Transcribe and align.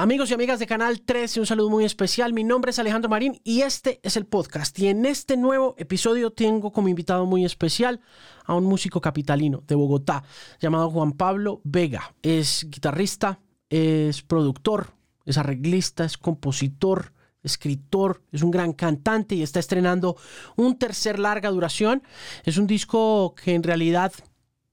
Amigos 0.00 0.30
y 0.30 0.34
amigas 0.34 0.58
de 0.58 0.66
Canal 0.66 1.02
13, 1.02 1.40
un 1.40 1.46
saludo 1.46 1.68
muy 1.68 1.84
especial. 1.84 2.32
Mi 2.32 2.42
nombre 2.42 2.70
es 2.70 2.78
Alejandro 2.78 3.10
Marín 3.10 3.38
y 3.44 3.60
este 3.60 4.00
es 4.02 4.16
el 4.16 4.24
podcast. 4.24 4.78
Y 4.78 4.86
en 4.86 5.04
este 5.04 5.36
nuevo 5.36 5.74
episodio 5.76 6.30
tengo 6.30 6.72
como 6.72 6.88
invitado 6.88 7.26
muy 7.26 7.44
especial 7.44 8.00
a 8.46 8.54
un 8.54 8.64
músico 8.64 9.02
capitalino 9.02 9.62
de 9.66 9.74
Bogotá 9.74 10.24
llamado 10.58 10.88
Juan 10.88 11.12
Pablo 11.12 11.60
Vega. 11.64 12.14
Es 12.22 12.66
guitarrista, 12.70 13.40
es 13.68 14.22
productor, 14.22 14.94
es 15.26 15.36
arreglista, 15.36 16.06
es 16.06 16.16
compositor, 16.16 17.12
escritor, 17.42 18.22
es 18.32 18.40
un 18.40 18.50
gran 18.50 18.72
cantante 18.72 19.34
y 19.34 19.42
está 19.42 19.60
estrenando 19.60 20.16
un 20.56 20.78
tercer 20.78 21.18
larga 21.18 21.50
duración. 21.50 22.02
Es 22.46 22.56
un 22.56 22.66
disco 22.66 23.34
que 23.34 23.52
en 23.52 23.62
realidad 23.62 24.14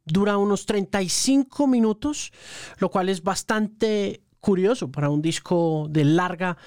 dura 0.06 0.38
unos 0.38 0.66
35 0.66 1.68
minutos, 1.68 2.32
lo 2.78 2.90
cual 2.90 3.10
es 3.10 3.24
bastante 3.24 4.22
curioso 4.40 4.92
para 4.92 5.10
un 5.10 5.22
disco 5.22 5.88
de 5.90 6.06
larga 6.06 6.58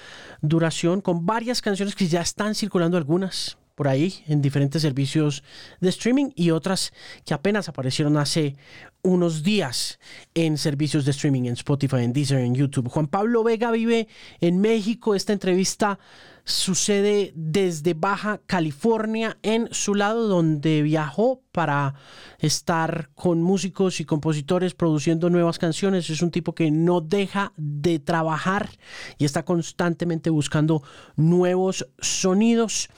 duración 0.41 1.01
con 1.01 1.25
varias 1.25 1.61
canciones 1.61 1.95
que 1.95 2.07
ya 2.07 2.21
están 2.21 2.55
circulando 2.55 2.97
algunas 2.97 3.57
por 3.75 3.87
ahí 3.87 4.23
en 4.27 4.41
diferentes 4.41 4.81
servicios 4.81 5.43
de 5.79 5.89
streaming 5.89 6.29
y 6.35 6.51
otras 6.51 6.93
que 7.25 7.33
apenas 7.33 7.69
aparecieron 7.69 8.17
hace 8.17 8.55
unos 9.01 9.41
días 9.41 9.99
en 10.35 10.57
servicios 10.57 11.05
de 11.05 11.11
streaming, 11.11 11.45
en 11.45 11.53
Spotify, 11.53 12.03
en 12.03 12.13
Deezer, 12.13 12.39
en 12.39 12.53
YouTube. 12.53 12.89
Juan 12.89 13.07
Pablo 13.07 13.43
Vega 13.43 13.71
vive 13.71 14.07
en 14.39 14.61
México. 14.61 15.15
Esta 15.15 15.33
entrevista 15.33 15.97
sucede 16.43 17.31
desde 17.35 17.93
Baja 17.93 18.39
California, 18.45 19.37
en 19.43 19.69
su 19.71 19.95
lado, 19.95 20.27
donde 20.27 20.81
viajó 20.81 21.41
para 21.51 21.95
estar 22.39 23.09
con 23.15 23.41
músicos 23.41 23.99
y 23.99 24.05
compositores 24.05 24.73
produciendo 24.73 25.29
nuevas 25.29 25.59
canciones. 25.59 26.09
Es 26.09 26.21
un 26.21 26.31
tipo 26.31 26.55
que 26.55 26.71
no 26.71 27.01
deja 27.01 27.53
de 27.57 27.99
trabajar 27.99 28.69
y 29.17 29.25
está 29.25 29.43
constantemente 29.43 30.29
buscando 30.29 30.83
nuevos 31.15 31.87
sonidos. 31.99 32.89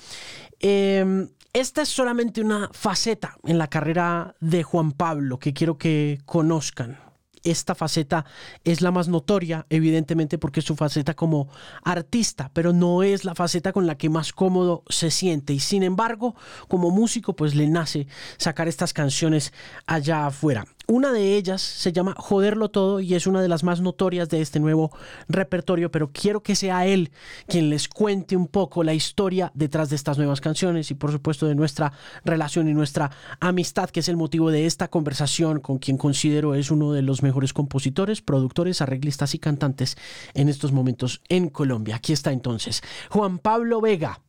Em, 0.59 1.29
esta 1.53 1.83
es 1.83 1.89
solamente 1.89 2.41
una 2.41 2.69
faceta 2.73 3.37
en 3.43 3.57
la 3.57 3.67
carrera 3.67 4.35
de 4.39 4.63
Juan 4.63 4.91
Pablo 4.91 5.37
que 5.37 5.53
quiero 5.53 5.77
que 5.77 6.19
conozcan. 6.25 7.02
Esta 7.43 7.75
faceta 7.75 8.25
es 8.63 8.81
la 8.81 8.91
más 8.91 9.07
notoria, 9.07 9.65
evidentemente, 9.69 10.37
porque 10.37 10.61
es 10.61 10.65
su 10.65 10.75
faceta 10.75 11.13
como 11.13 11.49
artista, 11.83 12.49
pero 12.53 12.73
no 12.73 13.03
es 13.03 13.25
la 13.25 13.35
faceta 13.35 13.73
con 13.73 13.85
la 13.87 13.95
que 13.95 14.09
más 14.09 14.33
cómodo 14.33 14.83
se 14.89 15.11
siente. 15.11 15.53
Y 15.53 15.59
sin 15.59 15.83
embargo, 15.83 16.35
como 16.67 16.89
músico, 16.89 17.35
pues 17.35 17.55
le 17.55 17.67
nace 17.67 18.07
sacar 18.37 18.67
estas 18.67 18.93
canciones 18.93 19.53
allá 19.85 20.27
afuera. 20.27 20.65
Una 20.85 21.13
de 21.13 21.37
ellas 21.37 21.61
se 21.61 21.93
llama 21.93 22.13
Joderlo 22.17 22.69
Todo 22.69 22.99
y 22.99 23.15
es 23.15 23.25
una 23.25 23.41
de 23.41 23.47
las 23.47 23.63
más 23.63 23.79
notorias 23.79 24.27
de 24.27 24.41
este 24.41 24.59
nuevo 24.59 24.91
repertorio, 25.29 25.89
pero 25.89 26.11
quiero 26.11 26.43
que 26.43 26.55
sea 26.55 26.85
él 26.85 27.11
quien 27.47 27.69
les 27.69 27.87
cuente 27.87 28.35
un 28.35 28.47
poco 28.47 28.83
la 28.83 28.93
historia 28.93 29.49
detrás 29.55 29.89
de 29.89 29.95
estas 29.95 30.17
nuevas 30.17 30.41
canciones 30.41 30.91
y 30.91 30.93
por 30.93 31.13
supuesto 31.13 31.47
de 31.47 31.55
nuestra 31.55 31.93
relación 32.25 32.67
y 32.67 32.73
nuestra 32.73 33.11
amistad, 33.39 33.89
que 33.91 34.01
es 34.01 34.09
el 34.09 34.17
motivo 34.17 34.51
de 34.51 34.65
esta 34.65 34.89
conversación 34.89 35.61
con 35.61 35.77
quien 35.77 35.97
considero 35.97 36.53
es 36.53 36.69
uno 36.69 36.91
de 36.91 37.01
los 37.01 37.23
mejores 37.23 37.53
compositores, 37.53 38.21
productores, 38.21 38.81
arreglistas 38.81 39.35
y 39.35 39.39
cantantes 39.39 39.95
en 40.33 40.49
estos 40.49 40.73
momentos 40.73 41.21
en 41.29 41.47
Colombia. 41.47 41.95
Aquí 41.95 42.11
está 42.11 42.33
entonces 42.33 42.83
Juan 43.09 43.39
Pablo 43.39 43.79
Vega, 43.79 44.21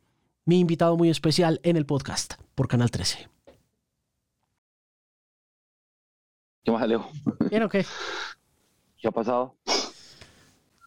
mi 0.45 0.61
invitado 0.61 0.97
muy 0.97 1.11
especial 1.11 1.59
en 1.65 1.77
el 1.77 1.85
podcast 1.85 2.35
por 2.55 2.69
Canal 2.69 2.93
13. 2.93 3.34
¿Qué 6.65 6.73
más, 6.73 6.83
Alejo? 6.83 7.11
¿Bien 7.51 7.63
o 7.63 7.69
qué? 7.69 7.85
¿Qué 8.99 9.09
ha 9.09 9.11
pasado? 9.11 9.55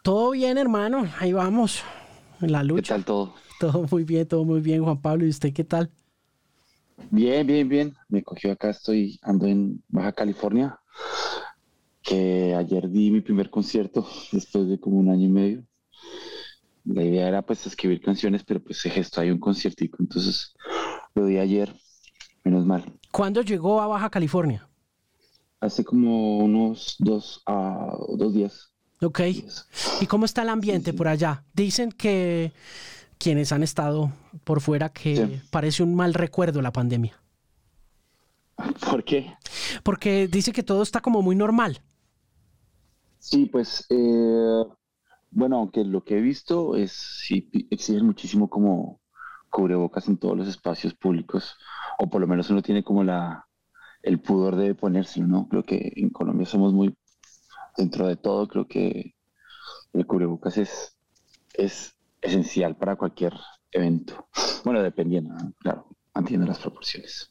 Todo 0.04 0.32
bien, 0.32 0.58
hermano. 0.58 1.06
Ahí 1.20 1.34
vamos. 1.34 1.84
En 2.42 2.52
la 2.52 2.64
lucha. 2.64 2.82
¿Qué 2.82 2.88
tal 2.88 3.06
todo? 3.06 3.34
Todo 3.60 3.86
muy 3.92 4.04
bien, 4.04 4.28
todo 4.28 4.44
muy 4.44 4.60
bien, 4.60 4.84
Juan 4.84 5.00
Pablo. 5.00 5.26
¿Y 5.26 5.30
usted 5.30 5.54
qué 5.54 5.64
tal? 5.64 5.92
Bien, 7.12 7.46
bien, 7.46 7.70
bien. 7.70 7.94
Me 8.10 8.24
cogió 8.24 8.52
acá, 8.52 8.72
estoy, 8.72 9.20
ando 9.22 9.46
en 9.46 9.84
Baja 9.88 10.14
California, 10.14 10.80
que 12.02 12.56
ayer 12.56 12.90
di 12.90 13.12
mi 13.12 13.22
primer 13.22 13.52
concierto 13.52 14.08
después 14.32 14.68
de 14.68 14.80
como 14.80 14.98
un 14.98 15.10
año 15.10 15.26
y 15.26 15.32
medio. 15.32 15.64
La 16.86 17.04
idea 17.04 17.28
era 17.28 17.42
pues 17.44 17.68
escribir 17.68 18.02
canciones, 18.02 18.44
pero 18.44 18.64
pues 18.64 18.80
se 18.80 18.90
gestó 18.90 19.22
ahí 19.22 19.30
un 19.30 19.40
conciertico, 19.40 19.98
entonces 20.00 20.56
lo 21.14 21.26
di 21.26 21.38
ayer, 21.38 21.76
menos 22.44 22.66
mal. 22.66 22.84
¿Cuándo 23.12 23.42
llegó 23.42 23.82
a 23.82 23.88
Baja 23.88 24.10
California? 24.10 24.67
Hace 25.60 25.84
como 25.84 26.40
unos 26.40 26.96
dos, 27.00 27.42
a 27.46 27.96
dos 28.18 28.34
días. 28.34 28.72
Ok. 29.02 29.22
¿Y 30.02 30.06
cómo 30.08 30.26
está 30.26 30.42
el 30.42 30.50
ambiente 30.50 30.94
por 30.94 31.08
allá? 31.08 31.44
Dicen 31.54 31.92
que 31.92 32.52
quienes 33.18 33.52
han 33.52 33.64
estado 33.64 34.12
por 34.44 34.62
fuera 34.62 34.90
que 34.90 35.42
parece 35.52 35.84
un 35.84 35.96
mal 35.96 36.14
recuerdo 36.14 36.62
la 36.62 36.72
pandemia. 36.72 37.20
¿Por 38.90 39.04
qué? 39.04 39.34
Porque 39.84 40.28
dice 40.28 40.52
que 40.52 40.64
todo 40.64 40.82
está 40.82 41.00
como 41.00 41.22
muy 41.22 41.36
normal. 41.36 41.82
Sí, 43.20 43.46
pues, 43.46 43.86
eh, 43.90 44.64
bueno, 45.32 45.58
aunque 45.58 45.84
lo 45.84 46.04
que 46.04 46.18
he 46.18 46.22
visto 46.22 46.76
es, 46.76 46.92
sí, 46.92 47.50
exigen 47.70 48.06
muchísimo 48.06 48.50
como 48.50 49.00
cubrebocas 49.50 50.08
en 50.08 50.18
todos 50.18 50.38
los 50.38 50.48
espacios 50.48 50.94
públicos, 50.94 51.56
o 52.00 52.10
por 52.10 52.22
lo 52.22 52.28
menos 52.28 52.50
uno 52.50 52.62
tiene 52.62 52.84
como 52.84 53.04
la, 53.04 53.47
el 54.08 54.20
pudor 54.20 54.56
de 54.56 54.74
ponérselo, 54.74 55.28
¿no? 55.28 55.48
Creo 55.50 55.64
que 55.64 55.92
en 55.98 56.10
Colombia 56.10 56.46
somos 56.46 56.74
muy, 56.74 56.96
dentro 57.76 58.08
de 58.08 58.16
todo, 58.16 58.48
creo 58.48 58.66
que 58.66 59.16
el 59.94 60.08
cubrebocas 60.08 60.58
es, 60.58 60.98
es 61.54 61.94
esencial 62.22 62.78
para 62.78 62.96
cualquier 62.96 63.34
evento. 63.72 64.28
Bueno, 64.64 64.82
dependiendo, 64.82 65.36
claro, 65.60 65.88
mantiene 66.16 66.46
las 66.46 66.60
proporciones. 66.60 67.30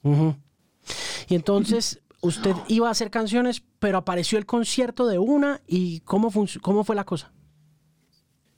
Y 1.28 1.34
entonces, 1.34 2.03
usted 2.20 2.54
iba 2.69 2.88
a 2.88 2.91
hacer 2.91 3.10
canciones, 3.10 3.62
pero 3.78 3.97
apareció 3.97 4.38
el 4.38 4.44
concierto 4.44 5.06
de 5.06 5.19
una, 5.19 5.62
¿y 5.66 6.00
cómo, 6.00 6.31
cómo 6.60 6.84
fue 6.84 6.94
la 6.94 7.04
cosa? 7.04 7.32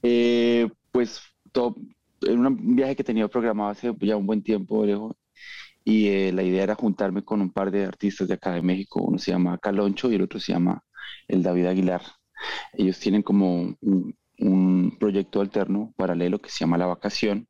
Eh, 0.02 0.68
pues 0.90 1.20
todo, 1.52 1.76
en 2.22 2.44
un 2.44 2.74
viaje 2.74 2.96
que 2.96 3.04
tenía 3.04 3.28
programado 3.28 3.70
hace 3.70 3.94
ya 4.00 4.16
un 4.16 4.26
buen 4.26 4.42
tiempo, 4.42 4.84
lejos, 4.84 5.14
y 5.88 6.08
eh, 6.08 6.32
la 6.32 6.42
idea 6.42 6.64
era 6.64 6.74
juntarme 6.74 7.24
con 7.24 7.40
un 7.40 7.50
par 7.50 7.70
de 7.70 7.86
artistas 7.86 8.28
de 8.28 8.34
acá 8.34 8.52
de 8.52 8.60
México, 8.60 9.00
uno 9.00 9.16
se 9.16 9.30
llama 9.30 9.56
Caloncho 9.56 10.12
y 10.12 10.16
el 10.16 10.22
otro 10.22 10.38
se 10.38 10.52
llama 10.52 10.84
el 11.26 11.42
David 11.42 11.64
Aguilar. 11.64 12.02
Ellos 12.74 13.00
tienen 13.00 13.22
como 13.22 13.74
un, 13.80 14.96
proyecto 15.00 15.40
alterno 15.40 15.94
paralelo 15.96 16.40
que 16.40 16.50
se 16.50 16.58
llama 16.58 16.76
La 16.76 16.84
Vacación. 16.84 17.48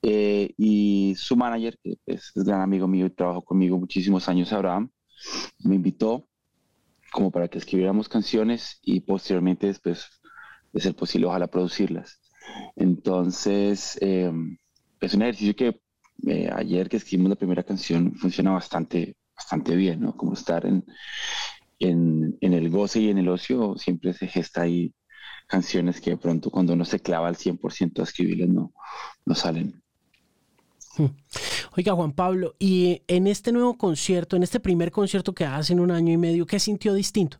Eh, 0.00 0.54
y 0.56 1.16
su 1.18 1.36
manager, 1.36 1.78
que 1.82 1.98
es, 2.06 2.32
gran 2.34 2.62
amigo 2.62 2.88
mío 2.88 3.04
y 3.04 3.10
trabajó 3.10 3.42
conmigo 3.42 3.78
muchísimos 3.78 4.26
años, 4.30 4.50
Abraham, 4.54 4.90
me 5.58 5.74
invitó 5.74 6.26
como 7.12 7.30
para 7.30 7.48
que 7.48 7.58
escribiéramos 7.58 8.08
canciones 8.08 8.78
y 8.80 9.00
posteriormente 9.00 9.66
después, 9.66 10.08
de 10.72 10.80
ser 10.80 10.96
posible, 10.96 11.26
ojalá 11.26 11.46
producirlas. 11.46 12.22
Entonces, 12.74 13.98
eh, 14.00 14.32
es 15.00 15.12
un 15.14 15.22
ejercicio 15.22 15.54
que 15.54 15.78
eh, 16.26 16.50
ayer 16.52 16.88
que 16.88 16.96
escribimos 16.96 17.30
la 17.30 17.36
primera 17.36 17.62
canción 17.62 18.14
funciona 18.14 18.50
bastante, 18.50 19.16
bastante 19.36 19.76
bien, 19.76 20.00
¿no? 20.00 20.16
Como 20.16 20.34
estar 20.34 20.66
en, 20.66 20.84
en, 21.78 22.36
el 22.40 22.70
goce 22.70 23.00
y 23.00 23.10
en 23.10 23.18
el 23.18 23.28
ocio, 23.28 23.76
siempre 23.76 24.12
se 24.12 24.26
gesta 24.26 24.62
ahí 24.62 24.94
canciones 25.46 26.00
que 26.00 26.10
de 26.10 26.16
pronto 26.16 26.50
cuando 26.50 26.74
uno 26.74 26.84
se 26.84 27.00
clava 27.00 27.28
al 27.28 27.36
100% 27.36 28.00
a 28.00 28.02
escribirlas 28.02 28.48
no, 28.48 28.72
no 29.24 29.34
salen. 29.34 29.82
Oiga, 31.76 31.94
Juan 31.94 32.12
Pablo, 32.12 32.56
y 32.58 33.02
en 33.06 33.28
este 33.28 33.52
nuevo 33.52 33.78
concierto, 33.78 34.34
en 34.34 34.42
este 34.42 34.58
primer 34.58 34.90
concierto 34.90 35.32
que 35.32 35.44
hace 35.44 35.72
en 35.72 35.80
un 35.80 35.92
año 35.92 36.12
y 36.12 36.16
medio, 36.16 36.44
¿qué 36.44 36.58
sintió 36.58 36.92
distinto? 36.92 37.38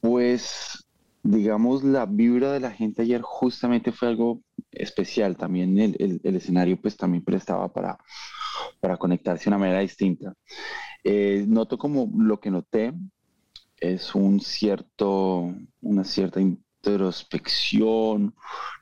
Pues 0.00 0.83
digamos, 1.24 1.82
la 1.82 2.06
vibra 2.06 2.52
de 2.52 2.60
la 2.60 2.70
gente 2.70 3.02
ayer 3.02 3.22
justamente 3.22 3.90
fue 3.92 4.08
algo 4.08 4.42
especial. 4.70 5.36
También 5.36 5.76
el, 5.78 6.20
escenario 6.22 6.80
pues 6.80 6.96
también 6.96 7.24
prestaba 7.24 7.72
para, 7.72 7.98
para 8.80 8.96
conectarse 8.98 9.44
de 9.44 9.50
una 9.50 9.58
manera 9.58 9.80
distinta. 9.80 10.34
Eh, 11.02 11.44
noto 11.48 11.78
como 11.78 12.12
lo 12.16 12.38
que 12.38 12.50
noté 12.50 12.92
es 13.78 14.14
un 14.14 14.40
cierto, 14.40 15.52
una 15.80 16.04
cierta 16.04 16.40
introspección, 16.40 18.34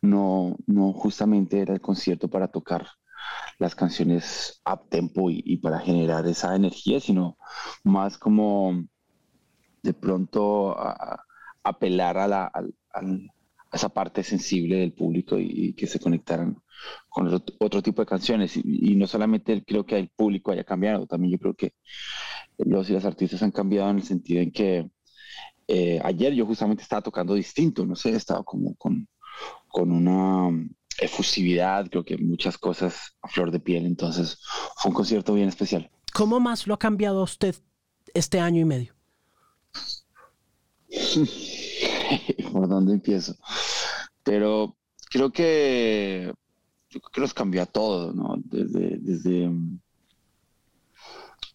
no, 0.02 0.56
no 0.66 0.92
justamente 0.92 1.60
era 1.60 1.74
el 1.74 1.80
concierto 1.80 2.28
para 2.28 2.48
tocar 2.48 2.86
las 3.58 3.74
canciones 3.76 4.60
a 4.64 4.76
tempo 4.76 5.30
y, 5.30 5.56
para 5.58 5.78
generar 5.78 6.26
esa 6.26 6.56
energía, 6.56 6.98
sino 6.98 7.38
más 7.84 8.18
como 8.18 8.84
de 9.82 9.94
pronto 9.94 10.76
apelar 11.64 12.18
a, 12.18 12.28
la, 12.28 12.52
esa 13.72 13.88
parte 13.88 14.22
sensible 14.22 14.76
del 14.76 14.92
público 14.92 15.38
y, 15.38 15.74
que 15.74 15.86
se 15.86 15.98
conectaran 15.98 16.56
con 17.08 17.32
otro, 17.58 17.82
tipo 17.82 18.02
de 18.02 18.06
canciones. 18.06 18.56
Y, 18.56 18.96
no 18.96 19.06
solamente 19.06 19.62
creo 19.64 19.84
que 19.84 19.98
el 19.98 20.08
público 20.08 20.50
haya 20.52 20.64
cambiado, 20.64 21.06
también 21.06 21.32
yo 21.32 21.38
creo 21.38 21.54
que 21.54 21.74
los 22.58 22.90
y 22.90 22.92
las 22.92 23.04
artistas 23.04 23.42
han 23.42 23.52
cambiado 23.52 23.90
en 23.90 23.96
el 23.96 24.02
sentido 24.04 24.40
en 24.42 24.52
que 24.52 24.90
Eh, 25.68 26.00
ayer 26.04 26.34
yo 26.34 26.44
justamente 26.44 26.82
estaba 26.82 27.02
tocando 27.02 27.34
distinto, 27.34 27.86
no 27.86 27.94
sé, 27.94 28.10
estaba 28.10 28.42
como 28.42 28.74
con, 28.74 29.08
con 29.68 29.92
una 29.92 30.50
efusividad, 31.00 31.88
creo 31.88 32.04
que 32.04 32.18
muchas 32.18 32.58
cosas 32.58 33.16
a 33.22 33.28
flor 33.28 33.50
de 33.50 33.60
piel, 33.60 33.86
entonces 33.86 34.38
fue 34.76 34.90
un 34.90 34.94
concierto 34.94 35.34
bien 35.34 35.48
especial. 35.48 35.90
¿Cómo 36.12 36.40
más 36.40 36.66
lo 36.66 36.74
ha 36.74 36.78
cambiado 36.78 37.20
a 37.20 37.24
usted 37.24 37.54
este 38.12 38.38
año 38.40 38.60
y 38.60 38.64
medio? 38.64 38.94
¿Por 42.52 42.68
dónde 42.68 42.94
empiezo? 42.94 43.34
Pero 44.22 44.76
creo 45.10 45.32
que, 45.32 46.32
creo 46.88 47.02
que 47.12 47.20
nos 47.20 47.34
cambió 47.34 47.62
a 47.62 47.66
todos, 47.66 48.14
¿no? 48.14 48.36
Desde, 48.44 48.98
desde 48.98 49.50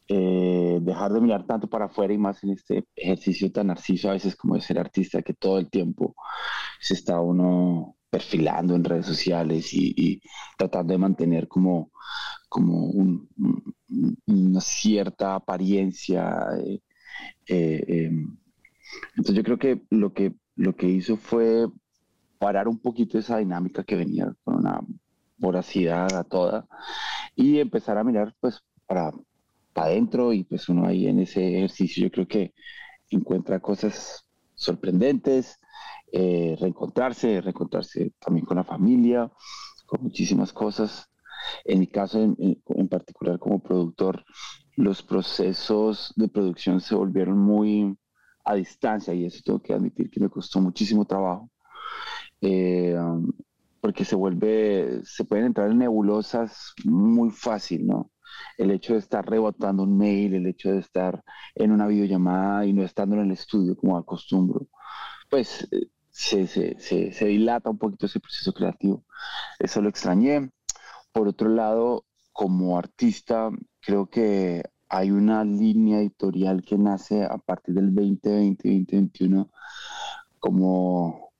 eh, 0.09 0.79
dejar 0.81 1.11
de 1.11 1.21
mirar 1.21 1.45
tanto 1.45 1.67
para 1.69 1.85
afuera 1.85 2.13
y 2.13 2.17
más 2.17 2.43
en 2.43 2.51
este 2.51 2.85
ejercicio 2.95 3.51
tan 3.51 3.67
narciso 3.67 4.09
a 4.09 4.13
veces 4.13 4.35
como 4.35 4.55
de 4.55 4.61
ser 4.61 4.79
artista, 4.79 5.21
que 5.21 5.33
todo 5.33 5.59
el 5.59 5.69
tiempo 5.69 6.15
se 6.79 6.93
está 6.93 7.19
uno 7.19 7.97
perfilando 8.09 8.73
en 8.75 8.83
redes 8.83 9.05
sociales 9.05 9.73
y, 9.73 10.21
tratando 10.57 10.93
de 10.93 10.97
mantener 10.97 11.47
como, 11.47 11.91
como 12.49 12.89
una 14.25 14.61
cierta 14.61 15.35
apariencia. 15.35 16.47
Eh, 16.57 16.79
eh, 17.47 17.83
em, 17.87 18.37
entonces 19.11 19.35
yo 19.35 19.43
creo 19.43 19.57
que 19.57 19.81
lo 19.89 20.13
que 20.13 20.33
lo 20.55 20.75
que 20.75 20.87
hizo 20.87 21.17
fue 21.17 21.67
parar 22.39 22.67
un 22.67 22.79
poquito 22.79 23.17
esa 23.17 23.37
dinámica 23.37 23.83
que 23.83 23.95
venía 23.95 24.33
con 24.43 24.55
una 24.55 24.81
voracidad 25.37 26.13
a 26.15 26.23
toda 26.23 26.67
y 27.35 27.59
empezar 27.59 27.97
a 27.97 28.03
mirar 28.03 28.35
pues 28.39 28.63
para, 28.85 29.11
para 29.73 29.87
adentro 29.87 30.33
y 30.33 30.43
pues 30.43 30.67
uno 30.69 30.87
ahí 30.87 31.07
en 31.07 31.19
ese 31.19 31.57
ejercicio 31.57 32.03
yo 32.03 32.11
creo 32.11 32.27
que 32.27 32.53
encuentra 33.09 33.59
cosas 33.59 34.27
sorprendentes, 34.55 35.59
eh, 36.11 36.57
reencontrarse, 36.59 37.41
reencontrarse 37.41 38.11
también 38.19 38.45
con 38.45 38.57
la 38.57 38.63
familia, 38.63 39.31
con 39.85 40.01
muchísimas 40.01 40.51
cosas. 40.51 41.09
En 41.63 41.79
mi 41.79 41.87
caso 41.87 42.21
en, 42.21 42.35
en 42.65 42.87
particular 42.87 43.37
como 43.37 43.61
productor, 43.61 44.25
los 44.75 45.03
procesos 45.03 46.11
de 46.15 46.27
producción 46.27 46.81
se 46.81 46.95
volvieron 46.95 47.37
muy 47.37 47.95
a 48.47 48.55
distancia 48.55 49.13
y 49.13 49.25
eso 49.25 49.41
tengo 49.43 49.59
que 49.61 49.73
admitir 49.73 50.09
que 50.09 50.19
me 50.19 50.29
costó 50.29 50.61
muchísimo 50.61 51.05
trabajo. 51.05 51.49
Eh, 52.41 52.95
um, 52.97 53.31
porque 53.81 54.05
se 54.05 54.15
vuelve, 54.15 55.01
se 55.03 55.25
pueden 55.25 55.45
entrar 55.47 55.69
en 55.69 55.79
nebulosas 55.79 56.73
muy 56.85 57.29
fácil, 57.29 57.85
¿no? 57.85 58.11
El 58.57 58.71
hecho 58.71 58.93
de 58.93 58.99
estar 58.99 59.27
rebotando 59.29 59.83
un 59.83 59.97
mail, 59.97 60.33
el 60.33 60.47
hecho 60.47 60.71
de 60.71 60.79
estar 60.79 61.23
en 61.55 61.71
una 61.71 61.87
videollamada 61.87 62.65
y 62.65 62.73
no 62.73 62.83
estando 62.83 63.15
en 63.15 63.23
el 63.23 63.31
estudio 63.31 63.75
como 63.75 63.97
acostumbro, 63.97 64.67
pues 65.29 65.67
eh, 65.71 65.87
se, 66.09 66.47
se, 66.47 66.79
se, 66.79 67.11
se 67.11 67.25
dilata 67.27 67.69
un 67.69 67.77
poquito 67.77 68.05
ese 68.05 68.19
proceso 68.19 68.53
creativo. 68.53 69.05
Eso 69.59 69.81
lo 69.81 69.89
extrañé. 69.89 70.49
Por 71.11 71.27
otro 71.27 71.49
lado, 71.49 72.05
como 72.33 72.77
artista, 72.77 73.49
creo 73.81 74.07
que 74.09 74.63
hay 74.89 75.11
una 75.11 75.43
línea 75.43 75.99
editorial 75.99 76.61
que 76.61 76.77
nace 76.77 77.23
a 77.23 77.37
partir 77.37 77.75
del 77.75 77.93
2020-2021 77.93 79.49
como 80.39 81.31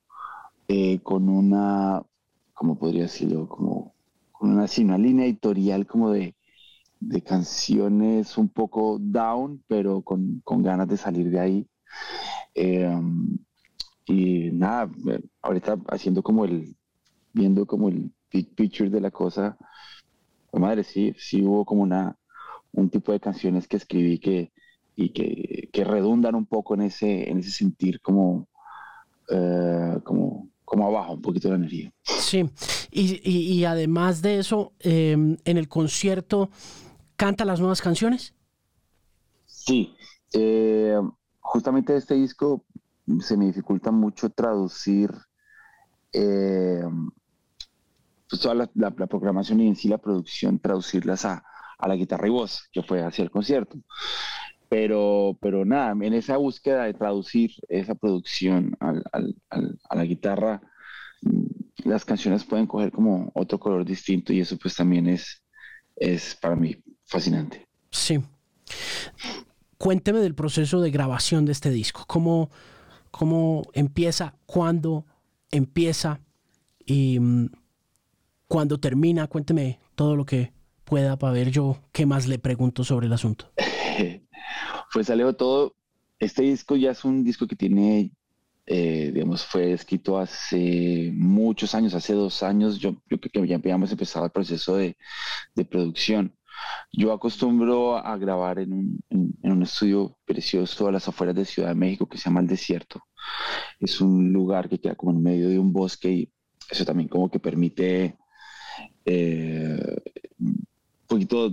eh, 0.68 1.00
con 1.00 1.30
una, 1.30 2.04
¿cómo 2.54 2.78
podría 2.78 3.04
decirlo? 3.04 3.48
Como 3.48 3.94
con 4.32 4.52
una, 4.52 4.66
una 4.80 4.98
línea 4.98 5.26
editorial 5.26 5.88
como 5.88 6.12
de, 6.12 6.36
canciones 7.26 8.38
un 8.38 8.50
poco 8.50 8.98
down, 9.00 9.64
pero 9.68 10.02
con, 10.02 10.42
ganas 10.46 10.88
de 10.88 10.98
salir 10.98 11.30
de 11.30 11.40
ahí. 11.40 11.68
Em, 12.56 13.38
y 14.06 14.52
nada, 14.52 14.90
ahorita 15.42 15.78
haciendo 15.90 16.24
como 16.24 16.46
el, 16.46 16.76
viendo 17.34 17.66
como 17.66 17.90
el 17.90 18.12
big 18.32 18.54
picture 18.56 18.90
de 18.90 19.02
la 19.02 19.12
cosa, 19.12 19.58
madre, 20.54 20.84
sí, 20.84 21.14
sí 21.18 21.44
hubo 21.44 21.66
como 21.66 21.84
una, 21.84 22.18
un 22.74 22.90
tipo 22.90 23.12
de 23.12 23.20
canciones 23.20 23.68
que 23.68 23.78
escribí 23.78 24.20
que, 24.20 24.52
y 24.96 25.10
que, 25.10 25.70
que 25.72 25.84
redundan 25.84 26.36
un 26.36 26.46
poco 26.46 26.74
en 26.76 26.82
ese, 26.82 27.30
en 27.30 27.40
ese 27.40 27.52
sentir 27.52 28.02
como, 28.02 28.48
eh, 29.30 30.00
como, 30.04 30.50
como 30.66 30.88
abajo, 30.88 31.14
un 31.14 31.22
poquito 31.22 31.50
de 31.50 31.56
energía. 31.56 31.94
Sí, 32.04 32.50
y, 32.92 33.22
y, 33.24 33.66
además 33.66 34.22
de 34.22 34.40
eso, 34.40 34.74
em, 34.80 35.38
en 35.46 35.58
el 35.58 35.68
concierto, 35.68 36.50
¿canta 37.16 37.46
las 37.46 37.60
nuevas 37.60 37.82
canciones? 37.82 38.34
Sí, 39.46 39.96
eh, 40.34 41.00
justamente 41.40 41.96
este 41.96 42.16
disco 42.16 42.66
se 43.22 43.38
me 43.38 43.46
dificulta 43.46 43.92
mucho 43.92 44.30
traducir 44.30 45.12
eh, 46.12 46.84
pues 48.30 48.42
toda 48.42 48.56
la, 48.56 48.70
la, 48.76 48.92
programación 48.92 49.62
y 49.62 49.68
en 49.68 49.76
sí 49.76 49.88
la 49.88 49.98
producción, 49.98 50.60
traducirlas 50.60 51.24
a, 51.26 51.44
a 51.78 51.88
la 51.88 51.96
guitarra 51.96 52.28
y 52.28 52.32
voz, 52.32 52.70
que 52.72 52.84
fue 52.84 53.04
hacia 53.04 53.24
el 53.24 53.32
concierto. 53.32 53.78
Pero, 54.70 55.38
pero 55.42 55.64
nada, 55.64 55.92
en 55.92 56.14
esa 56.14 56.38
búsqueda 56.38 56.84
de 56.84 56.94
traducir 56.94 57.52
esa 57.70 57.96
producción 57.96 58.76
a 58.80 59.96
la 59.96 60.04
guitarra, 60.04 60.62
mm, 61.22 61.46
las 61.86 62.04
canciones 62.04 62.44
pueden 62.44 62.68
coger 62.68 62.92
como 62.92 63.32
otro 63.34 63.60
color 63.60 63.86
distinto 63.86 64.34
y 64.34 64.42
eso 64.42 64.58
pues 64.58 64.76
también 64.76 65.08
es, 65.08 65.42
es 65.96 66.36
para 66.36 66.56
mí 66.56 66.76
fascinante. 67.06 67.66
Sí. 67.92 68.20
Cuénteme 69.78 70.20
del 70.20 70.36
proceso 70.36 70.82
de 70.82 70.92
grabación 70.92 71.46
de 71.46 71.54
este 71.54 71.70
disco. 71.70 72.04
¿Cómo, 72.08 72.50
cómo 73.12 73.64
empieza? 73.74 74.36
¿Cuándo 74.46 75.06
empieza? 75.52 76.20
Y 76.86 77.20
mm, 77.20 77.50
cuando 78.48 78.80
termina, 78.80 79.28
cuénteme 79.28 79.80
todo 79.96 80.16
lo 80.16 80.26
que 80.26 80.57
pueda 80.88 81.18
para 81.18 81.34
ver 81.34 81.52
yo 81.52 81.78
qué 81.92 82.06
más 82.06 82.28
le 82.28 82.40
pregunto 82.40 82.84
sobre 82.84 83.08
el 83.08 83.14
asunto. 83.14 83.52
pues 84.94 85.08
salió 85.08 85.34
todo. 85.36 85.76
Este 86.18 86.44
disco 86.44 86.76
ya 86.78 86.92
es 86.92 87.04
un 87.04 87.24
disco 87.24 87.46
que 87.46 87.58
tiene, 87.58 88.12
eh, 88.66 89.12
digamos, 89.14 89.46
fue 89.46 89.74
escrito 89.74 90.18
hace 90.18 91.12
muchos 91.14 91.76
años, 91.76 91.94
hace 91.94 92.14
dos 92.14 92.42
años. 92.42 92.80
Yo, 92.80 92.96
creo 93.08 93.20
que 93.20 93.48
ya 93.48 93.58
habíamos 93.58 93.92
empezado 93.92 94.26
el 94.26 94.32
proceso 94.32 94.78
de, 94.78 94.96
producción. 95.70 96.34
Yo 96.94 97.12
acostumbro 97.12 97.98
a 97.98 98.18
grabar 98.18 98.58
en 98.60 98.72
un, 98.74 99.00
en 99.10 99.52
un, 99.52 99.64
estudio 99.64 100.18
precioso 100.26 100.88
a 100.88 100.92
las 100.92 101.08
afueras 101.08 101.36
de 101.36 101.46
Ciudad 101.46 101.70
de 101.70 101.76
México 101.76 102.08
que 102.08 102.18
se 102.18 102.30
llama 102.30 102.40
El 102.40 102.48
Desierto. 102.48 103.04
Es 103.80 104.00
un 104.00 104.32
lugar 104.32 104.70
que 104.70 104.80
queda 104.80 104.96
como 104.96 105.12
en 105.12 105.22
medio 105.22 105.50
de 105.50 105.60
un 105.60 105.74
bosque 105.74 106.10
y 106.10 106.32
eso 106.72 106.86
también 106.86 107.10
como 107.10 107.30
que 107.30 107.40
permite 107.40 108.18
eh, 109.06 110.02
poquito 111.08 111.52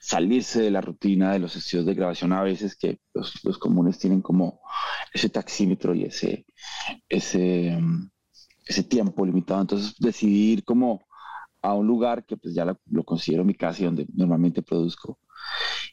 salirse 0.00 0.62
de 0.62 0.70
la 0.70 0.80
rutina 0.80 1.32
de 1.32 1.40
los 1.40 1.56
estudios 1.56 1.86
de 1.86 1.94
grabación 1.94 2.32
a 2.32 2.42
veces 2.42 2.76
que 2.76 3.00
los, 3.12 3.58
comunes 3.58 3.98
tienen 3.98 4.20
como 4.20 4.60
ese 5.12 5.28
taxímetro 5.28 5.94
y 5.94 6.04
ese, 6.04 6.46
ese, 7.08 7.76
ese 8.66 8.82
tiempo 8.84 9.26
limitado. 9.26 9.62
Entonces 9.62 9.96
decidí 9.98 10.52
ir 10.52 10.64
como 10.64 11.06
a 11.60 11.74
un 11.74 11.86
lugar 11.86 12.24
que 12.24 12.36
pues 12.36 12.54
ya 12.54 12.64
lo, 12.64 13.04
considero 13.04 13.44
mi 13.44 13.54
casa 13.54 13.82
y 13.82 13.86
donde 13.86 14.06
normalmente 14.14 14.62
produzco. 14.62 15.18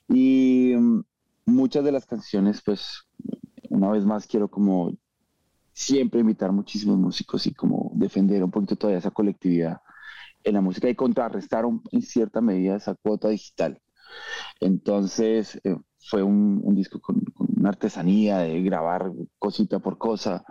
Y 0.07 0.73
mm, 0.77 1.03
muchas 1.45 1.83
de 1.83 1.91
las 1.91 2.05
canciones 2.05 2.61
pues 2.63 3.07
una 3.69 3.89
vez 3.89 4.05
más 4.05 4.27
quiero 4.27 4.47
como 4.47 4.95
siempre 5.73 6.19
invitar 6.21 6.51
muchísimos 6.51 6.99
músicos 6.99 7.47
y 7.47 7.53
como 7.53 7.91
defender 7.95 8.43
un 8.43 8.51
poquito 8.51 8.75
toda 8.75 8.95
esa 8.95 9.09
colectividad 9.09 9.81
en 10.43 10.53
la 10.53 10.61
música 10.61 10.89
y 10.89 10.95
contrarrestar 10.95 11.65
en 11.91 12.01
cierta 12.01 12.41
medida 12.41 12.75
esa 12.75 12.95
cuota 12.95 13.29
digital. 13.29 13.79
Entonces 14.59 15.59
eh, 15.63 15.75
fue 15.99 16.23
un, 16.23 16.75
disco 16.75 16.99
con, 16.99 17.23
una 17.37 17.69
artesanía 17.69 18.39
de 18.39 18.61
grabar 18.61 19.11
cosita 19.39 19.79
por 19.79 19.97
cosa, 19.97 20.43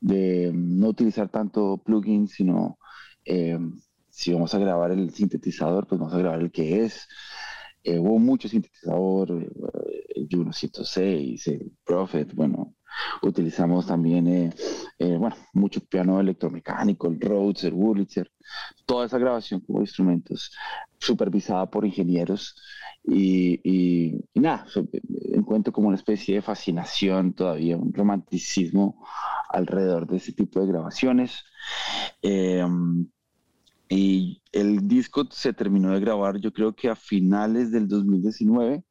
de 0.00 0.52
no 0.54 0.88
utilizar 0.88 1.28
tanto 1.28 1.78
plugins, 1.84 2.32
sino 2.32 2.78
eh, 3.24 3.58
si 4.10 4.32
vamos 4.32 4.54
a 4.54 4.58
grabar 4.58 4.92
el 4.92 5.10
sintetizador, 5.10 5.86
pues 5.86 5.98
vamos 5.98 6.14
a 6.14 6.18
grabar 6.18 6.40
el 6.40 6.52
que 6.52 6.84
es. 6.84 7.06
Eh, 7.82 7.98
hubo 7.98 8.18
mucho 8.18 8.48
sintetizador, 8.48 9.30
el 9.30 10.28
Juno 10.30 10.52
106, 10.52 11.46
el 11.48 11.72
Prophet, 11.84 12.34
bueno, 12.34 12.74
Utilizamos 13.22 13.86
también, 13.86 14.26
eh, 14.28 14.54
eh, 14.98 15.16
bueno, 15.16 15.36
mucho 15.52 15.80
piano 15.80 16.20
electromecánico, 16.20 17.08
el 17.08 17.20
Rhodes, 17.20 17.64
el 17.64 17.74
Wurlitzer, 17.74 18.30
toda 18.86 19.06
esa 19.06 19.18
grabación 19.18 19.60
como 19.60 19.80
instrumentos 19.80 20.52
supervisada 20.98 21.70
por 21.70 21.84
ingenieros 21.84 22.56
y, 23.06 23.60
y, 23.62 24.40
nada, 24.40 24.66
encuentro 25.32 25.72
como 25.72 25.88
una 25.88 25.96
especie 25.96 26.36
de 26.36 26.42
fascinación 26.42 27.34
todavía, 27.34 27.76
un 27.76 27.92
romanticismo 27.92 29.04
alrededor 29.50 30.06
de 30.06 30.16
ese 30.16 30.32
tipo 30.32 30.60
de 30.60 30.68
grabaciones. 30.68 31.44
Em, 32.22 33.06
y 33.88 34.42
el 34.52 34.88
disco 34.88 35.24
se 35.30 35.52
terminó 35.52 35.90
de 35.92 36.00
grabar 36.00 36.38
yo 36.38 36.52
creo 36.52 36.74
que 36.74 36.88
a 36.88 36.96
finales 36.96 37.70
del 37.70 37.88
2019. 37.88 38.84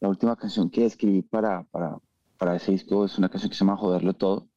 La 0.00 0.08
última 0.10 0.36
canción 0.36 0.70
que 0.70 0.84
escribí 0.84 1.22
para, 1.22 1.64
para, 1.64 1.96
para 2.38 2.56
ese 2.56 2.72
disco 2.72 3.04
es 3.04 3.18
una 3.18 3.28
canción 3.28 3.50
que 3.50 3.56
se 3.56 3.64
llama 3.64 3.76
Joderlo 3.76 4.14
Todo, 4.14 4.48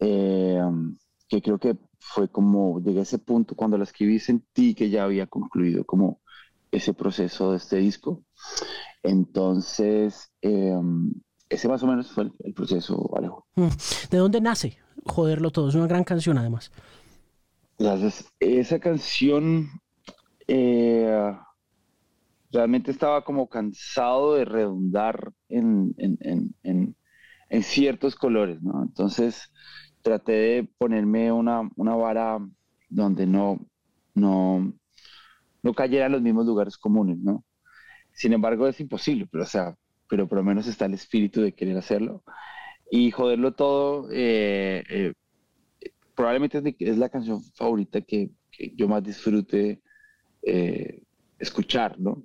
eh, 0.00 0.62
que 1.28 1.42
creo 1.42 1.58
que 1.58 1.76
fue 1.98 2.28
como, 2.28 2.80
llegué 2.80 3.00
a 3.00 3.02
ese 3.02 3.18
punto 3.18 3.54
cuando 3.54 3.76
la 3.76 3.84
escribí, 3.84 4.18
sentí 4.18 4.74
que 4.74 4.90
ya 4.90 5.04
había 5.04 5.26
concluido 5.26 5.84
como 5.84 6.20
ese 6.70 6.94
proceso 6.94 7.52
de 7.52 7.58
este 7.58 7.76
disco. 7.76 8.22
Entonces, 9.02 10.30
eh, 10.42 10.80
ese 11.48 11.68
más 11.68 11.82
o 11.82 11.86
menos 11.86 12.10
fue 12.12 12.30
el, 12.44 12.54
proceso, 12.54 13.10
Alejo. 13.16 13.46
Mm. 13.56 13.68
¿De 14.10 14.18
dónde 14.18 14.40
nace 14.40 14.78
Joderlo 15.04 15.50
Todo? 15.50 15.68
Es 15.68 15.74
una 15.74 15.86
gran 15.86 16.04
canción 16.04 16.38
además. 16.38 16.70
Gracias. 17.78 18.26
Esa 18.40 18.78
canción 18.78 19.68
eh, 20.46 21.32
realmente 22.50 22.90
estaba 22.90 23.24
como 23.24 23.48
cansado 23.48 24.34
de 24.34 24.44
redundar 24.44 25.32
en, 25.48 25.94
ciertos 27.62 28.14
colores, 28.14 28.62
¿no? 28.62 28.82
Entonces 28.82 29.50
traté 30.02 30.32
de 30.32 30.70
ponerme 30.78 31.32
una, 31.32 31.68
vara 31.76 32.38
donde 32.88 33.26
no, 33.26 33.58
no, 34.14 34.72
no 35.62 35.74
cayera 35.74 36.06
en 36.06 36.12
los 36.12 36.22
mismos 36.22 36.46
lugares 36.46 36.78
comunes, 36.78 37.18
¿no? 37.18 37.44
Sin 38.12 38.32
embargo, 38.32 38.66
es 38.66 38.80
imposible, 38.80 39.26
pero, 39.30 39.44
o 39.44 39.46
sea, 39.46 39.76
pero 40.08 40.26
por 40.26 40.38
lo 40.38 40.44
menos 40.44 40.66
está 40.66 40.86
el 40.86 40.94
espíritu 40.94 41.40
de 41.42 41.54
querer 41.54 41.76
hacerlo. 41.76 42.22
Y 42.90 43.10
joderlo 43.10 43.52
todo, 43.52 44.08
eh, 44.10 44.82
eh, 44.88 45.12
probablemente 46.14 46.76
es, 46.80 46.98
la 46.98 47.10
canción 47.10 47.42
favorita 47.54 48.00
que, 48.00 48.30
yo 48.74 48.88
más 48.88 49.04
disfrute 49.04 49.80
eh, 50.42 51.02
escuchar, 51.38 51.98
¿no? 51.98 52.22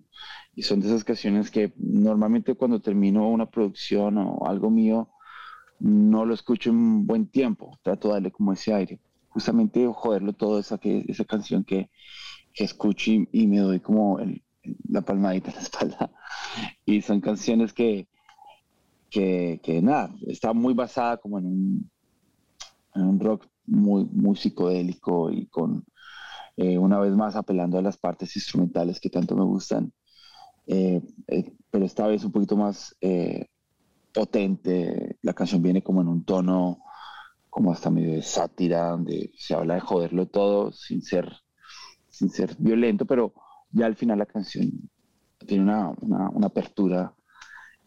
Y 0.56 0.64
son 0.64 0.80
de 0.80 0.88
esas 0.88 1.04
canciones 1.04 1.50
que 1.50 1.74
normalmente 1.78 2.56
cuando 2.56 2.80
termino 2.80 3.28
una 3.30 3.50
producción 3.50 4.18
o 4.18 4.46
algo 4.48 4.70
mío, 4.70 5.10
no 5.80 6.26
lo 6.26 6.34
escucho 6.34 6.70
en 6.70 7.06
buen 7.06 7.28
tiempo, 7.28 7.78
trato 7.82 8.08
de 8.08 8.14
darle 8.16 8.32
como 8.32 8.54
ese 8.54 8.74
aire. 8.74 9.00
Justamente 9.30 9.86
joderlo 9.92 10.34
todo, 10.34 10.60
esa, 10.60 10.78
que, 10.78 11.04
esa 11.08 11.26
canción 11.26 11.64
que, 11.64 11.90
escucho 12.56 13.12
y, 13.12 13.48
me 13.48 13.58
doy 13.58 13.80
como 13.80 14.20
la 14.88 15.02
palmadita 15.02 15.50
en 15.50 15.56
la 15.56 15.62
espalda. 15.64 16.12
Y 16.86 17.02
son 17.02 17.20
canciones 17.20 17.74
que, 17.74 18.08
que, 19.10 19.60
nada, 19.82 20.14
está 20.28 20.54
muy 20.54 20.74
basada 20.74 21.18
como 21.18 21.40
en 21.40 21.46
un, 21.46 21.92
en 22.96 23.02
un 23.04 23.20
rock 23.20 23.48
muy, 23.66 24.06
muy 24.06 24.36
psicodélico 24.36 25.32
y 25.32 25.48
con, 25.48 25.84
eh, 26.58 26.78
una 26.78 27.00
vez 27.00 27.14
más, 27.14 27.36
apelando 27.36 27.78
a 27.78 27.82
las 27.82 27.98
partes 27.98 28.36
instrumentales 28.36 29.00
que 29.00 29.10
tanto 29.10 29.36
me 29.36 29.44
gustan, 29.44 29.92
eh, 30.68 31.02
eh, 31.28 31.54
pero 31.70 31.86
esta 31.86 32.08
vez 32.08 32.24
un 32.24 32.32
poquito 32.32 32.56
más 32.56 32.96
potente. 34.14 35.18
La 35.24 35.34
canción 35.34 35.62
viene 35.64 35.82
como 35.82 36.02
en 36.02 36.08
un 36.08 36.24
tono 36.24 36.80
como 37.50 37.72
hasta 37.72 37.90
medio 37.90 38.14
de 38.14 38.22
sátira, 38.22 38.90
donde 38.90 39.32
se 39.36 39.54
habla 39.54 39.76
de 39.76 39.80
joderlo 39.80 40.28
todo 40.28 40.72
sin 40.72 41.02
ser, 41.02 41.32
sin 42.10 42.30
ser 42.30 42.56
violento, 42.58 43.06
pero 43.06 43.34
ya 43.72 43.86
al 43.86 43.96
final 43.96 44.20
la 44.20 44.26
canción 44.26 44.72
tiene 45.46 45.64
una, 45.64 45.90
una, 46.00 46.48
apertura 46.48 47.14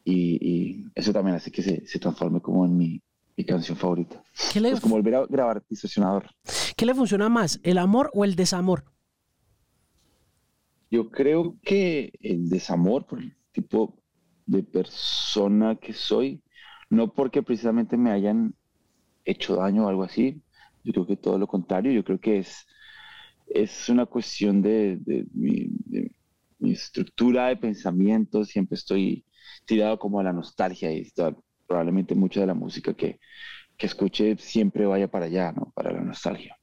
y, 0.05 0.85
eso 0.95 1.13
también 1.13 1.37
hace 1.37 1.51
que 1.51 1.63
se, 1.63 1.87
se 1.87 1.99
transforme 1.99 2.41
como 2.41 2.65
en 2.65 2.77
mi, 2.77 3.03
mi 3.37 3.45
canción 3.45 3.77
favorita. 3.77 4.23
¿Qué 4.53 4.61
le... 4.61 4.71
Es 4.71 4.81
como 4.81 4.97
volver 4.97 5.15
a 5.17 5.27
grabar 5.27 5.63
Distorsionador. 5.69 6.31
¿Qué 6.77 6.85
le 6.85 6.95
funciona 6.95 7.31
más, 7.31 7.59
el 7.63 7.79
amor 7.79 8.11
o 8.13 8.23
el 8.27 8.37
desamor? 8.37 8.85
Yo 10.91 11.11
creo 11.11 11.57
que 11.63 12.13
el 12.21 12.51
desamor, 12.51 13.07
por 13.07 13.21
el 13.21 13.35
tipo 13.53 13.99
de 14.45 14.63
persona 14.63 15.77
que 15.77 15.95
soy, 15.95 16.43
no 16.91 17.15
porque 17.15 17.43
precisamente 17.43 17.97
me 17.97 18.11
hayan 18.11 18.55
hecho 19.25 19.57
daño 19.57 19.87
o 19.87 19.89
algo 19.89 20.05
así, 20.05 20.43
yo 20.85 20.93
creo 20.93 21.07
que 21.07 21.17
todo 21.17 21.39
lo 21.39 21.47
contrario, 21.47 21.93
yo 21.93 22.05
creo 22.05 22.21
que 22.21 22.41
es, 22.41 22.67
es 23.47 23.89
una 23.89 24.05
cuestión 24.05 24.61
de, 24.61 25.01
mi, 25.33 25.71
estructura 26.61 27.49
de 27.49 27.57
pensamiento, 27.57 28.45
siempre 28.45 28.77
estoy 28.77 29.25
tirado 29.65 29.99
como 29.99 30.21
a 30.21 30.25
la 30.25 30.33
nostalgia 30.35 30.93
y 30.93 31.11
probablemente 31.67 32.15
mucha 32.15 32.41
de 32.41 32.47
la 32.47 32.55
música 32.55 32.93
que, 32.93 33.19
que 33.79 33.87
escuche 33.87 34.37
siempre 34.37 34.85
vaya 34.85 35.09
para 35.09 35.25
allá, 35.25 35.53
¿no? 35.53 35.73
Para 35.75 35.93
la 35.93 36.03
nostalgia. 36.03 36.57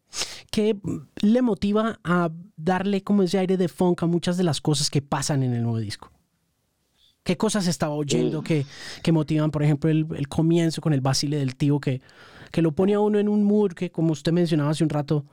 ¿Qué 0.54 0.78
le 1.24 1.42
motiva 1.42 2.00
a 2.04 2.30
darle 2.58 3.02
como 3.02 3.24
ese 3.24 3.40
aire 3.40 3.58
de 3.58 3.68
funk 3.68 4.04
a 4.04 4.06
muchas 4.06 4.38
de 4.38 4.44
las 4.44 4.62
cosas 4.62 4.92
que 4.92 5.02
pasan 5.02 5.42
en 5.42 5.52
el 5.56 5.64
nuevo 5.64 5.80
disco? 5.80 6.12
¿Qué 7.24 7.38
cosas 7.38 7.66
estaba 7.66 7.96
oyendo 7.96 8.44
que, 8.44 8.68
que, 9.02 9.12
motivan, 9.12 9.50
por 9.50 9.64
ejemplo, 9.64 9.90
el, 9.90 10.06
el, 10.16 10.28
comienzo 10.28 10.80
con 10.80 10.94
el 10.94 11.02
basile 11.02 11.38
del 11.38 11.56
tío 11.56 11.80
que, 11.80 12.02
que 12.52 12.62
lo 12.62 12.72
pone 12.72 12.94
a 12.94 13.00
uno 13.00 13.18
en 13.18 13.30
un 13.30 13.44
mood 13.44 13.72
que, 13.72 13.90
como 13.90 14.12
usted 14.12 14.32
mencionaba 14.32 14.70
hace 14.70 14.84
un 14.84 14.92
rato, 14.92 15.26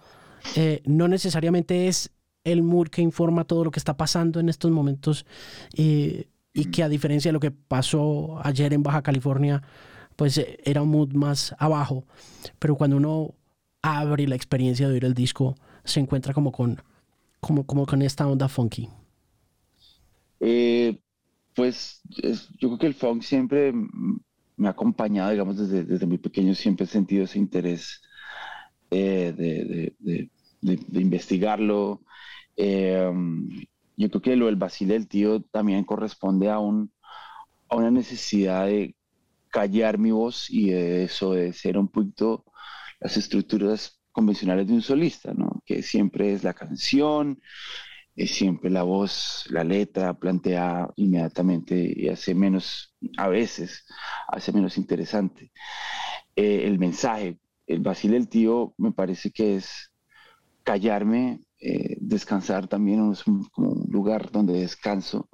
eh, 0.56 0.80
no 0.86 1.06
necesariamente 1.06 1.88
es 1.88 2.10
el 2.42 2.62
mood 2.62 2.88
que 2.88 3.02
informa 3.02 3.44
todo 3.44 3.64
lo 3.64 3.70
que 3.70 3.78
está 3.78 3.98
pasando 3.98 4.40
en 4.40 4.48
estos 4.48 4.70
momentos 4.70 5.26
eh, 5.76 6.30
y 6.54 6.70
que 6.70 6.82
a 6.82 6.88
diferencia 6.88 7.28
de 7.28 7.34
lo 7.34 7.40
que 7.40 7.50
pasó 7.50 8.40
ayer 8.42 8.72
en 8.72 8.82
Baja 8.82 9.02
California, 9.02 9.62
pues 10.16 10.38
eh, 10.38 10.60
era 10.64 10.80
un 10.80 10.88
mood 10.88 11.12
más 11.12 11.54
abajo, 11.58 12.06
pero 12.58 12.74
cuando 12.74 12.96
uno 12.96 13.34
abre 13.82 14.26
la 14.26 14.36
experiencia 14.36 14.86
de 14.86 14.94
oír 14.94 15.04
el 15.04 15.14
disco, 15.14 15.56
se 15.84 16.00
encuentra 16.00 16.34
como 16.34 16.52
con, 16.52 16.82
como, 17.40 17.64
con 17.64 18.02
esta 18.02 18.26
onda 18.26 18.48
funky. 18.48 18.88
Eh, 20.40 20.98
pues 21.54 22.00
yo 22.58 22.68
creo 22.68 22.78
que 22.78 22.86
el 22.86 22.94
funk 22.94 23.22
siempre 23.22 23.72
me 24.56 24.68
ha 24.68 24.70
acompañado, 24.70 25.30
digamos, 25.30 25.56
desde, 25.56 25.84
desde 25.84 26.06
muy 26.06 26.18
pequeño 26.18 26.54
siempre 26.54 26.84
he 26.84 26.88
sentido 26.88 27.24
ese 27.24 27.38
interés 27.38 28.02
eh, 28.90 29.92
de, 29.98 30.30
investigarlo 30.92 32.02
yo 34.00 34.08
creo 34.08 34.22
que 34.22 34.36
lo 34.36 34.46
del 34.46 34.56
Basile 34.56 34.94
del 34.94 35.08
tío 35.08 35.42
también 35.42 35.84
corresponde 35.84 36.48
a, 36.48 36.58
un, 36.58 36.90
a 37.68 37.76
una 37.76 37.90
necesidad 37.90 38.66
de 38.66 38.96
callar 39.50 39.98
mi 39.98 40.10
voz 40.10 40.48
y 40.48 40.70
de 40.70 41.04
eso, 41.04 41.34
de 41.34 41.52
ser 41.52 41.76
un 41.76 41.88
poquito 41.88 42.46
las 43.00 43.16
estructuras 43.16 44.00
convencionales 44.12 44.66
de 44.66 44.74
un 44.74 44.82
solista, 44.82 45.32
¿no? 45.34 45.62
Que 45.64 45.82
siempre 45.82 46.32
es 46.32 46.44
la 46.44 46.54
canción, 46.54 47.40
es 48.16 48.32
siempre 48.32 48.70
la 48.70 48.82
voz, 48.82 49.46
la 49.50 49.64
letra, 49.64 50.18
plantea 50.18 50.88
inmediatamente 50.96 51.92
y 51.96 52.08
hace 52.08 52.34
menos, 52.34 52.94
a 53.16 53.28
veces, 53.28 53.86
hace 54.28 54.52
menos 54.52 54.76
interesante. 54.76 55.52
Eh, 56.36 56.62
el 56.66 56.78
mensaje, 56.78 57.38
el 57.66 57.80
Basile 57.80 58.14
del 58.14 58.28
tío 58.28 58.74
me 58.78 58.92
parece 58.92 59.30
que 59.30 59.56
es 59.56 59.90
callarme 60.64 61.40
eh, 61.62 61.98
descansar 62.00 62.68
también 62.68 63.12
es 63.12 63.22
como 63.22 63.72
un 63.72 63.86
lugar 63.90 64.30
donde 64.32 64.60
descanso 64.60 65.28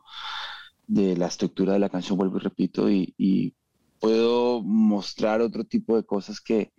de 0.89 1.17
la 1.17 1.27
estructura 1.29 1.75
de 1.75 1.79
la 1.79 1.89
canción, 1.89 2.19
vuelvo 2.19 2.39
y 2.39 2.41
repito, 2.41 2.91
y, 2.91 3.55
puedo 3.99 4.63
mostrar 4.63 5.41
otro 5.41 5.65
tipo 5.65 5.97
de 5.97 6.05
cosas 6.05 6.41
que 6.41 6.71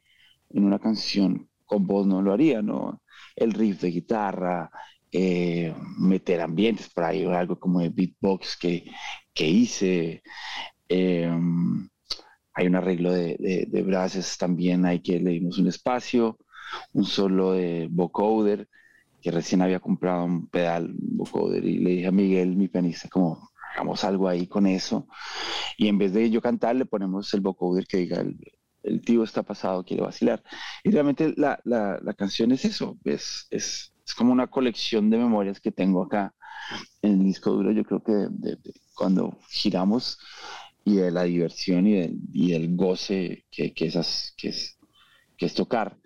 en 0.50 0.66
una 0.66 0.80
canción 0.80 1.50
con 1.66 1.86
voz 1.86 2.08
no 2.08 2.22
lo 2.22 2.34
haría, 2.34 2.62
¿no? 2.62 3.02
El 3.36 3.54
riff 3.54 3.82
de 3.82 3.92
guitarra, 3.92 4.72
eh, 5.12 5.74
meter 6.00 6.42
ambientes 6.42 6.90
por 6.90 7.04
ahí, 7.04 7.26
algo 7.26 7.60
como 7.60 7.80
de 7.80 7.90
beatbox 7.90 8.58
que, 8.58 8.86
que 9.34 9.48
hice. 9.48 10.24
Eh, 10.90 11.30
hay 12.54 12.68
un 12.68 12.76
arreglo 12.76 13.12
de, 13.12 13.38
de, 13.40 13.66
de 13.68 14.24
también, 14.40 14.86
hay 14.86 15.02
que 15.02 15.20
le 15.20 15.32
dimos 15.32 15.60
un 15.60 15.68
espacio, 15.68 16.40
un 16.94 17.06
solo 17.06 17.54
de 17.54 17.88
vocoder 17.92 18.68
que 19.22 19.32
recién 19.32 19.62
había 19.62 19.80
comprado 19.80 20.26
un 20.26 20.48
pedal 20.48 20.94
vocoder 20.98 21.64
y 21.66 21.80
le 21.80 21.90
dije 21.92 22.08
a 22.08 22.12
Miguel, 22.12 22.56
mi 22.56 22.68
pianista, 22.68 23.10
como 23.10 23.50
hagamos 23.74 24.04
algo 24.04 24.28
ahí 24.28 24.48
con 24.48 24.66
eso. 24.68 25.08
Y 25.78 25.88
en 25.88 25.98
vez 25.98 26.14
de 26.14 26.30
yo 26.30 26.42
cantar, 26.42 26.76
le 26.76 26.86
ponemos 26.86 27.34
el 27.34 27.42
vocoder 27.42 27.86
que 27.88 27.98
diga, 27.98 28.22
el, 28.22 28.38
tío 29.02 29.24
está 29.24 29.44
pasado, 29.44 29.84
quiere 29.84 30.04
vacilar. 30.04 30.44
Y 30.84 30.92
realmente 30.92 31.34
la, 31.38 31.60
la, 31.64 32.00
la 32.02 32.14
canción 32.14 32.52
es 32.52 32.66
eso, 32.66 32.98
es, 33.04 33.48
es, 33.50 33.94
es, 34.06 34.16
como 34.16 34.32
una 34.32 34.48
colección 34.48 35.10
de 35.10 35.18
memorias 35.18 35.60
que 35.60 35.72
tengo 35.72 36.04
acá 36.04 36.34
en 37.02 37.14
el 37.14 37.24
disco 37.24 37.52
duro. 37.52 37.72
Yo 37.72 37.84
creo 37.84 38.04
que 38.04 38.28
cuando 38.96 39.38
giramos 39.50 40.18
y 40.86 40.96
de 40.96 41.12
la 41.12 41.24
diversión 41.24 41.86
y 41.88 41.94
del, 41.94 42.20
y 42.34 42.52
del 42.52 42.76
goce 42.76 43.46
que, 43.52 43.74
que, 43.74 43.88
esas, 43.88 44.34
que, 44.38 44.50
es, 44.50 44.78
que 45.38 45.46
es 45.46 45.54
tocar. 45.54 45.98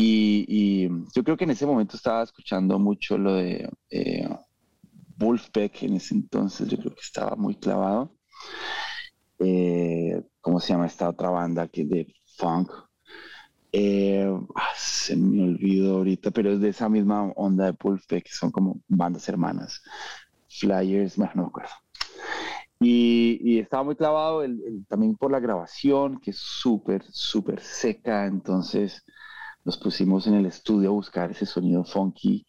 Y, 0.00 0.86
yo 1.14 1.24
creo 1.24 1.36
que 1.36 1.44
en 1.44 1.50
ese 1.50 1.66
momento 1.66 1.96
estaba 1.96 2.22
escuchando 2.22 2.78
mucho 2.78 3.18
lo 3.18 3.34
de 3.34 3.68
eh, 3.90 4.28
Wolfpack 5.16 5.82
en 5.82 5.94
ese 5.94 6.14
entonces, 6.14 6.68
yo 6.68 6.78
creo 6.78 6.94
que 6.94 7.00
estaba 7.00 7.34
muy 7.34 7.56
clavado. 7.56 8.14
Eh, 9.38 10.22
¿Cómo 10.40 10.60
se 10.60 10.72
llama 10.72 10.86
esta 10.86 11.08
otra 11.08 11.30
banda 11.30 11.68
que 11.68 11.84
de 11.84 12.14
funk? 12.36 12.70
Eh, 13.72 14.26
ah, 14.54 14.72
se 14.76 15.16
me 15.16 15.44
olvidó 15.44 15.96
ahorita, 15.98 16.30
pero 16.30 16.52
es 16.52 16.60
de 16.60 16.70
esa 16.70 16.88
misma 16.88 17.24
onda 17.36 17.66
de 17.66 17.76
Wolfpack, 17.78 18.24
que 18.24 18.32
son 18.32 18.50
como 18.50 18.80
bandas 18.88 19.28
hermanas. 19.28 19.82
Flyers, 20.48 21.18
no 21.18 21.30
me 21.34 21.42
acuerdo. 21.42 21.70
Y, 22.80 23.58
estaba 23.58 23.82
muy 23.82 23.96
clavado 23.96 24.42
también 24.88 25.16
por 25.16 25.32
la 25.32 25.40
grabación, 25.40 26.20
que 26.20 26.30
es 26.30 26.38
súper, 26.38 27.02
súper 27.10 27.60
seca. 27.60 28.26
Entonces 28.26 29.04
nos 29.64 29.76
pusimos 29.78 30.26
en 30.26 30.34
el 30.34 30.46
estudio 30.46 30.90
a 30.90 30.92
buscar 30.92 31.30
ese 31.30 31.46
sonido 31.46 31.84
funky, 31.84 32.46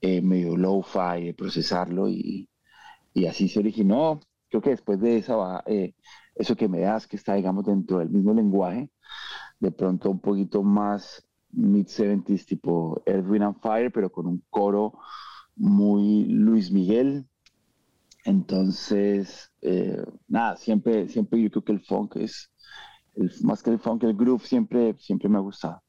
eh, 0.00 0.22
medio 0.22 0.56
lo-fi, 0.56 1.32
procesarlo 1.34 2.08
y, 2.08 2.48
y, 3.14 3.26
así 3.26 3.48
se 3.48 3.58
originó. 3.60 4.20
Creo 4.48 4.62
que 4.62 4.70
después 4.70 5.00
de 5.00 5.18
esa 5.18 5.36
va, 5.36 5.64
eso 6.34 6.56
que 6.56 6.68
me 6.68 6.80
das, 6.80 7.06
que 7.06 7.16
está, 7.16 7.34
digamos, 7.34 7.64
dentro 7.64 7.98
del 7.98 8.10
mismo 8.10 8.34
lenguaje, 8.34 8.90
de 9.60 9.70
pronto 9.70 10.10
un 10.10 10.20
poquito 10.20 10.62
más 10.62 11.26
mid-70s, 11.52 12.44
tipo 12.46 13.02
Edwin 13.06 13.42
and 13.42 13.60
Fire, 13.60 13.92
pero 13.92 14.10
con 14.10 14.26
un 14.26 14.42
coro 14.50 14.98
muy 15.56 16.24
Luis 16.24 16.70
Miguel, 16.70 17.26
entonces, 18.24 19.52
eh, 19.60 20.02
nada, 20.28 20.56
siempre, 20.56 21.08
siempre 21.08 21.42
yo 21.42 21.50
creo 21.50 21.64
que 21.64 21.72
el 21.72 21.80
funk 21.80 22.16
es, 22.16 22.50
más 23.42 23.62
que 23.62 23.70
el 23.70 23.78
funk, 23.78 24.02
el 24.04 24.16
groove 24.16 24.44
siempre, 24.44 24.96
siempre 24.98 25.28
me 25.28 25.36
ha 25.36 25.42
gustado. 25.42 25.82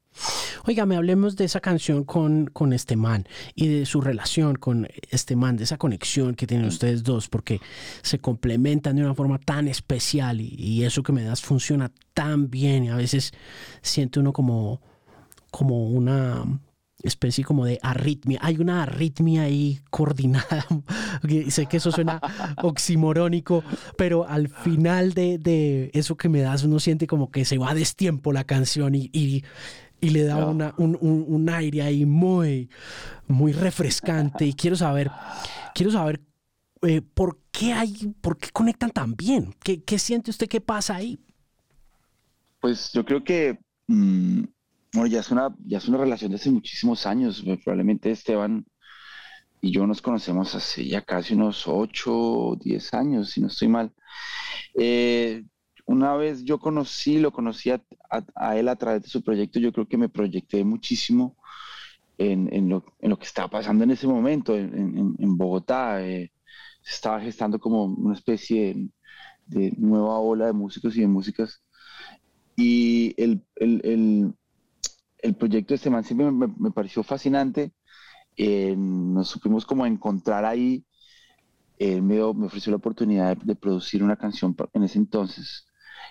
Oiga, 0.68 0.84
me 0.84 0.96
hablemos 0.96 1.36
de 1.36 1.44
esa 1.44 1.60
canción 1.60 2.02
con, 2.02 2.46
con 2.46 2.72
este 2.72 2.96
man 2.96 3.24
y 3.54 3.68
de 3.68 3.86
su 3.86 4.00
relación 4.00 4.56
con 4.56 4.88
este 5.10 5.36
man, 5.36 5.56
de 5.56 5.62
esa 5.62 5.78
conexión 5.78 6.34
que 6.34 6.48
tienen 6.48 6.66
ustedes 6.66 7.04
dos, 7.04 7.28
porque 7.28 7.60
se 8.02 8.18
complementan 8.18 8.96
de 8.96 9.04
una 9.04 9.14
forma 9.14 9.38
tan 9.38 9.68
especial 9.68 10.40
y, 10.40 10.56
y 10.58 10.82
eso 10.82 11.04
que 11.04 11.12
me 11.12 11.22
das 11.22 11.40
funciona 11.40 11.92
tan 12.14 12.50
bien 12.50 12.82
y 12.82 12.88
a 12.88 12.96
veces 12.96 13.32
siente 13.80 14.18
uno 14.18 14.32
como, 14.32 14.80
como 15.52 15.88
una 15.88 16.44
especie 17.02 17.44
como 17.44 17.64
de 17.64 17.78
arritmia. 17.82 18.38
Hay 18.42 18.58
una 18.58 18.82
arritmia 18.82 19.42
ahí 19.42 19.80
coordinada. 19.90 20.66
sé 21.48 21.66
que 21.66 21.76
eso 21.76 21.92
suena 21.92 22.20
oximorónico, 22.62 23.62
pero 23.96 24.28
al 24.28 24.48
final 24.48 25.12
de, 25.12 25.90
eso 25.94 26.16
que 26.16 26.28
me 26.28 26.40
das, 26.40 26.64
uno 26.64 26.80
siente 26.80 27.06
como 27.06 27.30
que 27.30 27.44
se 27.44 27.58
va 27.58 27.70
a 27.70 27.74
destiempo 27.74 28.32
la 28.32 28.44
canción 28.44 28.94
y, 28.94 29.10
y, 29.12 29.44
le 30.00 30.24
da 30.24 30.46
una, 30.46 30.74
un, 30.76 31.48
aire 31.48 31.82
ahí 31.82 32.04
muy, 32.06 32.68
muy 33.26 33.52
refrescante. 33.52 34.46
Y 34.46 34.52
quiero 34.52 34.76
saber, 34.76 35.10
quiero 35.74 35.92
saber 35.92 36.20
eh, 36.82 37.02
por 37.02 37.38
qué 37.50 37.72
hay, 37.72 38.14
por 38.20 38.38
qué 38.38 38.50
conectan 38.50 38.90
tan 38.90 39.16
bien. 39.16 39.54
¿Qué, 39.62 39.98
siente 39.98 40.30
usted 40.30 40.48
que 40.48 40.60
pasa 40.60 40.96
ahí? 40.96 41.18
Pues 42.60 42.92
yo 42.92 43.04
creo 43.04 43.22
que 43.22 43.58
mm, 43.86 44.44
bueno, 44.92 45.06
ya 45.08 45.20
es 45.20 45.30
una, 45.30 45.54
ya 45.64 45.78
es 45.78 45.88
una 45.88 45.98
relación 45.98 46.30
de 46.30 46.36
hace 46.36 46.50
muchísimos 46.50 47.06
años. 47.06 47.44
Probablemente 47.64 48.10
Esteban 48.10 48.64
y 49.60 49.72
yo 49.72 49.86
nos 49.86 50.02
conocemos 50.02 50.54
hace 50.54 50.86
ya 50.86 51.02
casi 51.02 51.34
unos 51.34 51.66
8 51.66 52.12
o 52.12 52.56
10 52.56 52.94
años, 52.94 53.30
si 53.30 53.40
no 53.40 53.48
estoy 53.48 53.68
mal. 53.68 53.92
Eh, 54.74 55.44
una 55.86 56.14
vez 56.16 56.44
yo 56.44 56.58
conocí, 56.58 57.18
lo 57.18 57.32
conocí 57.32 57.70
a, 57.70 58.56
él 58.56 58.68
a 58.68 58.76
través 58.76 59.02
de 59.02 59.08
su 59.08 59.22
proyecto, 59.22 59.58
yo 59.60 59.72
creo 59.72 59.88
que 59.88 59.96
me 59.96 60.08
proyecté 60.08 60.64
muchísimo 60.64 61.36
en, 62.18 62.52
en, 62.52 62.68
lo, 62.68 62.84
en 63.00 63.10
lo, 63.10 63.18
que 63.18 63.26
estaba 63.26 63.48
pasando 63.48 63.84
en 63.84 63.90
ese 63.92 64.06
momento 64.06 64.56
en, 64.56 65.16
en 65.18 65.36
Bogotá. 65.36 66.02
Eh, 66.06 66.32
se 66.82 66.94
estaba 66.94 67.20
gestando 67.20 67.58
como 67.58 67.84
una 67.84 68.14
especie 68.14 68.88
de, 69.46 69.72
nueva 69.78 70.18
ola 70.18 70.46
de 70.46 70.52
músicos 70.52 70.96
y 70.96 71.00
de 71.00 71.08
músicas. 71.08 71.62
Y 72.56 73.14
el, 73.22 73.44
el 73.56 74.34
el 75.26 75.34
proyecto 75.34 75.72
de 75.72 75.76
este 75.76 75.90
man 75.90 76.04
siempre 76.04 76.30
me, 76.30 76.70
pareció 76.70 77.02
fascinante. 77.02 77.72
Eh, 78.36 78.74
nos 78.76 79.28
supimos 79.28 79.66
como 79.66 79.86
encontrar 79.86 80.44
ahí. 80.44 80.84
Él 81.78 82.02
me, 82.02 82.16
me 82.16 82.46
ofreció 82.46 82.70
la 82.70 82.76
oportunidad 82.76 83.36
de, 83.36 83.56
producir 83.56 84.02
una 84.02 84.16
canción 84.16 84.56
en 84.72 84.82
ese 84.84 84.98
entonces. 84.98 85.65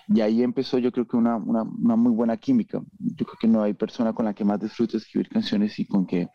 Y 0.08 0.20
ahí 0.20 0.42
empezó 0.42 0.78
yo 0.78 0.92
creo 0.92 1.06
que 1.06 1.16
una, 1.16 1.36
una, 1.36 1.64
muy 1.64 2.12
buena 2.12 2.36
química. 2.36 2.80
Yo 2.98 3.26
creo 3.26 3.38
que 3.40 3.48
no 3.48 3.62
hay 3.62 3.74
persona 3.74 4.12
con 4.12 4.24
la 4.24 4.34
que 4.34 4.44
más 4.44 4.60
disfrute 4.60 4.96
escribir 4.96 5.28
canciones 5.28 5.78
y 5.78 5.86
con 5.86 6.06
que 6.06 6.28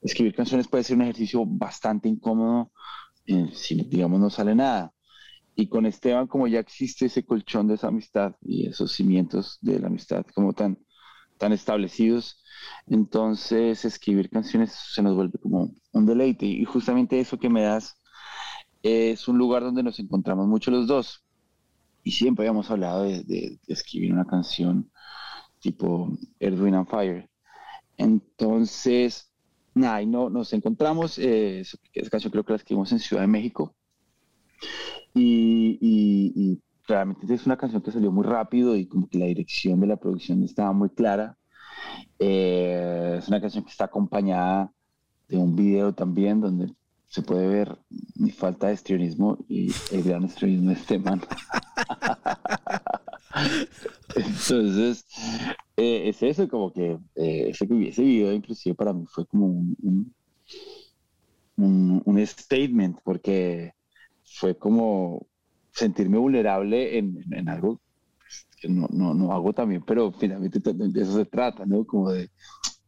escribir 0.00 0.34
canciones 0.34 0.68
puede 0.68 0.84
ser 0.84 0.96
un 0.96 1.02
ejercicio 1.02 1.44
bastante 1.44 2.08
incómodo 2.08 2.72
eh, 3.26 3.50
si 3.52 3.74
digamos 3.82 4.20
no 4.20 4.30
sale 4.30 4.54
nada. 4.54 4.92
Y 5.54 5.68
con 5.68 5.86
Esteban 5.86 6.28
como 6.28 6.46
ya 6.46 6.60
existe 6.60 7.06
ese 7.06 7.24
colchón 7.24 7.66
de 7.68 7.74
esa 7.74 7.88
amistad 7.88 8.36
y 8.40 8.68
esos 8.68 8.92
cimientos 8.92 9.58
de 9.60 9.80
la 9.80 9.88
amistad 9.88 10.24
como 10.34 10.52
tan, 10.52 10.78
tan 11.36 11.52
establecidos. 11.52 12.42
Entonces, 12.86 13.84
escribir 13.84 14.30
canciones 14.30 14.72
se 14.72 15.02
nos 15.02 15.14
vuelve 15.14 15.38
como 15.38 15.74
un 15.92 16.06
deleite. 16.06 16.46
Y 16.46 16.64
justamente 16.64 17.20
eso 17.20 17.38
que 17.38 17.50
me 17.50 17.62
das 17.62 18.00
es 18.82 19.28
un 19.28 19.38
lugar 19.38 19.62
donde 19.62 19.82
nos 19.82 19.98
encontramos 19.98 20.46
mucho 20.46 20.70
los 20.70 20.86
dos. 20.86 21.24
Y 22.08 22.10
siempre 22.10 22.44
habíamos 22.44 22.70
hablado 22.70 23.02
de, 23.02 23.58
escribir 23.66 24.14
una 24.14 24.24
canción 24.24 24.90
tipo 25.60 26.10
Earth, 26.40 26.58
Wind 26.58 26.76
and 26.76 26.88
Fire. 26.88 27.28
Entonces, 27.98 29.30
nada, 29.74 30.00
y 30.00 30.06
no, 30.06 30.30
nos 30.30 30.54
encontramos. 30.54 31.18
Eh, 31.18 31.60
esa 31.60 32.10
canción 32.10 32.30
creo 32.30 32.44
que 32.44 32.52
la 32.54 32.56
escribimos 32.56 32.92
en 32.92 32.98
Ciudad 32.98 33.20
de 33.20 33.26
México. 33.26 33.76
Y, 35.12 35.78
y 35.82 36.62
realmente 36.86 37.34
es 37.34 37.44
una 37.44 37.58
canción 37.58 37.82
que 37.82 37.92
salió 37.92 38.10
muy 38.10 38.24
rápido 38.24 38.74
y 38.74 38.86
como 38.86 39.06
que 39.06 39.18
la 39.18 39.26
dirección 39.26 39.78
de 39.78 39.88
la 39.88 39.96
producción 39.96 40.42
estaba 40.42 40.72
muy 40.72 40.88
clara. 40.88 41.36
Eh, 42.18 43.16
es 43.18 43.28
una 43.28 43.38
canción 43.38 43.64
que 43.64 43.70
está 43.70 43.84
acompañada 43.84 44.72
de 45.28 45.36
un 45.36 45.54
video 45.54 45.92
también 45.92 46.40
donde 46.40 46.72
se 47.08 47.22
puede 47.22 47.48
ver 47.48 47.78
mi 48.16 48.30
falta 48.30 48.68
de 48.68 48.74
estrionismo 48.74 49.38
y 49.48 49.72
el 49.92 50.02
gran 50.02 50.24
estrionismo 50.24 50.70
de 50.70 50.76
este 50.76 50.98
man. 50.98 51.20
Entonces, 54.14 55.06
eh, 55.76 56.08
es 56.08 56.22
eso, 56.22 56.48
como 56.48 56.72
que 56.72 56.98
eh, 57.14 57.48
ese, 57.48 57.66
ese, 57.70 58.02
video 58.02 58.32
inclusive 58.32 58.74
para 58.74 58.92
mí 58.92 59.04
fue 59.06 59.26
como 59.26 59.46
un, 59.46 60.14
un, 61.56 62.02
un 62.04 62.26
statement, 62.26 62.98
porque 63.04 63.72
fue 64.24 64.56
como 64.56 65.26
sentirme 65.72 66.18
vulnerable 66.18 66.98
en, 66.98 67.24
en 67.32 67.48
algo 67.48 67.80
que 68.60 68.68
no, 68.68 68.88
no, 68.90 69.14
no, 69.14 69.32
hago 69.32 69.52
también, 69.52 69.82
pero 69.86 70.12
finalmente 70.12 70.60
de 70.60 71.00
eso 71.00 71.16
se 71.16 71.24
trata, 71.24 71.64
¿no? 71.64 71.86
Como 71.86 72.10
de, 72.10 72.28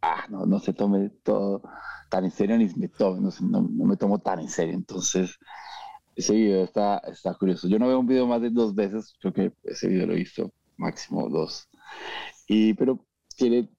ah, 0.02 0.24
no, 0.28 0.46
no 0.46 0.58
se 0.58 0.72
tome 0.72 1.10
todo 1.22 1.62
tan 2.10 2.24
en 2.24 2.30
serio 2.30 2.58
ni 2.58 2.66
me 2.74 2.88
tome, 2.88 3.20
no, 3.20 3.30
no, 3.40 3.84
me 3.84 3.96
tomo 3.96 4.18
tan 4.18 4.40
en 4.40 4.48
serio. 4.48 4.74
Entonces, 4.74 5.38
ese 6.16 6.34
video 6.34 6.64
está, 6.64 6.98
está 6.98 7.32
curioso. 7.34 7.68
Yo 7.68 7.78
no 7.78 7.86
veo 7.86 8.00
un 8.00 8.06
video 8.06 8.26
más 8.26 8.42
de 8.42 8.50
dos 8.50 8.74
veces, 8.74 9.14
creo 9.20 9.32
que 9.32 9.52
ese 9.64 9.88
video 9.88 10.06
lo 10.06 10.12
he 10.12 10.16
visto 10.16 10.52
máximo 10.76 11.28
dos. 11.28 11.68
Y, 12.46 12.74
pero 12.74 12.98
tiene, 13.36 13.70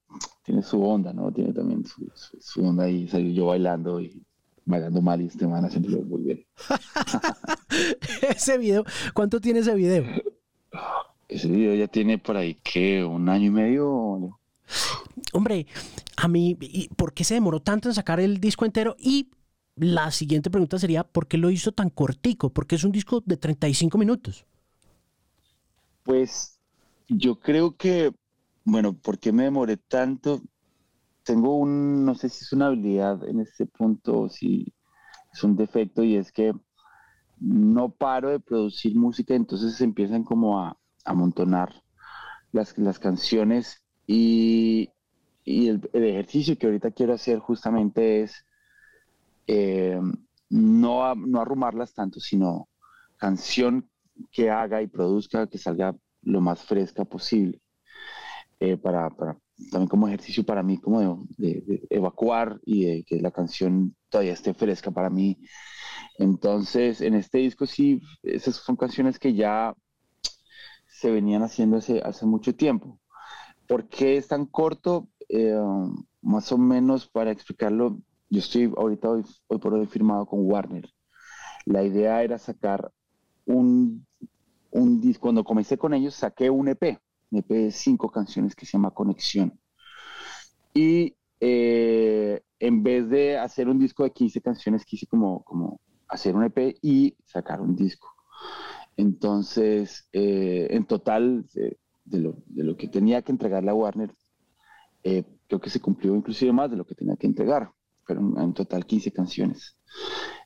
tiene 0.42 0.62
su 0.62 0.82
onda, 0.82 1.12
¿no? 1.12 1.30
Tiene 1.30 1.52
también 1.52 1.84
su, 1.84 2.10
su, 2.40 2.66
onda 2.66 2.84
ahí, 2.84 3.06
salir 3.06 3.34
yo 3.34 3.46
bailando 3.46 4.00
y 4.00 4.24
bailando 4.64 5.02
mal 5.02 5.20
y 5.20 5.26
este 5.26 5.46
man 5.46 5.64
haciéndolo 5.64 6.02
muy 6.02 6.22
bien. 6.22 6.46
ese 8.22 8.58
video, 8.58 8.84
¿cuánto 9.12 9.40
tiene 9.40 9.60
ese 9.60 9.74
video? 9.74 10.04
Ese 11.28 11.48
video 11.48 11.74
ya 11.74 11.86
tiene 11.86 12.18
por 12.18 12.36
ahí 12.36 12.54
que 12.54 13.04
un 13.04 13.28
año 13.28 13.46
y 13.46 13.50
medio. 13.50 14.38
Hombre, 15.32 15.66
a 16.22 16.28
mí, 16.28 16.56
¿por 16.96 17.14
qué 17.14 17.24
se 17.24 17.34
demoró 17.34 17.60
tanto 17.60 17.88
en 17.88 17.94
sacar 17.94 18.20
el 18.20 18.38
disco 18.38 18.64
entero? 18.64 18.94
Y 18.98 19.30
la 19.76 20.10
siguiente 20.10 20.50
pregunta 20.50 20.78
sería, 20.78 21.04
¿por 21.04 21.26
qué 21.26 21.36
lo 21.36 21.50
hizo 21.50 21.72
tan 21.72 21.90
cortico? 21.90 22.50
Porque 22.50 22.76
es 22.76 22.84
un 22.84 22.92
disco 22.92 23.22
de 23.24 23.36
35 23.36 23.98
minutos. 23.98 24.46
Pues 26.04 26.60
yo 27.08 27.40
creo 27.40 27.76
que, 27.76 28.12
bueno, 28.64 28.92
¿por 28.92 29.18
qué 29.18 29.32
me 29.32 29.44
demoré 29.44 29.76
tanto? 29.76 30.42
tengo 31.24 31.56
un, 31.56 32.04
no 32.04 32.14
sé 32.14 32.28
si 32.28 32.44
es 32.44 32.52
una 32.52 32.66
habilidad 32.66 33.26
en 33.28 33.40
este 33.40 33.66
punto 33.66 34.22
o 34.22 34.28
si 34.28 34.72
es 35.32 35.42
un 35.44 35.56
defecto 35.56 36.02
y 36.02 36.16
es 36.16 36.32
que 36.32 36.52
no 37.38 37.90
paro 37.90 38.30
de 38.30 38.40
producir 38.40 38.94
música, 38.96 39.34
entonces 39.34 39.76
se 39.76 39.84
empiezan 39.84 40.24
como 40.24 40.60
a, 40.60 40.76
amontonar 41.04 41.82
las, 42.52 42.78
las 42.78 42.98
canciones 42.98 43.82
y, 44.06 44.90
y 45.44 45.68
el, 45.68 45.88
ejercicio 45.92 46.56
que 46.56 46.66
ahorita 46.66 46.90
quiero 46.90 47.14
hacer 47.14 47.38
justamente 47.38 48.22
es 48.22 48.44
eh, 49.46 50.00
no, 50.50 51.14
no 51.14 51.40
arrumarlas 51.40 51.94
tanto, 51.94 52.20
sino 52.20 52.68
canción 53.16 53.88
que 54.30 54.50
haga 54.50 54.82
y 54.82 54.86
produzca 54.86 55.46
que 55.46 55.58
salga 55.58 55.96
lo 56.22 56.40
más 56.40 56.62
fresca 56.62 57.04
posible 57.04 57.60
eh, 58.60 58.76
para, 58.76 59.10
para, 59.10 59.36
también 59.70 59.88
como 59.88 60.08
ejercicio 60.08 60.44
para 60.44 60.62
mí, 60.62 60.78
como 60.78 61.26
de, 61.36 61.86
evacuar 61.90 62.60
y 62.64 62.84
de 62.84 63.04
que 63.04 63.20
la 63.20 63.30
canción 63.30 63.96
todavía 64.08 64.32
esté 64.32 64.54
fresca 64.54 64.90
para 64.90 65.10
mí. 65.10 65.38
Entonces, 66.18 67.00
en 67.00 67.14
este 67.14 67.38
disco 67.38 67.66
sí, 67.66 68.00
esas 68.22 68.56
son 68.56 68.76
canciones 68.76 69.18
que 69.18 69.34
ya 69.34 69.74
se 70.86 71.10
venían 71.10 71.42
haciendo 71.42 71.78
hace, 71.78 72.00
hace 72.00 72.26
mucho 72.26 72.54
tiempo. 72.54 73.00
¿Por 73.66 73.88
qué 73.88 74.16
es 74.16 74.28
tan 74.28 74.46
corto? 74.46 75.08
Eh, 75.34 75.58
más 76.20 76.52
o 76.52 76.58
menos 76.58 77.08
para 77.08 77.30
explicarlo, 77.30 77.98
yo 78.28 78.38
estoy 78.38 78.70
ahorita 78.76 79.08
hoy, 79.08 79.24
hoy 79.48 79.58
por 79.58 79.72
hoy 79.72 79.86
firmado 79.86 80.26
con 80.26 80.40
Warner. 80.44 80.86
La 81.64 81.82
idea 81.82 82.22
era 82.22 82.38
sacar 82.38 82.92
un, 83.46 84.06
un 84.70 85.00
disco, 85.00 85.22
cuando 85.22 85.42
comencé 85.42 85.78
con 85.78 85.94
ellos 85.94 86.14
saqué 86.14 86.50
un 86.50 86.68
EP, 86.68 86.98
un 87.30 87.38
EP 87.38 87.48
de 87.48 87.70
cinco 87.70 88.10
canciones 88.10 88.54
que 88.54 88.66
se 88.66 88.72
llama 88.72 88.90
Conexión. 88.90 89.58
Y 90.74 91.16
eh, 91.40 92.42
en 92.60 92.82
vez 92.82 93.08
de 93.08 93.38
hacer 93.38 93.68
un 93.68 93.78
disco 93.78 94.04
de 94.04 94.12
15 94.12 94.42
canciones, 94.42 94.84
quise 94.84 95.06
como, 95.06 95.42
como 95.44 95.80
hacer 96.08 96.36
un 96.36 96.44
EP 96.44 96.76
y 96.82 97.16
sacar 97.24 97.62
un 97.62 97.74
disco. 97.74 98.08
Entonces, 98.98 100.08
eh, 100.12 100.68
en 100.70 100.84
total, 100.84 101.46
de, 101.54 101.78
lo, 102.18 102.36
de, 102.46 102.64
lo, 102.64 102.76
que 102.76 102.88
tenía 102.88 103.22
que 103.22 103.32
entregar 103.32 103.64
la 103.64 103.74
Warner, 103.74 104.12
eh, 105.04 105.24
creo 105.48 105.60
que 105.60 105.70
se 105.70 105.80
cumplió 105.80 106.14
inclusive 106.14 106.52
más 106.52 106.70
de 106.70 106.76
lo 106.76 106.86
que 106.86 106.94
tenía 106.94 107.16
que 107.16 107.26
entregar. 107.26 107.70
Fueron 108.04 108.38
en 108.38 108.52
total 108.52 108.86
15 108.86 109.12
canciones. 109.12 109.76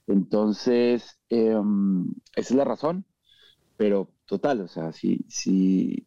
Entonces, 0.07 1.19
em, 1.29 2.07
esa 2.35 2.55
es 2.55 2.57
la 2.57 2.65
razón, 2.65 3.05
pero 3.77 4.11
total, 4.27 4.61
o 4.61 4.69
sea, 4.69 4.93
si, 4.93 5.25
si, 5.29 6.07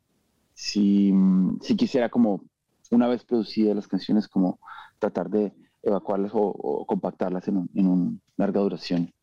si, 0.54 1.14
si 1.62 1.76
quisiera 1.76 2.10
como 2.10 2.44
una 2.92 3.08
vez 3.08 3.24
producidas 3.24 3.76
las 3.76 3.88
canciones, 3.88 4.28
como 4.28 4.60
tratar 5.00 5.30
de 5.30 5.54
evacuarlas 5.82 6.32
o, 6.34 6.86
compactarlas 6.86 7.48
en, 7.48 7.58
un, 7.58 7.70
una 7.74 8.20
larga 8.38 8.62
duración. 8.62 9.14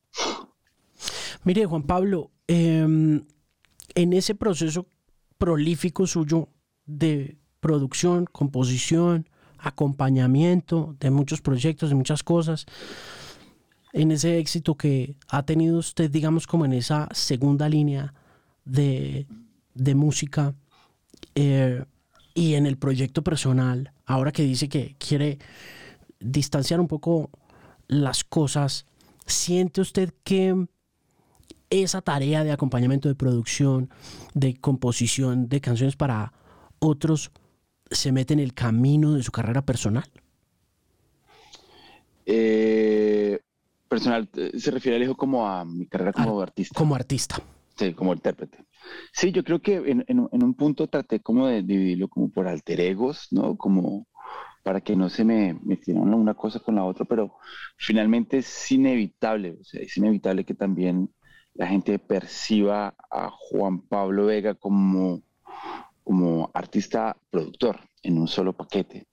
Mire, 1.44 1.66
Juan 1.66 1.82
Pablo, 1.84 2.30
em, 2.46 3.24
en 3.94 4.12
ese 4.12 4.34
proceso 4.34 4.86
prolífico 5.38 6.06
suyo 6.06 6.48
de 6.86 7.38
producción, 7.66 8.26
composición, 8.30 9.28
acompañamiento 9.58 10.94
de 11.00 11.10
muchos 11.10 11.40
proyectos, 11.40 11.88
de 11.88 11.96
muchas 11.96 12.22
cosas, 12.22 12.64
en 13.92 14.12
ese 14.12 14.38
éxito 14.38 14.76
que 14.76 15.16
ha 15.28 15.42
tenido 15.42 15.76
usted, 15.78 16.08
digamos, 16.08 16.46
como 16.46 16.64
en 16.64 16.74
esa 16.74 17.08
segunda 17.10 17.68
línea 17.68 18.14
de, 18.64 19.26
de 19.74 19.94
música, 19.96 20.54
eh, 21.34 21.84
y 22.34 22.54
en 22.54 22.66
el 22.66 22.76
proyecto 22.76 23.22
personal, 23.22 23.90
ahora 24.04 24.30
que 24.30 24.44
dice 24.44 24.68
que 24.68 24.94
quiere 25.00 25.40
distanciar 26.20 26.78
un 26.78 26.86
poco 26.86 27.30
las 27.88 28.22
cosas, 28.22 28.86
¿siente 29.26 29.80
usted 29.80 30.14
que 30.22 30.68
esa 31.68 32.00
tarea 32.00 32.44
de 32.44 32.52
acompañamiento 32.52 33.08
de 33.08 33.16
producción, 33.16 33.90
de 34.34 34.54
composición 34.54 35.48
de 35.48 35.60
canciones 35.60 35.96
para 35.96 36.32
otros, 36.78 37.32
se 37.90 38.12
mete 38.12 38.34
en 38.34 38.40
el 38.40 38.54
camino 38.54 39.14
de 39.14 39.22
su 39.22 39.32
carrera 39.32 39.62
personal? 39.62 40.04
Eh, 42.24 43.38
personal, 43.88 44.28
se 44.56 44.70
refiere, 44.70 45.04
hijo 45.04 45.16
como 45.16 45.48
a 45.48 45.64
mi 45.64 45.86
carrera 45.86 46.12
como 46.12 46.40
artista. 46.40 46.76
Como 46.76 46.94
artista. 46.94 47.36
Sí, 47.76 47.92
como 47.92 48.12
intérprete. 48.12 48.64
Sí, 49.12 49.32
yo 49.32 49.44
creo 49.44 49.60
que 49.60 49.76
en, 49.76 50.04
un 50.18 50.54
punto 50.54 50.88
traté 50.88 51.20
como 51.20 51.46
de 51.46 51.62
dividirlo 51.62 52.08
como 52.08 52.30
por 52.30 52.48
alter 52.48 52.80
egos, 52.80 53.28
¿no? 53.30 53.56
Como 53.56 54.06
para 54.62 54.80
que 54.80 54.96
no 54.96 55.08
se 55.08 55.24
me 55.24 55.54
metieran 55.62 56.12
una 56.14 56.34
cosa 56.34 56.58
con 56.58 56.74
la 56.74 56.84
otra, 56.84 57.04
pero 57.04 57.36
finalmente 57.76 58.38
es 58.38 58.72
inevitable, 58.72 59.58
o 59.60 59.64
sea, 59.64 59.80
es 59.80 59.96
inevitable 59.96 60.44
que 60.44 60.54
también 60.54 61.10
la 61.54 61.66
gente 61.68 61.98
perciba 61.98 62.94
a 63.10 63.30
Juan 63.30 63.80
Pablo 63.82 64.26
Vega 64.26 64.54
como, 64.54 65.22
como 66.06 66.52
artista 66.54 67.16
productor 67.30 67.80
en 68.04 68.16
un 68.18 68.28
solo 68.28 68.52
paquete. 68.52 69.08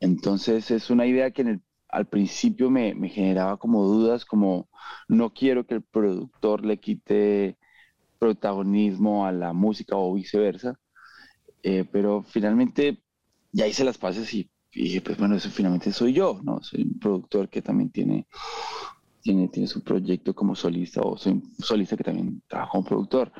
Entonces 0.00 0.70
es 0.70 0.88
una 0.88 1.04
idea 1.04 1.30
que 1.30 1.60
al 1.90 2.06
principio 2.06 2.70
me, 2.70 2.94
me, 2.94 3.10
generaba 3.10 3.58
como 3.58 3.84
dudas, 3.84 4.24
como 4.24 4.70
no 5.08 5.34
quiero 5.34 5.66
que 5.66 5.74
el 5.74 5.82
productor 5.82 6.64
le 6.64 6.78
quite 6.78 7.58
protagonismo 8.18 9.26
a 9.26 9.32
la 9.32 9.52
música 9.52 9.94
o 9.96 10.14
viceversa. 10.14 10.80
Eh, 11.62 11.84
pero 11.92 12.22
finalmente 12.22 13.02
ya 13.52 13.66
hice 13.66 13.84
las 13.84 13.98
pases 13.98 14.32
y, 14.32 14.50
dije, 14.72 15.02
pues 15.02 15.18
bueno, 15.18 15.36
eso 15.36 15.50
finalmente 15.50 15.92
soy 15.92 16.14
yo, 16.14 16.40
¿no? 16.42 16.62
Soy 16.62 16.82
un 16.82 16.98
productor 16.98 17.50
que 17.50 17.60
también 17.60 17.90
tiene, 17.90 18.26
tiene, 19.20 19.48
tiene 19.48 19.68
su 19.68 19.84
proyecto 19.84 20.34
como 20.34 20.54
solista 20.54 21.02
o 21.02 21.18
soy 21.18 21.32
un 21.32 21.54
solista 21.58 21.94
que 21.94 22.04
también 22.04 22.42
trabaja 22.48 22.70
como 22.70 22.84
productor. 22.84 23.32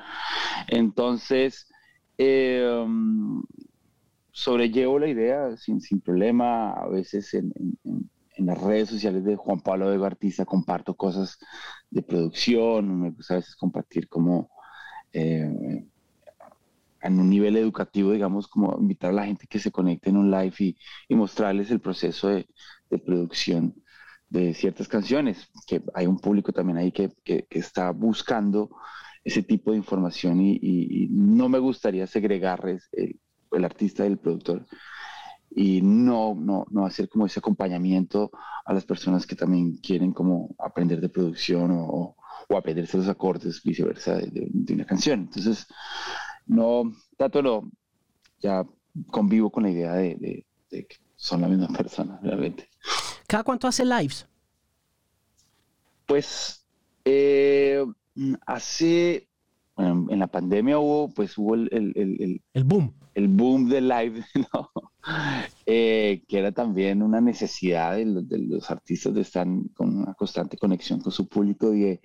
Entonces, 0.68 1.70
eh, 2.18 2.86
sobrellevo 4.30 4.98
la 4.98 5.08
idea 5.08 5.56
sin, 5.56 5.80
sin 5.80 6.00
problema, 6.00 6.72
a 6.72 6.88
veces 6.88 7.32
en, 7.34 7.52
en, 7.84 8.10
en, 8.36 8.46
las 8.46 8.60
redes 8.60 8.90
sociales 8.90 9.24
de 9.24 9.36
Juan 9.36 9.60
Pablo 9.60 9.90
de 9.90 10.06
Artista 10.06 10.44
comparto 10.44 10.94
cosas 10.94 11.38
de 11.90 12.02
producción, 12.02 13.00
me 13.00 13.10
gusta 13.10 13.34
a 13.34 13.36
veces 13.38 13.56
compartir 13.56 14.08
como 14.08 14.50
eh, 15.12 15.86
en 17.06 17.20
un 17.20 17.30
nivel 17.30 17.56
educativo, 17.56 18.12
digamos, 18.12 18.48
como 18.48 18.76
invitar 18.78 19.10
a 19.10 19.14
la 19.14 19.26
gente 19.26 19.46
que 19.46 19.58
se 19.58 19.70
conecte 19.70 20.10
en 20.10 20.16
un 20.16 20.30
live 20.30 20.54
y, 21.08 21.14
mostrarles 21.14 21.70
el 21.70 21.80
proceso 21.80 22.28
de, 22.28 22.46
producción 23.04 23.74
de 24.28 24.54
ciertas 24.54 24.88
canciones, 24.88 25.48
que 25.66 25.82
hay 25.94 26.06
un 26.06 26.18
público 26.18 26.52
también 26.52 26.78
ahí 26.78 26.92
que, 26.92 27.12
está 27.50 27.90
buscando 27.92 28.70
ese 29.26 29.42
tipo 29.42 29.72
de 29.72 29.78
información 29.78 30.40
y, 30.40 31.08
no 31.10 31.48
me 31.48 31.58
gustaría 31.58 32.06
segregarles 32.06 32.88
el, 32.92 33.18
el, 33.50 33.64
artista 33.64 34.04
del 34.04 34.18
productor 34.18 34.64
y 35.50 35.82
no, 35.82 36.36
no, 36.36 36.64
no 36.70 36.86
hacer 36.86 37.08
como 37.08 37.26
ese 37.26 37.40
acompañamiento 37.40 38.30
a 38.64 38.72
las 38.72 38.84
personas 38.84 39.26
que 39.26 39.34
también 39.34 39.78
quieren 39.78 40.12
como 40.12 40.54
aprender 40.58 41.00
de 41.00 41.08
producción 41.08 41.72
o, 41.72 42.16
o 42.48 42.56
aprenderse 42.56 42.98
los 42.98 43.08
acordes, 43.08 43.62
viceversa, 43.64 44.14
de, 44.14 44.48
una 44.72 44.84
canción. 44.84 45.20
Entonces, 45.22 45.66
no, 46.46 46.94
tanto 47.16 47.42
no, 47.42 47.68
ya 48.38 48.64
convivo 49.10 49.50
con 49.50 49.64
la 49.64 49.70
idea 49.70 49.94
de, 49.94 50.46
que 50.70 50.86
son 51.16 51.40
la 51.40 51.48
misma 51.48 51.66
persona, 51.68 52.20
realmente. 52.22 52.68
¿Cada 53.26 53.42
cuánto 53.42 53.66
hace 53.66 53.84
lives? 53.84 54.24
Pues 56.06 56.64
eh, 57.04 57.84
hace, 58.46 59.28
en 59.76 60.18
la 60.18 60.26
pandemia 60.26 60.78
hubo, 60.78 61.08
pues 61.08 61.36
hubo 61.36 61.54
el, 61.54 61.68
el, 61.72 62.40
el, 62.52 62.64
boom. 62.64 62.94
El 63.14 63.28
boom 63.28 63.68
de 63.68 63.80
live, 63.80 64.24
¿no? 64.52 64.70
Eh, 65.66 66.22
que 66.26 66.38
era 66.38 66.52
también 66.52 67.02
una 67.02 67.20
necesidad 67.20 67.96
de 67.96 68.06
los, 68.06 68.28
de 68.28 68.38
los, 68.38 68.70
artistas 68.70 69.14
de 69.14 69.20
estar 69.20 69.46
con 69.74 69.98
una 69.98 70.14
constante 70.14 70.56
conexión 70.56 71.00
con 71.00 71.12
su 71.12 71.28
público 71.28 71.74
y, 71.74 72.00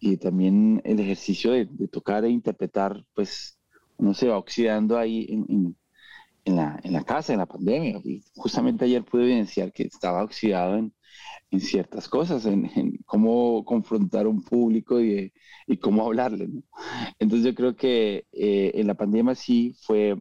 y 0.00 0.16
también 0.16 0.80
el 0.84 1.00
ejercicio 1.00 1.52
de, 1.52 1.66
tocar 1.90 2.24
e 2.24 2.30
interpretar, 2.30 3.04
pues 3.14 3.58
uno 3.96 4.14
se 4.14 4.28
va 4.28 4.38
oxidando 4.38 4.96
ahí 4.96 5.26
en, 5.28 5.46
en, 5.48 5.76
la, 6.56 6.78
en 6.82 6.92
la, 6.92 7.04
casa, 7.04 7.32
en 7.32 7.40
la 7.40 7.46
pandemia. 7.46 8.00
Y 8.04 8.22
justamente 8.36 8.84
ayer 8.84 9.04
pude 9.04 9.24
evidenciar 9.24 9.72
que 9.72 9.84
estaba 9.84 10.22
oxidado 10.22 10.76
en, 10.76 10.92
ciertas 11.60 12.08
cosas, 12.08 12.44
en, 12.46 12.98
cómo 13.06 13.64
confrontar 13.64 14.26
a 14.26 14.28
un 14.28 14.42
público 14.42 15.00
y, 15.00 15.32
y 15.66 15.76
cómo 15.78 16.04
hablarle. 16.04 16.48
Entonces 17.18 17.46
yo 17.46 17.54
creo 17.54 17.76
que 17.76 18.26
eh, 18.32 18.72
en 18.74 18.86
la 18.86 18.94
pandemia 18.94 19.34
sí 19.34 19.74
fue, 19.82 20.16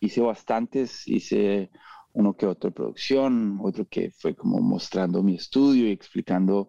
hice 0.00 0.20
bastantes, 0.20 1.06
hice 1.06 1.70
uno 2.12 2.34
que 2.34 2.46
otro 2.46 2.72
producción, 2.72 3.58
otro 3.62 3.86
que 3.86 4.10
fue 4.10 4.34
como 4.34 4.58
mostrando 4.60 5.22
mi 5.22 5.36
estudio 5.36 5.86
y 5.86 5.92
explicando 5.92 6.68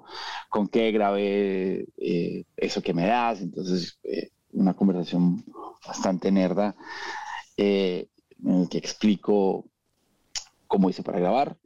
con 0.50 0.68
qué 0.68 0.92
grabé 0.92 1.88
eh, 1.98 2.44
eso 2.58 2.82
que 2.82 2.94
me 2.94 3.08
das. 3.08 3.42
Entonces, 3.42 4.00
eh, 4.04 4.30
una 4.52 4.76
conversación 4.76 5.44
bastante 5.86 6.32
nerda 6.32 6.76
eh, 7.62 8.08
en 8.44 8.62
el 8.62 8.70
que 8.70 8.78
explico 8.78 9.66
cómo 10.68 10.90
hice 10.90 11.04
para 11.04 11.20
grabar. 11.20 11.58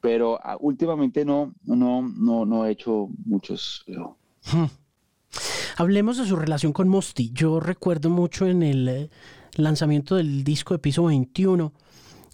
Pero 0.00 0.38
ah, 0.42 0.56
últimamente 0.60 1.24
no, 1.24 1.54
no, 1.64 2.02
no, 2.02 2.46
no 2.46 2.66
he 2.66 2.70
hecho 2.70 3.08
muchos. 3.24 3.84
Hmm. 4.52 4.66
Hablemos 5.76 6.18
de 6.18 6.26
su 6.26 6.36
relación 6.36 6.72
con 6.72 6.88
Mosti. 6.88 7.30
Yo 7.32 7.60
recuerdo 7.60 8.10
mucho 8.10 8.46
en 8.46 8.62
el 8.62 9.10
lanzamiento 9.54 10.16
del 10.16 10.44
disco 10.44 10.74
de 10.74 10.78
Piso 10.78 11.04
21 11.04 11.72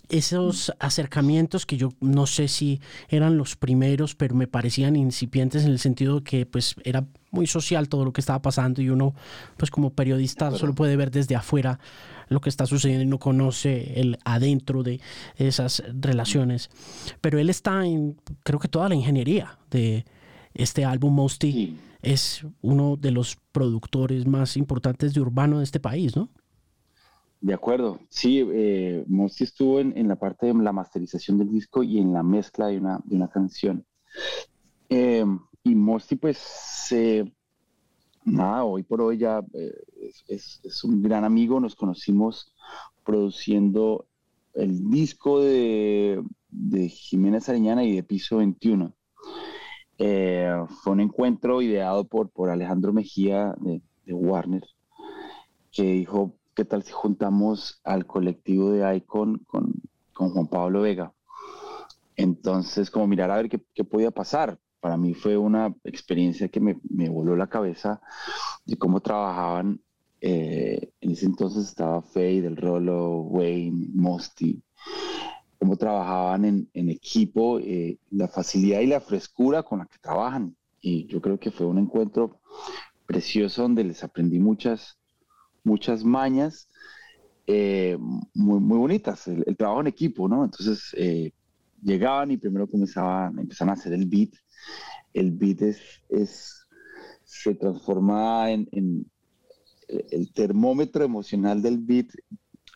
esos 0.09 0.73
acercamientos 0.79 1.67
que 1.67 1.77
yo 1.77 1.91
no 2.01 2.27
sé 2.27 2.49
si 2.49 2.81
eran 3.09 3.37
los 3.37 3.57
primeros, 3.57 4.15
pero 4.15 4.35
me 4.35 4.47
parecían 4.47 4.97
incipientes 4.97 5.65
en 5.65 5.71
el 5.71 5.79
sentido 5.79 6.17
de 6.17 6.25
que 6.25 6.47
pues 6.47 6.77
era 6.85 7.07
muy 7.31 7.47
social 7.47 7.89
todo 7.89 8.05
lo 8.05 8.13
que 8.13 8.21
estaba 8.21 8.41
pasando 8.43 8.81
y 8.81 8.91
uno 8.91 9.15
pues 9.57 9.71
como 9.71 9.91
periodista 9.91 10.51
solo 10.53 10.75
puede 10.75 10.97
ver 10.97 11.11
desde 11.11 11.35
afuera 11.35 11.81
lo 12.29 12.41
que 12.41 12.49
está 12.49 12.67
sucediendo 12.67 13.03
y 13.05 13.07
no 13.07 13.19
conoce 13.19 14.01
el 14.01 14.19
adentro 14.25 14.83
de 14.83 15.01
esas 15.37 15.83
relaciones. 16.01 16.71
Pero 17.21 17.39
él 17.39 17.51
está 17.51 17.85
en 17.85 18.17
creo 18.43 18.59
que 18.59 18.69
toda 18.69 18.89
la 18.89 18.95
ingeniería 18.95 19.59
de 19.71 20.05
este 20.55 20.85
álbum 20.85 21.15
Mosty 21.15 21.77
es 22.03 22.47
uno 22.61 22.97
de 22.97 23.11
los 23.11 23.37
productores 23.53 24.27
más 24.27 24.57
importantes 24.57 25.15
de 25.15 25.21
urbano 25.21 25.59
de 25.59 25.65
este 25.65 25.81
país, 25.81 26.15
¿no? 26.15 26.29
De 27.45 27.53
acuerdo, 27.53 28.01
sí, 28.09 28.43
eh, 28.55 29.05
estuvo 29.39 29.79
en, 29.79 30.09
la 30.09 30.17
parte 30.17 30.47
de 30.47 30.55
la 30.55 30.73
masterización 30.73 31.37
del 31.37 31.51
disco 31.51 31.83
y 31.83 31.99
en 31.99 32.15
la 32.15 32.23
mezcla 32.23 32.69
de 32.69 32.79
una, 32.79 33.29
canción. 33.29 33.85
Em, 34.89 35.39
y 35.63 35.75
Mosti 35.75 36.17
pues 36.17 36.39
se, 36.39 37.31
nada, 38.25 38.65
hoy 38.65 38.83
por 38.83 39.03
hoy 39.03 39.19
ya 39.19 39.45
eh, 39.53 39.75
es, 40.27 40.85
un 40.85 41.03
gran 41.03 41.23
amigo, 41.23 41.61
nos 41.61 41.75
conocimos 41.75 42.55
produciendo 43.05 44.07
el 44.55 44.89
disco 44.89 45.43
de, 45.43 46.25
de 46.49 46.89
Jiménez 46.89 47.47
Ariñana 47.51 47.85
y 47.85 47.95
de 47.95 48.03
Piso 48.05 48.39
21. 48.39 48.95
Eh, 49.99 50.51
fue 50.83 50.95
un 50.95 51.01
encuentro 51.01 51.61
ideado 51.61 52.05
por, 52.05 52.31
por 52.31 52.49
Alejandro 52.49 52.95
Mejía 52.95 53.55
de, 53.61 53.83
Warner, 54.07 54.65
que 55.71 55.83
dijo, 55.83 56.33
¿qué 56.55 56.65
tal 56.65 56.83
si 56.83 56.93
juntamos 56.93 57.81
al 57.85 58.07
colectivo 58.07 58.71
de 58.71 58.97
Icon 58.97 59.39
con, 59.47 59.75
con 60.13 60.31
Juan 60.31 60.49
Pablo 60.49 60.83
Vega? 60.83 61.13
Entonces, 62.17 62.91
como 62.91 63.07
mirar 63.07 63.31
a 63.31 63.37
ver 63.37 63.49
qué, 63.49 63.61
qué 63.75 63.85
podía 63.85 64.11
pasar 64.11 64.59
para 64.85 64.99
mí 64.99 65.15
fue 65.15 65.39
una 65.39 65.75
experiencia 65.83 66.51
que 66.51 66.61
me, 66.61 66.79
me 66.91 67.09
voló 67.09 67.35
la 67.37 67.47
cabeza 67.47 68.03
de 68.67 68.77
cómo 68.77 69.01
trabajaban. 69.01 69.81
Eh, 70.21 70.93
en 71.01 71.11
ese 71.11 71.25
entonces 71.25 71.65
estaba 71.65 72.03
Faye, 72.03 72.43
Del 72.43 72.59
Rolo, 72.59 73.21
Wayne, 73.21 73.89
Mosty, 73.95 74.63
cómo 75.59 75.79
trabajaban 75.79 76.45
en, 76.45 76.71
en 76.75 76.91
equipo, 76.91 77.61
eh, 77.61 77.97
la 78.11 78.29
facilidad 78.29 78.81
y 78.81 78.89
la 78.89 79.01
frescura 79.01 79.63
con 79.63 79.79
la 79.79 79.87
que 79.87 79.97
trabajan. 80.03 80.55
Y 80.83 81.07
yo 81.07 81.23
creo 81.23 81.41
que 81.41 81.51
fue 81.51 81.65
un 81.65 81.79
encuentro 81.79 82.43
precioso 83.07 83.63
donde 83.63 83.85
les 83.85 84.05
aprendí 84.05 84.39
muchas, 84.39 84.99
muchas 85.65 86.05
mañas 86.05 86.69
eh, 87.47 87.99
muy, 88.35 88.61
muy 88.61 88.79
bonitas, 88.79 89.27
el, 89.29 89.57
trabajo 89.57 89.81
en 89.81 89.89
equipo, 89.89 90.29
¿no? 90.29 90.45
Entonces 90.45 90.95
llegaban 91.83 92.31
y 92.31 92.37
primero 92.37 92.69
comenzaban, 92.69 93.39
empezaban 93.39 93.71
a 93.71 93.79
hacer 93.79 93.93
el 93.93 94.07
beat 94.07 94.31
el 95.15 95.31
beat 95.31 95.63
es, 95.63 96.67
se 97.25 97.55
transforma 97.55 98.51
en, 98.51 99.11
el 99.89 100.33
termómetro 100.33 101.05
emocional 101.05 101.63
del 101.63 101.79
beat 101.79 102.09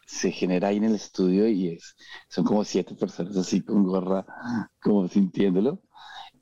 se 0.06 0.30
genera 0.30 0.68
ahí 0.68 0.76
en 0.78 0.84
el 0.84 0.94
estudio 0.94 1.48
y 1.48 1.68
es, 1.68 1.96
son 2.28 2.44
como 2.44 2.64
siete 2.64 2.94
personas 2.94 3.36
así 3.36 3.60
con 3.60 3.84
gorra, 3.84 4.24
como 4.80 5.06
sintiéndolo. 5.08 5.82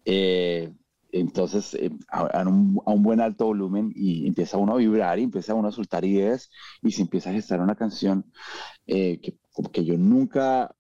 Eh, 0.04 0.72
entonces, 1.20 1.74
eh, 1.74 1.90
a, 2.08 2.42
un, 2.48 3.02
buen 3.02 3.20
alto 3.20 3.46
volumen 3.46 3.92
y 3.94 4.26
empieza 4.26 4.58
uno 4.58 4.74
a 4.74 4.78
vibrar 4.78 5.18
y 5.18 5.24
empieza 5.24 5.54
uno 5.54 5.68
a 5.68 5.72
soltar 5.72 6.04
ideas 6.04 6.50
y 6.82 6.92
se 6.92 7.02
empieza 7.02 7.30
a 7.30 7.34
gestar 7.34 7.60
una 7.60 7.74
canción 7.76 8.24
eh, 8.86 9.20
que, 9.20 9.38
que 9.72 9.84
yo 9.84 9.96
nunca, 9.96 10.74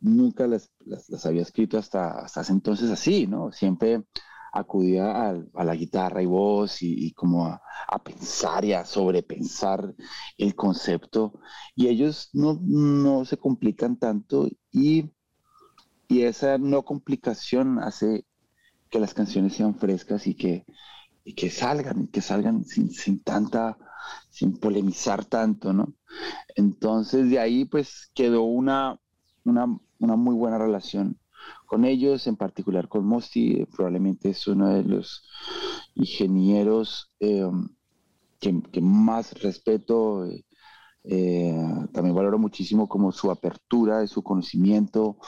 nunca 0.00 0.46
las, 0.46 0.70
las, 0.84 1.26
había 1.26 1.42
escrito 1.42 1.78
hasta, 1.78 2.20
hasta 2.20 2.42
entonces 2.52 2.90
así, 2.90 3.26
¿no? 3.26 3.52
Siempre 3.52 4.04
acudía 4.52 5.30
a, 5.30 5.64
la 5.64 5.74
guitarra 5.74 6.22
y 6.22 6.26
voz 6.26 6.82
y, 6.82 7.12
como 7.12 7.46
a, 7.46 7.60
pensar 8.02 8.64
y 8.64 8.72
a 8.72 8.84
sobrepensar 8.84 9.94
el 10.36 10.54
concepto 10.54 11.40
y 11.74 11.88
ellos 11.88 12.30
no, 12.32 13.24
se 13.24 13.36
complican 13.36 13.98
tanto 13.98 14.48
y, 14.70 15.10
y, 16.08 16.22
esa 16.22 16.58
no 16.58 16.84
complicación 16.84 17.78
hace 17.78 18.24
que 18.90 19.00
las 19.00 19.14
canciones 19.14 19.54
sean 19.54 19.74
frescas 19.74 20.26
y 20.26 20.34
que, 20.34 20.64
y 21.24 21.34
que 21.34 21.50
salgan, 21.50 22.08
que 22.08 22.20
salgan 22.20 22.64
sin, 22.64 22.90
sin 22.90 23.22
tanta, 23.22 23.78
sin 24.30 24.58
polemizar 24.58 25.24
tanto, 25.24 25.72
¿no? 25.72 25.94
Entonces 26.56 27.30
de 27.30 27.38
ahí 27.38 27.64
pues 27.64 28.10
quedó 28.14 28.42
una, 28.42 28.98
una, 29.44 29.66
una 29.98 30.16
muy 30.16 30.34
buena 30.34 30.58
relación 30.58 31.18
con 31.66 31.84
ellos, 31.84 32.26
en 32.26 32.36
particular 32.36 32.88
con 32.88 33.06
Mosti, 33.06 33.64
probablemente 33.66 34.30
es 34.30 34.46
uno 34.46 34.68
de 34.68 34.84
los 34.84 35.24
ingenieros 35.94 37.12
eh, 37.20 37.50
que, 38.40 38.80
más 38.80 39.40
respeto. 39.42 40.26
Eh, 41.04 41.86
también 41.92 42.14
valoro 42.14 42.38
muchísimo 42.38 42.88
como 42.88 43.12
su 43.12 43.30
apertura, 43.30 44.06
su 44.06 44.22
conocimiento. 44.22 45.18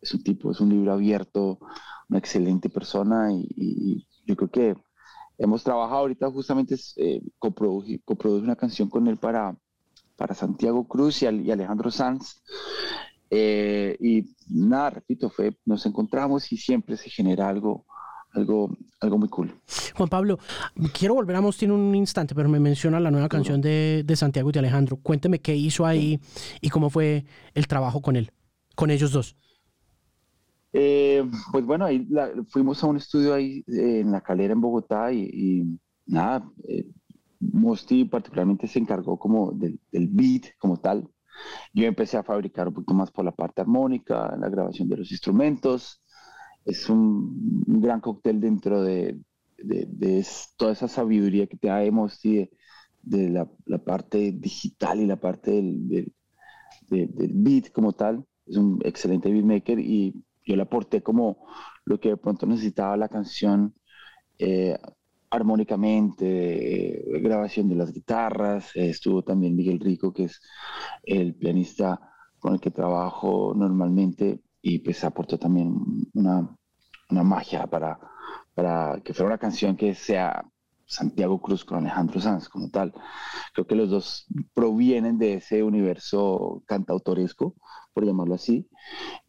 Es 0.00 0.14
un 0.14 0.22
tipo, 0.22 0.50
es 0.50 0.60
un 0.60 0.70
libro 0.70 0.92
abierto, 0.92 1.58
una 2.08 2.18
excelente 2.18 2.68
persona 2.68 3.32
y, 3.32 4.06
yo 4.26 4.36
creo 4.36 4.50
que 4.50 4.74
hemos 5.36 5.62
trabajado 5.62 6.00
ahorita 6.00 6.30
justamente 6.30 6.76
eh, 6.96 7.20
coproduje, 7.38 8.00
una 8.24 8.56
canción 8.56 8.88
con 8.88 9.06
él 9.06 9.18
para, 9.18 9.54
para 10.16 10.34
Santiago 10.34 10.88
Cruz 10.88 11.22
y, 11.22 11.26
y 11.26 11.50
Alejandro 11.50 11.90
Sanz. 11.90 12.42
Eh, 13.30 13.96
y 14.00 14.34
nada, 14.48 14.90
repito, 14.90 15.28
fue, 15.28 15.56
nos 15.64 15.84
encontramos 15.86 16.50
y 16.52 16.56
siempre 16.56 16.96
se 16.96 17.10
genera 17.10 17.48
algo, 17.48 17.84
algo, 18.32 18.76
algo 19.00 19.18
muy 19.18 19.28
cool. 19.28 19.54
Juan 19.94 20.08
Pablo, 20.08 20.38
quiero 20.92 21.14
volver 21.14 21.36
a 21.36 21.40
Mostín 21.40 21.70
un 21.70 21.94
instante, 21.94 22.34
pero 22.34 22.48
me 22.48 22.60
menciona 22.60 23.00
la 23.00 23.10
nueva 23.10 23.28
canción 23.28 23.60
de, 23.60 24.02
de, 24.04 24.16
Santiago 24.16 24.50
y 24.50 24.52
de 24.52 24.60
Alejandro. 24.60 24.96
Cuénteme 24.96 25.40
qué 25.40 25.56
hizo 25.56 25.84
ahí 25.84 26.20
y 26.60 26.70
cómo 26.70 26.90
fue 26.90 27.24
el 27.54 27.66
trabajo 27.66 28.02
con 28.02 28.16
él, 28.16 28.30
con 28.74 28.90
ellos 28.90 29.12
dos. 29.12 29.36
Eh, 30.76 31.24
pues 31.52 31.64
bueno, 31.64 31.84
ahí 31.84 32.06
fuimos 32.48 32.82
a 32.82 32.88
un 32.88 32.96
estudio 32.96 33.32
ahí 33.32 33.64
eh, 33.68 34.00
en 34.00 34.10
La 34.10 34.20
Calera, 34.20 34.54
en 34.54 34.60
Bogotá, 34.60 35.12
y, 35.12 35.78
nada, 36.06 36.50
Mosti 37.38 38.04
particularmente 38.04 38.66
se 38.66 38.80
encargó 38.80 39.16
como 39.18 39.52
del, 39.52 39.78
del 39.92 40.08
beat 40.08 40.56
como 40.58 40.78
tal, 40.78 41.08
yo 41.72 41.86
empecé 41.86 42.16
a 42.16 42.22
fabricar 42.22 42.68
un 42.68 42.74
poquito 42.74 42.94
más 42.94 43.10
por 43.10 43.24
la 43.24 43.32
parte 43.32 43.60
armónica, 43.60 44.36
la 44.38 44.48
grabación 44.48 44.88
de 44.88 44.98
los 44.98 45.10
instrumentos. 45.10 46.02
Es 46.64 46.88
un, 46.88 47.62
gran 47.66 48.00
cóctel 48.00 48.40
dentro 48.40 48.82
de, 48.82 49.18
de, 49.58 50.26
toda 50.56 50.72
esa 50.72 50.88
sabiduría 50.88 51.46
que 51.46 51.56
tenemos 51.56 52.20
de, 52.22 52.50
de 53.02 53.30
la, 53.30 53.50
la, 53.66 53.78
parte 53.78 54.32
digital 54.32 55.00
y 55.00 55.06
la 55.06 55.16
parte 55.16 55.50
del, 55.50 56.12
del, 56.88 57.32
beat 57.34 57.70
como 57.70 57.92
tal. 57.92 58.24
Es 58.46 58.56
un 58.56 58.80
excelente 58.84 59.30
beatmaker 59.30 59.78
y 59.78 60.14
yo 60.44 60.56
le 60.56 60.62
aporté 60.62 61.02
como 61.02 61.46
lo 61.84 61.98
que 61.98 62.10
de 62.10 62.16
pronto 62.16 62.46
necesitaba 62.46 62.96
la 62.96 63.08
canción 63.08 63.74
eh, 64.38 64.76
armónicamente, 65.30 67.04
grabación 67.20 67.68
de 67.68 67.74
las 67.74 67.92
guitarras, 67.92 68.70
estuvo 68.74 69.22
también 69.22 69.56
Miguel 69.56 69.80
Rico, 69.80 70.12
que 70.12 70.24
es 70.24 70.40
el 71.02 71.34
pianista 71.34 72.00
con 72.38 72.54
el 72.54 72.60
que 72.60 72.70
trabajo 72.70 73.52
normalmente, 73.56 74.42
y 74.62 74.78
pues 74.78 75.02
aportó 75.04 75.38
también 75.38 75.74
una, 76.14 76.56
una 77.10 77.22
magia 77.22 77.66
para, 77.66 77.98
para 78.54 79.00
que 79.04 79.12
fuera 79.12 79.28
una 79.28 79.38
canción 79.38 79.76
que 79.76 79.94
sea 79.94 80.44
Santiago 80.86 81.40
Cruz 81.40 81.64
con 81.64 81.78
Alejandro 81.78 82.20
Sanz 82.20 82.48
como 82.48 82.70
tal. 82.70 82.92
Creo 83.52 83.66
que 83.66 83.74
los 83.74 83.90
dos 83.90 84.26
provienen 84.54 85.18
de 85.18 85.34
ese 85.34 85.62
universo 85.62 86.62
cantautoresco, 86.66 87.56
por 87.92 88.04
llamarlo 88.04 88.34
así, 88.34 88.68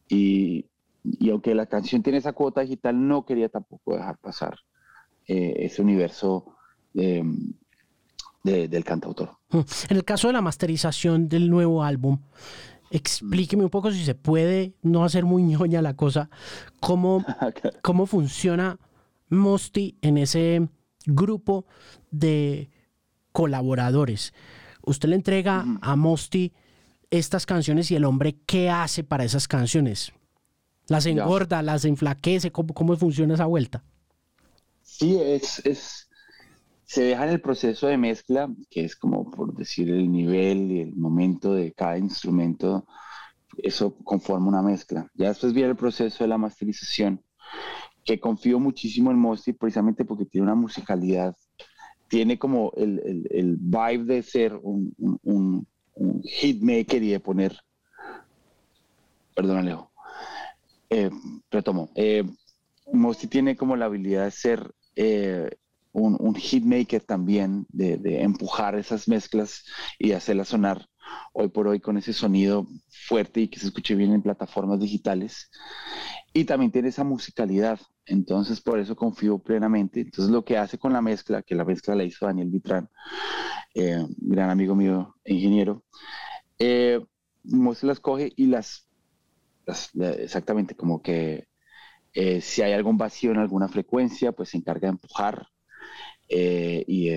y, 0.08 0.70
y 1.20 1.30
aunque 1.30 1.54
la 1.56 1.66
canción 1.66 2.02
tiene 2.02 2.20
esa 2.20 2.34
cuota 2.34 2.62
digital, 2.62 3.08
no 3.08 3.26
quería 3.26 3.50
tampoco 3.50 3.96
dejar 3.96 4.18
pasar 4.18 4.58
eh, 5.28 5.54
ese 5.60 5.82
universo 5.82 6.46
del 6.94 8.84
cantautor. 8.86 9.32
En 9.52 9.98
el 9.98 10.06
caso 10.06 10.28
de 10.28 10.34
la 10.34 10.42
masterización 10.42 11.28
del 11.28 11.50
nuevo 11.50 11.84
álbum, 11.84 12.20
explíqueme 12.92 13.64
un 13.64 13.70
poco 13.70 13.92
si 13.92 14.06
se 14.06 14.16
puede 14.16 14.76
no 14.82 15.04
hacer 15.04 15.26
muy 15.26 15.44
ñoña 15.44 15.82
la 15.82 15.96
cosa, 15.96 16.30
cómo, 16.80 17.26
cómo 17.82 18.06
funciona 18.06 18.80
Mosti 19.30 19.98
en 20.02 20.18
ese 20.18 20.70
grupo 21.06 21.66
de 22.12 22.70
colaboradores. 23.32 24.34
Usted 24.82 25.10
le 25.10 25.16
entrega 25.16 25.66
a 25.82 25.96
Mosti 25.96 26.54
estas 27.10 27.46
canciones 27.46 27.92
y 27.92 27.96
el 27.96 28.06
hombre, 28.06 28.38
¿qué 28.46 28.70
hace 28.70 29.04
para 29.04 29.24
esas 29.24 29.48
canciones? 29.48 30.14
¿Las 30.88 31.06
engorda, 31.06 31.62
las 31.62 31.86
enflaquece? 31.86 32.52
¿Cómo 32.52 32.96
funciona 32.98 33.34
esa 33.34 33.46
vuelta? 33.46 33.84
Sí, 34.82 35.18
es, 35.20 35.66
es, 35.66 36.10
se 36.86 37.04
deja 37.04 37.26
en 37.26 37.32
el 37.32 37.42
proceso 37.42 37.88
de 37.88 37.98
mezcla, 37.98 38.50
que 38.70 38.86
es 38.86 38.96
como 38.96 39.30
por 39.32 39.56
decir 39.56 39.90
el 39.90 40.12
nivel 40.12 40.72
y 40.72 40.82
el 40.82 40.96
momento 40.96 41.54
de 41.54 41.74
cada 41.74 41.98
instrumento, 41.98 42.86
eso 43.58 43.96
conforma 44.04 44.48
una 44.48 44.62
mezcla. 44.62 45.10
Ya 45.16 45.30
después 45.30 45.54
viene 45.54 45.72
el 45.72 45.76
proceso 45.76 46.24
de 46.24 46.28
la 46.28 46.38
masterización, 46.38 47.22
que 48.04 48.20
confío 48.20 48.60
muchísimo 48.60 49.12
en 49.12 49.18
Mosti 49.18 49.54
precisamente 49.54 50.06
porque 50.06 50.26
tiene 50.26 50.46
una 50.46 50.56
musicalidad, 50.56 51.36
tiene 52.08 52.38
como 52.38 52.72
el, 52.78 53.28
el, 53.32 53.58
vibe 53.58 54.06
de 54.06 54.22
ser 54.22 54.56
un, 54.62 54.94
un, 55.24 55.68
un, 55.96 56.22
hitmaker 56.22 57.02
y 57.02 57.10
de 57.10 57.20
poner, 57.20 57.60
perdón 59.36 59.58
Alejo, 59.58 59.92
eh, 60.90 61.10
retomo, 61.50 61.92
eh, 61.96 62.24
tiene 63.30 63.56
como 63.56 63.76
la 63.76 63.86
habilidad 63.86 64.26
de 64.26 64.32
ser 64.32 64.72
eh, 64.96 65.50
un, 65.92 66.18
un 66.20 66.36
hitmaker 66.36 67.02
también, 67.04 67.66
de, 67.70 68.22
empujar 68.22 68.76
esas 68.76 69.08
mezclas 69.08 69.64
y 69.98 70.12
hacerlas 70.12 70.50
sonar 70.50 70.88
hoy 71.34 71.50
por 71.50 71.68
hoy 71.68 71.80
con 71.80 71.98
ese 71.98 72.14
sonido 72.14 72.68
fuerte 73.08 73.42
y 73.42 73.48
que 73.48 73.60
se 73.60 73.68
escuche 73.68 73.96
bien 73.96 74.14
en 74.14 74.22
plataformas 74.22 74.80
digitales. 74.80 75.50
y 76.34 76.44
también 76.46 76.72
tiene 76.72 76.90
esa 76.90 77.04
musicalidad. 77.06 77.80
Entonces, 78.06 78.62
por 78.62 78.80
eso 78.80 78.96
confío 78.96 79.40
plenamente. 79.40 80.02
Entonces, 80.02 80.32
lo 80.32 80.44
que 80.44 80.58
hace 80.58 80.78
con 80.78 80.94
la 80.94 81.02
mezcla, 81.02 81.42
que 81.42 81.56
la 81.56 81.66
mezcla 81.66 81.96
la 81.96 82.04
hizo 82.04 82.26
Daniel 82.26 82.50
Vitrán, 82.50 82.90
eh, 83.74 84.06
gran 84.18 84.50
amigo 84.50 84.76
mío, 84.76 85.16
ingeniero, 85.26 85.84
eh, 86.60 87.00
las 87.44 88.00
coge 88.00 88.34
y 88.36 88.48
las, 88.48 88.85
exactamente 89.68 90.76
como 90.76 91.02
que 91.02 91.48
eh, 92.14 92.42
si 92.42 92.62
hay 92.62 92.74
algún 92.74 92.98
vacío 92.98 93.32
en 93.32 93.38
alguna 93.38 93.68
frecuencia, 93.68 94.32
pues 94.32 94.50
se 94.50 94.58
encarga 94.58 94.88
de 94.88 94.94
empujar 94.94 95.48
eh, 96.30 96.84
y 96.88 97.10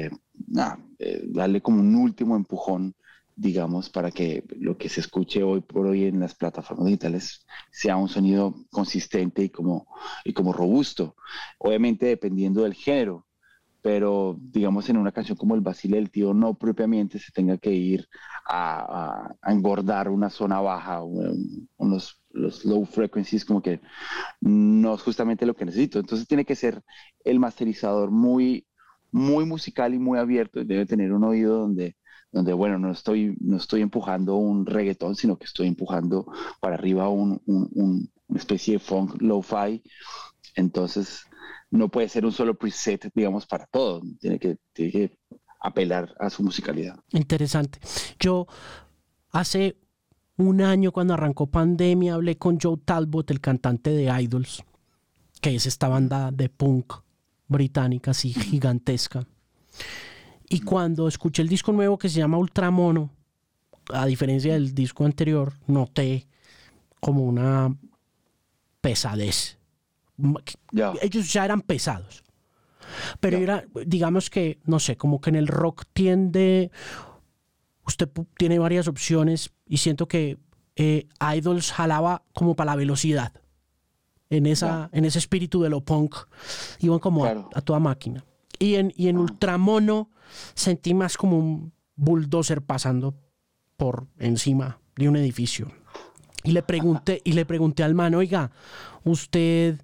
darle 1.32 1.60
como 1.60 1.80
un 1.80 1.94
último 1.94 2.36
empujón 2.36 2.94
digamos, 3.38 3.88
para 3.88 4.10
que 4.10 4.42
lo 4.58 4.76
que 4.76 4.88
se 4.88 5.00
escuche 5.00 5.44
hoy 5.44 5.60
por 5.60 5.86
hoy 5.86 6.06
en 6.06 6.18
las 6.18 6.34
plataformas 6.34 6.86
digitales 6.86 7.46
sea 7.70 7.96
un 7.96 8.08
sonido 8.08 8.52
consistente 8.68 9.44
y 9.44 9.48
como, 9.48 9.86
y 10.24 10.32
como 10.32 10.52
robusto. 10.52 11.14
Obviamente 11.58 12.06
dependiendo 12.06 12.64
del 12.64 12.74
género, 12.74 13.27
pero 13.88 14.36
digamos 14.38 14.86
en 14.90 14.98
una 14.98 15.12
canción 15.12 15.38
como 15.38 15.54
El 15.54 15.62
Basile 15.62 15.96
del 15.96 16.10
Tío 16.10 16.34
no 16.34 16.52
propiamente 16.52 17.18
se 17.18 17.32
tenga 17.32 17.56
que 17.56 17.72
ir 17.72 18.06
a, 18.46 19.34
engordar 19.46 20.10
una 20.10 20.28
zona 20.28 20.60
baja, 20.60 21.02
unos 21.02 22.20
los 22.32 22.66
low 22.66 22.84
frequencies, 22.84 23.46
como 23.46 23.62
que 23.62 23.80
no 24.42 24.94
es 24.94 25.00
justamente 25.00 25.46
lo 25.46 25.56
que 25.56 25.64
necesito. 25.64 25.98
Entonces 26.00 26.28
tiene 26.28 26.44
que 26.44 26.54
ser 26.54 26.82
el 27.24 27.40
masterizador 27.40 28.10
muy, 28.10 28.66
muy 29.10 29.46
musical 29.46 29.94
y 29.94 29.98
muy 29.98 30.18
abierto, 30.18 30.62
debe 30.62 30.84
tener 30.84 31.14
un 31.14 31.24
oído 31.24 31.58
donde 31.58 31.96
donde, 32.30 32.52
bueno, 32.52 32.78
no 32.78 32.92
estoy, 32.92 33.38
no 33.40 33.56
estoy 33.56 33.80
empujando 33.80 34.36
un 34.36 34.66
reggaetón, 34.66 35.16
sino 35.16 35.38
que 35.38 35.46
estoy 35.46 35.66
empujando 35.66 36.30
para 36.60 36.74
arriba 36.74 37.08
un, 37.08 37.40
una 37.46 38.38
especie 38.38 38.74
de 38.74 38.80
funk 38.80 39.22
lo-fi. 39.22 39.82
Entonces, 40.54 41.27
no 41.70 41.88
puede 41.88 42.08
ser 42.08 42.24
un 42.24 42.32
solo 42.32 42.54
preset, 42.54 43.10
digamos, 43.14 43.46
para 43.46 43.66
todo. 43.66 44.02
Tiene 44.20 44.38
que, 44.38 44.56
tiene 44.72 44.92
que 44.92 45.18
apelar 45.60 46.14
a 46.18 46.30
su 46.30 46.42
musicalidad. 46.42 46.98
Interesante. 47.12 47.78
Yo 48.18 48.46
hace 49.30 49.76
un 50.36 50.62
año, 50.62 50.92
cuando 50.92 51.14
arrancó 51.14 51.46
pandemia, 51.46 52.14
hablé 52.14 52.38
con 52.38 52.58
Joe 52.60 52.78
Talbot, 52.84 53.30
el 53.30 53.40
cantante 53.40 53.90
de 53.90 54.04
Idols, 54.22 54.62
que 55.40 55.54
es 55.54 55.66
esta 55.66 55.88
banda 55.88 56.30
de 56.30 56.48
punk 56.48 56.94
británica 57.48 58.12
así 58.12 58.32
gigantesca. 58.32 59.26
Y 60.48 60.60
cuando 60.60 61.08
escuché 61.08 61.42
el 61.42 61.48
disco 61.48 61.72
nuevo 61.72 61.98
que 61.98 62.08
se 62.08 62.18
llama 62.18 62.38
Ultramono, 62.38 63.10
a 63.92 64.06
diferencia 64.06 64.52
del 64.52 64.74
disco 64.74 65.04
anterior, 65.04 65.54
noté 65.66 66.26
como 67.00 67.24
una 67.24 67.76
pesadez. 68.80 69.57
Ellos 71.02 71.32
ya 71.32 71.44
eran 71.44 71.62
pesados. 71.62 72.24
Pero 73.20 73.38
era, 73.38 73.64
digamos 73.86 74.30
que, 74.30 74.58
no 74.64 74.80
sé, 74.80 74.96
como 74.96 75.20
que 75.20 75.30
en 75.30 75.36
el 75.36 75.46
rock 75.46 75.84
tiende, 75.92 76.70
usted 77.86 78.08
tiene 78.36 78.58
varias 78.58 78.88
opciones 78.88 79.52
y 79.66 79.78
siento 79.78 80.08
que 80.08 80.38
eh, 80.76 81.06
Idols 81.36 81.72
jalaba 81.72 82.22
como 82.32 82.56
para 82.56 82.72
la 82.72 82.76
velocidad. 82.76 83.32
En, 84.30 84.46
esa, 84.46 84.90
en 84.92 85.06
ese 85.06 85.18
espíritu 85.18 85.62
de 85.62 85.70
lo 85.70 85.80
punk, 85.82 86.14
iban 86.80 86.98
como 86.98 87.24
a, 87.24 87.60
toda 87.62 87.78
máquina. 87.78 88.24
Y 88.58 88.74
en, 88.74 88.92
y 88.96 89.08
en 89.08 89.16
ah. 89.16 89.20
Ultramono 89.20 90.10
sentí 90.54 90.92
más 90.92 91.16
como 91.16 91.38
un 91.38 91.72
bulldozer 91.96 92.62
pasando 92.62 93.14
por 93.76 94.06
encima 94.18 94.80
de 94.96 95.08
un 95.08 95.16
edificio. 95.16 95.72
Y 96.44 96.52
le 96.52 96.62
pregunté, 96.62 97.20
y 97.24 97.32
le 97.32 97.46
pregunté 97.46 97.82
al 97.82 97.94
man, 97.94 98.14
oiga, 98.14 98.50
usted, 99.04 99.80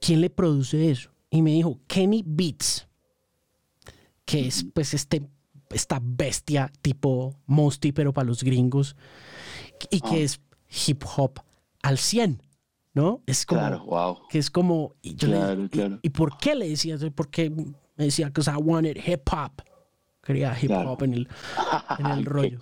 ¿quién 0.00 0.20
le 0.20 0.30
produce 0.30 0.90
eso? 0.90 1.10
Y 1.30 1.42
me 1.42 1.52
dijo, 1.52 1.80
Kenny 1.86 2.22
Beats, 2.26 2.86
que 4.24 4.46
es 4.46 4.64
pues 4.72 4.94
este, 4.94 5.28
esta 5.70 6.00
bestia 6.02 6.72
tipo 6.82 7.34
Mosty, 7.46 7.92
pero 7.92 8.12
para 8.12 8.26
los 8.26 8.42
gringos, 8.42 8.96
y 9.90 10.00
que 10.00 10.16
ah. 10.16 10.18
es 10.18 10.40
hip 10.86 11.04
hop 11.16 11.40
al 11.82 11.98
100. 11.98 12.42
¿No? 12.94 13.22
Es 13.26 13.44
como. 13.44 13.60
Claro, 13.60 13.84
wow. 13.84 14.18
Que 14.30 14.38
es 14.38 14.50
como. 14.50 14.94
Y, 15.02 15.14
y, 16.00 16.08
por 16.08 16.38
qué 16.38 16.54
le 16.54 16.66
decía? 16.66 16.96
Porque 17.14 17.50
me 17.50 17.74
decía, 18.04 18.28
because 18.28 18.50
I 18.50 18.56
wanted 18.56 18.96
hip 18.96 19.28
hop. 19.30 19.60
Quería 20.26 20.56
hip 20.60 20.72
hop 20.72 21.04
en 21.04 21.14
el, 21.14 21.28
en 21.98 22.06
el 22.06 22.24
rollo. 22.24 22.58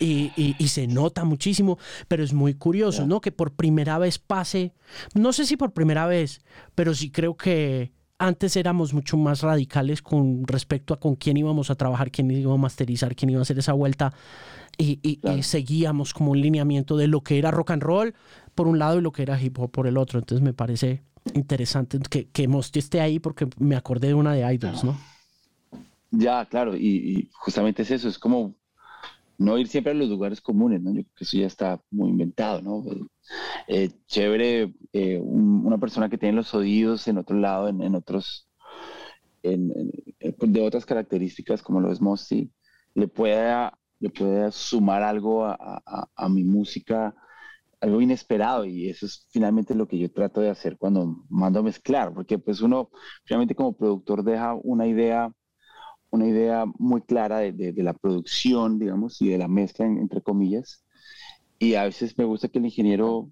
Y, 0.00 0.32
y, 0.36 0.68
se 0.68 0.88
nota 0.88 1.24
muchísimo, 1.24 1.78
pero 2.08 2.24
es 2.24 2.32
muy 2.32 2.54
curioso, 2.54 3.06
¿no? 3.06 3.20
Que 3.20 3.30
por 3.30 3.52
primera 3.52 3.98
vez 3.98 4.18
pase, 4.18 4.72
no 5.14 5.32
sé 5.32 5.46
si 5.46 5.56
por 5.56 5.72
primera 5.72 6.06
vez, 6.06 6.40
pero 6.74 6.92
sí 6.92 7.10
creo 7.10 7.36
que 7.36 7.92
antes 8.18 8.56
éramos 8.56 8.94
mucho 8.94 9.16
más 9.16 9.42
radicales 9.42 10.02
con 10.02 10.44
respecto 10.46 10.94
a 10.94 10.98
con 10.98 11.14
quién 11.14 11.36
íbamos 11.36 11.70
a 11.70 11.76
trabajar, 11.76 12.10
quién 12.10 12.30
iba 12.30 12.52
a 12.52 12.56
masterizar, 12.56 13.14
quién 13.14 13.30
iba 13.30 13.40
a 13.40 13.42
hacer 13.42 13.58
esa 13.58 13.72
vuelta. 13.72 14.12
Y, 14.76 14.98
y, 15.02 15.42
seguíamos 15.44 16.12
como 16.14 16.32
un 16.32 16.40
lineamiento 16.40 16.96
de 16.96 17.06
lo 17.06 17.20
que 17.20 17.38
era 17.38 17.52
rock 17.52 17.70
and 17.70 17.82
roll 17.82 18.14
por 18.56 18.66
un 18.66 18.80
lado 18.80 18.98
y 18.98 19.02
lo 19.02 19.12
que 19.12 19.22
era 19.22 19.40
hip 19.40 19.56
hop 19.60 19.70
por 19.70 19.86
el 19.86 19.96
otro. 19.96 20.18
Entonces 20.18 20.42
me 20.42 20.52
parece 20.52 21.04
interesante 21.34 22.00
que, 22.10 22.26
que 22.26 22.48
esté 22.74 23.00
ahí 23.00 23.20
porque 23.20 23.48
me 23.58 23.76
acordé 23.76 24.08
de 24.08 24.14
una 24.14 24.32
de 24.32 24.52
Idols, 24.52 24.82
¿no? 24.82 24.98
Ya, 26.18 26.44
claro, 26.46 26.76
y, 26.76 27.30
justamente 27.32 27.82
es 27.82 27.90
eso, 27.90 28.08
es 28.08 28.18
como 28.18 28.54
no 29.38 29.58
ir 29.58 29.68
siempre 29.68 29.92
a 29.92 29.96
los 29.96 30.08
lugares 30.08 30.40
comunes, 30.40 30.80
¿no? 30.82 30.90
Yo 30.90 31.02
creo 31.02 31.14
que 31.16 31.24
eso 31.24 31.36
ya 31.38 31.46
está 31.46 31.80
muy 31.90 32.10
inventado, 32.10 32.62
¿no? 32.62 32.84
Eh, 33.68 33.90
chévere, 34.06 34.74
eh, 34.92 35.18
una 35.20 35.78
persona 35.78 36.08
que 36.08 36.18
tiene 36.18 36.36
los 36.36 36.54
oídos 36.54 37.08
en 37.08 37.18
otro 37.18 37.36
lado, 37.38 37.68
en, 37.68 37.94
otros, 37.94 38.48
en, 39.42 39.72
de 40.20 40.60
otras 40.62 40.86
características 40.86 41.62
como 41.62 41.80
lo 41.80 41.92
es 41.92 42.00
Mosty, 42.00 42.52
le 42.94 43.08
pueda, 43.08 43.78
le 43.98 44.10
pueda 44.10 44.50
sumar 44.52 45.02
algo 45.02 45.44
a, 45.46 45.82
a 46.14 46.28
mi 46.28 46.44
música 46.44 47.14
algo 47.84 48.00
inesperado 48.00 48.64
y 48.64 48.88
eso 48.88 49.06
es 49.06 49.26
finalmente 49.30 49.74
lo 49.74 49.86
que 49.86 49.98
yo 49.98 50.10
trato 50.10 50.40
de 50.40 50.50
hacer 50.50 50.78
cuando 50.78 51.24
mando 51.28 51.60
a 51.60 51.62
mezclar, 51.62 52.12
porque 52.14 52.38
pues 52.38 52.60
uno 52.62 52.90
finalmente 53.24 53.54
como 53.54 53.76
productor 53.76 54.24
deja 54.24 54.54
una 54.54 54.86
idea, 54.86 55.30
una 56.14 56.28
idea 56.28 56.64
muy 56.78 57.02
clara 57.02 57.38
de, 57.38 57.52
de, 57.52 57.82
la 57.82 57.92
producción, 57.92 58.78
digamos, 58.78 59.20
y 59.20 59.28
de 59.30 59.38
la 59.38 59.48
mezcla, 59.48 59.84
entre 59.84 60.22
comillas, 60.22 60.84
y 61.58 61.74
a 61.74 61.84
veces 61.84 62.16
me 62.16 62.24
gusta 62.24 62.48
que 62.48 62.58
el 62.58 62.66
ingeniero 62.66 63.30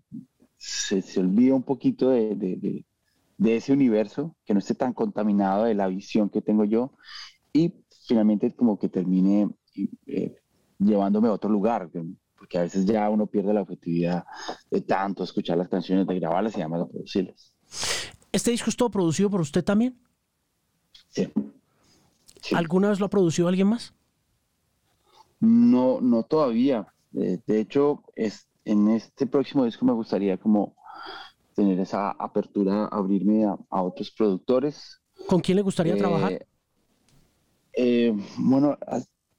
se, 0.56 1.00
se 1.00 1.20
olvide 1.20 1.52
un 1.52 1.62
poquito 1.62 2.10
de, 2.10 2.34
de, 2.34 3.56
ese 3.56 3.72
universo, 3.72 4.34
que 4.44 4.52
no 4.52 4.58
esté 4.58 4.74
tan 4.74 4.92
contaminado 4.92 5.64
de 5.64 5.74
la 5.74 5.86
visión 5.86 6.28
que 6.28 6.42
tengo 6.42 6.64
yo, 6.64 6.92
y 7.52 7.72
finalmente 8.06 8.50
como 8.52 8.78
que 8.78 8.88
termine 8.88 9.48
eh, 10.06 10.34
llevándome 10.78 11.28
a 11.28 11.32
otro 11.32 11.50
lugar, 11.50 11.88
porque 12.36 12.58
a 12.58 12.62
veces 12.62 12.84
ya 12.84 13.08
uno 13.10 13.26
pierde 13.26 13.54
la 13.54 13.62
objetividad 13.62 14.24
de 14.70 14.80
tanto 14.80 15.22
escuchar 15.22 15.56
las 15.56 15.68
canciones, 15.68 16.06
de 16.06 16.18
grabarlas 16.18 16.56
y 16.56 16.60
además 16.60 16.80
de 16.80 16.86
producirlas. 16.86 17.52
¿Este 18.32 18.50
disco 18.50 18.70
es 18.70 18.76
todo 18.76 18.90
producido 18.90 19.30
por 19.30 19.40
usted 19.40 19.62
también? 19.62 19.96
Sí. 21.08 21.28
¿Alguna 22.54 22.90
vez 22.90 23.00
lo 23.00 23.06
ha 23.06 23.10
producido 23.10 23.48
alguien 23.48 23.68
más? 23.68 23.94
No, 25.40 26.00
no 26.00 26.22
todavía. 26.22 26.92
De, 27.10 27.60
hecho, 27.60 28.02
es, 28.14 28.48
en 28.64 28.88
este 28.88 29.26
próximo 29.26 29.64
disco 29.64 29.84
me 29.84 29.92
gustaría 29.92 30.38
como 30.38 30.74
tener 31.54 31.78
esa 31.80 32.10
apertura, 32.12 32.86
abrirme 32.86 33.44
a, 33.44 33.82
otros 33.82 34.10
productores. 34.10 35.00
¿Con 35.26 35.40
quién 35.40 35.56
le 35.56 35.62
gustaría 35.62 35.96
trabajar? 35.96 36.32
Eh, 36.32 36.46
eh, 37.74 38.14
bueno, 38.38 38.78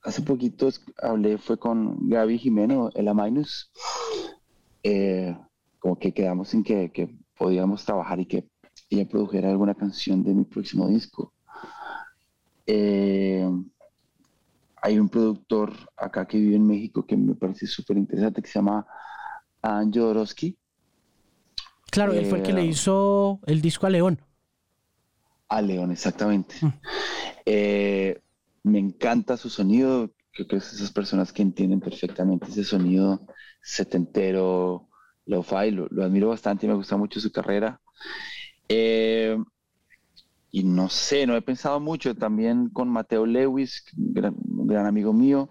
hace 0.02 0.22
poquito 0.22 0.70
hablé, 1.02 1.38
fue 1.38 1.58
con 1.58 2.10
Gaby 2.10 2.38
Jimeno, 2.38 2.90
el 2.94 3.08
Amainus, 3.08 3.72
eh, 4.84 5.36
como 5.80 5.98
que 5.98 6.14
quedamos 6.14 6.54
en 6.54 6.64
que, 6.64 6.92
que, 6.92 7.16
podíamos 7.36 7.84
trabajar 7.84 8.20
y 8.20 8.28
que 8.28 8.48
ella 8.90 9.08
produjera 9.10 9.50
alguna 9.50 9.74
canción 9.74 10.24
de 10.24 10.34
mi 10.34 10.44
próximo 10.44 10.88
disco. 10.88 11.34
Eh, 12.66 13.48
hay 14.82 15.00
un 15.00 15.10
productor 15.10 15.74
acá 15.96 16.26
que 16.28 16.38
vive 16.38 16.56
en 16.56 16.68
México 16.68 17.06
que 17.06 17.16
me 17.16 17.36
parece 17.36 17.68
súper 17.68 17.98
interesante, 17.98 18.42
que 18.42 18.50
se 18.50 18.60
llama 18.60 18.86
Anjo 19.62 20.14
Claro, 21.90 22.14
él 22.14 22.26
fue 22.26 22.40
el 22.40 22.44
que 22.44 22.54
le 22.54 22.62
eh, 22.62 22.66
hizo 22.66 23.40
el 23.46 23.62
disco 23.62 23.88
a 23.88 23.90
León. 23.90 24.20
A 25.48 25.62
León, 25.62 25.92
exactamente. 25.92 26.56
Mm. 26.62 26.74
Eh, 27.46 28.22
me 28.64 28.80
encanta 28.80 29.36
su 29.36 29.50
sonido, 29.50 30.10
creo 30.32 30.48
que 30.48 30.56
es 30.56 30.72
esas 30.72 30.92
personas 30.92 31.34
que 31.34 31.42
entienden 31.42 31.82
perfectamente 31.82 32.48
ese 32.48 32.64
sonido 32.64 33.20
setentero, 33.62 34.88
lo-fi, 35.26 35.72
lo, 35.72 35.88
admiro 36.04 36.30
bastante 36.30 36.66
y 36.66 36.70
me 36.70 36.76
gusta 36.76 36.96
mucho 36.96 37.20
su 37.20 37.32
carrera. 37.32 37.82
Eh, 38.70 39.38
y 40.56 40.64
no 40.64 40.88
sé, 40.88 41.26
no 41.26 41.36
he 41.36 41.42
pensado 41.42 41.80
mucho 41.80 42.14
también 42.14 42.70
con 42.70 42.88
Mateo 42.88 43.26
Lewis, 43.26 43.84
gran, 43.96 44.36
un 44.48 44.68
gran 44.68 44.86
amigo 44.86 45.12
mío. 45.12 45.50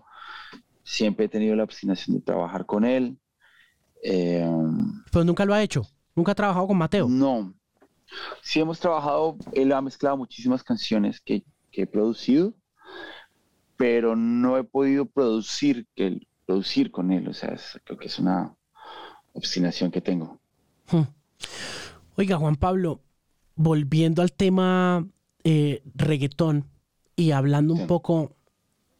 Siempre 0.84 1.26
he 1.26 1.28
tenido 1.28 1.56
la 1.56 1.64
obstinación 1.64 2.16
de 2.16 2.22
trabajar 2.22 2.64
con 2.66 2.84
él. 2.84 3.18
Eh, 4.04 4.48
¿Pero 5.10 5.24
nunca 5.24 5.44
lo 5.44 5.54
ha 5.54 5.60
hecho? 5.60 5.84
¿Nunca 6.14 6.30
ha 6.30 6.34
trabajado 6.36 6.68
con 6.68 6.78
Mateo? 6.78 7.08
No. 7.08 7.52
Sí 8.42 8.60
hemos 8.60 8.78
trabajado, 8.78 9.36
él 9.54 9.72
ha 9.72 9.82
mezclado 9.82 10.16
muchísimas 10.16 10.62
canciones 10.62 11.20
que, 11.20 11.42
he 11.72 11.86
producido, 11.86 12.54
pero 13.76 14.14
no 14.14 14.56
he 14.56 14.62
podido 14.62 15.06
producir, 15.06 15.88
que, 15.96 16.20
producir 16.46 16.92
con 16.92 17.10
él. 17.10 17.26
O 17.26 17.32
sea, 17.32 17.58
creo 17.82 17.98
que 17.98 18.06
es 18.06 18.20
una 18.20 18.54
obstinación 19.32 19.90
que 19.90 20.00
tengo. 20.00 20.38
Hmm. 20.92 21.08
Oiga, 22.16 22.36
Juan 22.36 22.54
Pablo, 22.54 23.00
volviendo 23.62 24.22
al 24.22 24.32
tema 24.32 25.06
eh, 25.44 25.82
reggaetón 25.94 26.66
y 27.14 27.30
hablando 27.30 27.74
un 27.74 27.86
poco 27.86 28.34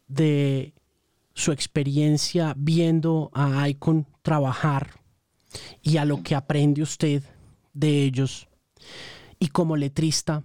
de 0.07 0.73
su 1.33 1.51
experiencia 1.51 2.53
viendo 2.57 3.29
a 3.33 3.67
Icon 3.67 4.07
trabajar 4.21 5.01
y 5.81 5.97
a 5.97 6.05
lo 6.05 6.23
que 6.23 6.35
aprende 6.35 6.81
usted 6.81 7.23
de 7.73 8.03
ellos. 8.03 8.47
Y 9.37 9.49
como 9.49 9.75
letrista, 9.75 10.43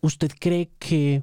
¿usted 0.00 0.30
cree 0.38 0.70
que 0.78 1.22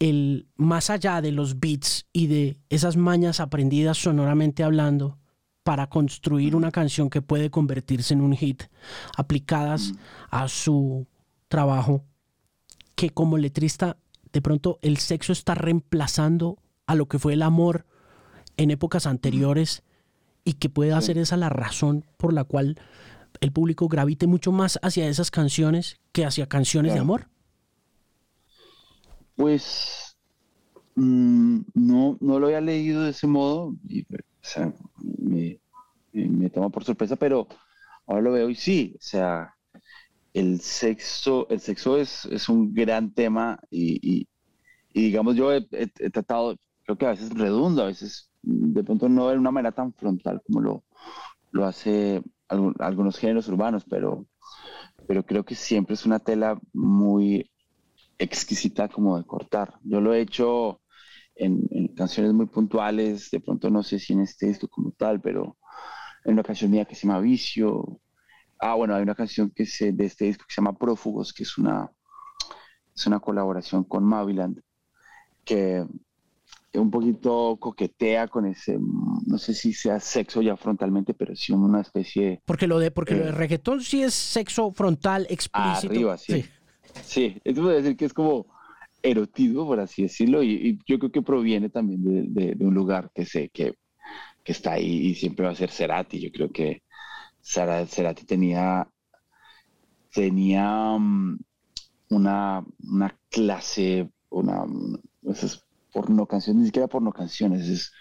el 0.00 0.48
más 0.56 0.90
allá 0.90 1.20
de 1.20 1.30
los 1.30 1.60
beats 1.60 2.06
y 2.12 2.26
de 2.26 2.58
esas 2.68 2.96
mañas 2.96 3.38
aprendidas 3.38 3.96
sonoramente 3.96 4.64
hablando 4.64 5.18
para 5.66 5.88
construir 5.88 6.54
una 6.54 6.70
canción 6.70 7.10
que 7.10 7.22
puede 7.22 7.50
convertirse 7.50 8.14
en 8.14 8.20
un 8.20 8.36
hit, 8.36 8.62
aplicadas 9.16 9.94
a 10.30 10.46
su 10.46 11.08
trabajo, 11.48 12.04
que 12.94 13.10
como 13.10 13.36
letrista 13.36 13.96
de 14.32 14.40
pronto 14.40 14.78
el 14.80 14.98
sexo 14.98 15.32
está 15.32 15.56
reemplazando 15.56 16.56
a 16.86 16.94
lo 16.94 17.06
que 17.06 17.18
fue 17.18 17.32
el 17.32 17.42
amor 17.42 17.84
en 18.56 18.70
épocas 18.70 19.08
anteriores 19.08 19.82
y 20.44 20.52
que 20.52 20.68
puede 20.68 21.02
ser 21.02 21.18
esa 21.18 21.36
la 21.36 21.48
razón 21.48 22.04
por 22.16 22.32
la 22.32 22.44
cual 22.44 22.80
el 23.40 23.50
público 23.50 23.88
gravite 23.88 24.28
mucho 24.28 24.52
más 24.52 24.78
hacia 24.82 25.08
esas 25.08 25.32
canciones 25.32 25.98
que 26.12 26.24
hacia 26.24 26.46
canciones 26.46 26.94
de 26.94 27.00
amor? 27.00 27.28
Pues 29.34 30.16
mm, 30.94 31.58
no, 31.74 32.18
no 32.20 32.38
lo 32.38 32.46
había 32.46 32.60
leído 32.60 33.02
de 33.02 33.10
ese 33.10 33.26
modo 33.26 33.74
y 33.88 34.06
me, 35.18 35.60
me, 36.12 36.50
toma 36.50 36.70
por 36.70 36.84
sorpresa, 36.84 37.16
pero 37.16 37.46
ahora 38.06 38.22
lo 38.22 38.32
veo 38.32 38.48
y 38.48 38.54
sí, 38.54 38.94
o 38.96 39.02
sea, 39.02 39.54
el 40.32 40.60
sexo, 40.60 41.46
el 41.50 41.60
sexo 41.60 41.96
es, 41.96 42.24
es 42.26 42.48
un 42.48 42.72
gran 42.74 43.12
tema 43.12 43.58
y, 43.70 44.28
digamos 44.94 45.36
yo 45.36 45.52
he, 45.52 45.62
tratado, 46.10 46.56
creo 46.84 46.98
que 46.98 47.06
a 47.06 47.10
veces 47.10 47.30
redunda, 47.30 47.84
a 47.84 47.86
veces 47.86 48.30
de 48.42 48.84
pronto 48.84 49.08
no 49.08 49.28
de 49.28 49.38
una 49.38 49.50
manera 49.50 49.72
tan 49.72 49.92
frontal 49.92 50.40
como 50.46 50.60
lo, 50.60 50.84
lo 51.50 51.66
hace 51.66 52.22
algunos 52.48 53.18
géneros 53.18 53.48
urbanos, 53.48 53.84
pero, 53.88 54.26
pero 55.06 55.24
creo 55.24 55.44
que 55.44 55.54
siempre 55.54 55.94
es 55.94 56.06
una 56.06 56.18
tela 56.18 56.58
muy 56.72 57.50
exquisita 58.18 58.88
como 58.88 59.18
de 59.18 59.24
cortar. 59.24 59.74
Yo 59.82 60.00
lo 60.00 60.14
he 60.14 60.20
hecho 60.20 60.80
en, 61.36 61.88
canciones 61.96 62.32
muy 62.32 62.46
puntuales, 62.46 63.30
de 63.30 63.40
pronto 63.40 63.70
no 63.70 63.82
sé 63.82 63.98
si 63.98 64.12
en 64.12 64.20
este 64.20 64.46
disco 64.46 64.68
como 64.68 64.92
tal, 64.92 65.20
pero 65.20 65.56
en 66.24 66.34
una 66.34 66.42
canción 66.42 66.70
mía 66.70 66.84
que 66.84 66.94
se 66.94 67.06
llama 67.06 67.20
Vicio. 67.20 68.00
Ah, 68.58 68.74
bueno, 68.74 68.94
hay 68.94 69.02
una 69.02 69.14
canción 69.14 69.50
que 69.50 69.62
es 69.62 69.78
de 69.78 70.04
este 70.04 70.26
disco 70.26 70.44
que 70.46 70.54
se 70.54 70.60
llama 70.60 70.76
Prófugos, 70.76 71.32
que 71.32 71.44
es 71.44 71.56
una, 71.56 71.90
es 72.94 73.06
una 73.06 73.20
colaboración 73.20 73.84
con 73.84 74.04
Maviland, 74.04 74.60
que 75.44 75.86
un 76.74 76.90
poquito 76.90 77.56
coquetea 77.58 78.28
con 78.28 78.46
ese, 78.46 78.78
no 78.78 79.38
sé 79.38 79.54
si 79.54 79.72
sea 79.72 79.98
sexo 80.00 80.42
ya 80.42 80.56
frontalmente, 80.56 81.14
pero 81.14 81.34
sí 81.34 81.52
una 81.52 81.80
especie 81.80 82.42
Porque 82.44 82.66
lo 82.66 82.78
de, 82.78 82.90
porque 82.90 83.14
lo 83.14 83.24
de 83.24 83.30
eh, 83.30 83.32
reggaetón 83.32 83.80
sí 83.80 84.02
es 84.02 84.12
sexo 84.12 84.70
frontal 84.72 85.26
explícito. 85.30 85.92
Arriba, 85.92 86.18
sí. 86.18 86.44
Sí, 87.02 87.40
eso 87.44 87.62
puede 87.62 87.82
decir 87.82 87.96
que 87.96 88.04
es 88.04 88.12
como 88.12 88.46
erotismo, 89.10 89.66
por 89.66 89.80
así 89.80 90.02
decirlo, 90.02 90.42
y, 90.42 90.78
yo 90.86 90.98
creo 90.98 91.10
que 91.10 91.22
proviene 91.22 91.68
también 91.70 92.34
de, 92.34 92.56
un 92.60 92.74
lugar 92.74 93.10
que 93.14 93.24
sé 93.24 93.48
que, 93.50 93.74
que, 94.44 94.52
está 94.52 94.72
ahí 94.72 95.08
y 95.08 95.14
siempre 95.14 95.46
va 95.46 95.52
a 95.52 95.56
ser 95.56 95.70
Cerati. 95.70 96.20
Yo 96.20 96.30
creo 96.30 96.50
que 96.50 96.82
Cerati 97.42 98.24
tenía, 98.26 98.88
tenía 100.12 100.96
mm, 100.98 101.38
una, 102.10 102.64
una 102.88 103.18
clase, 103.30 104.10
una, 104.30 104.64
porno 105.92 106.26
canciones, 106.26 106.60
ni 106.60 106.66
siquiera 106.66 106.88
porno 106.88 107.12
canciones, 107.12 107.68
es 107.68 107.92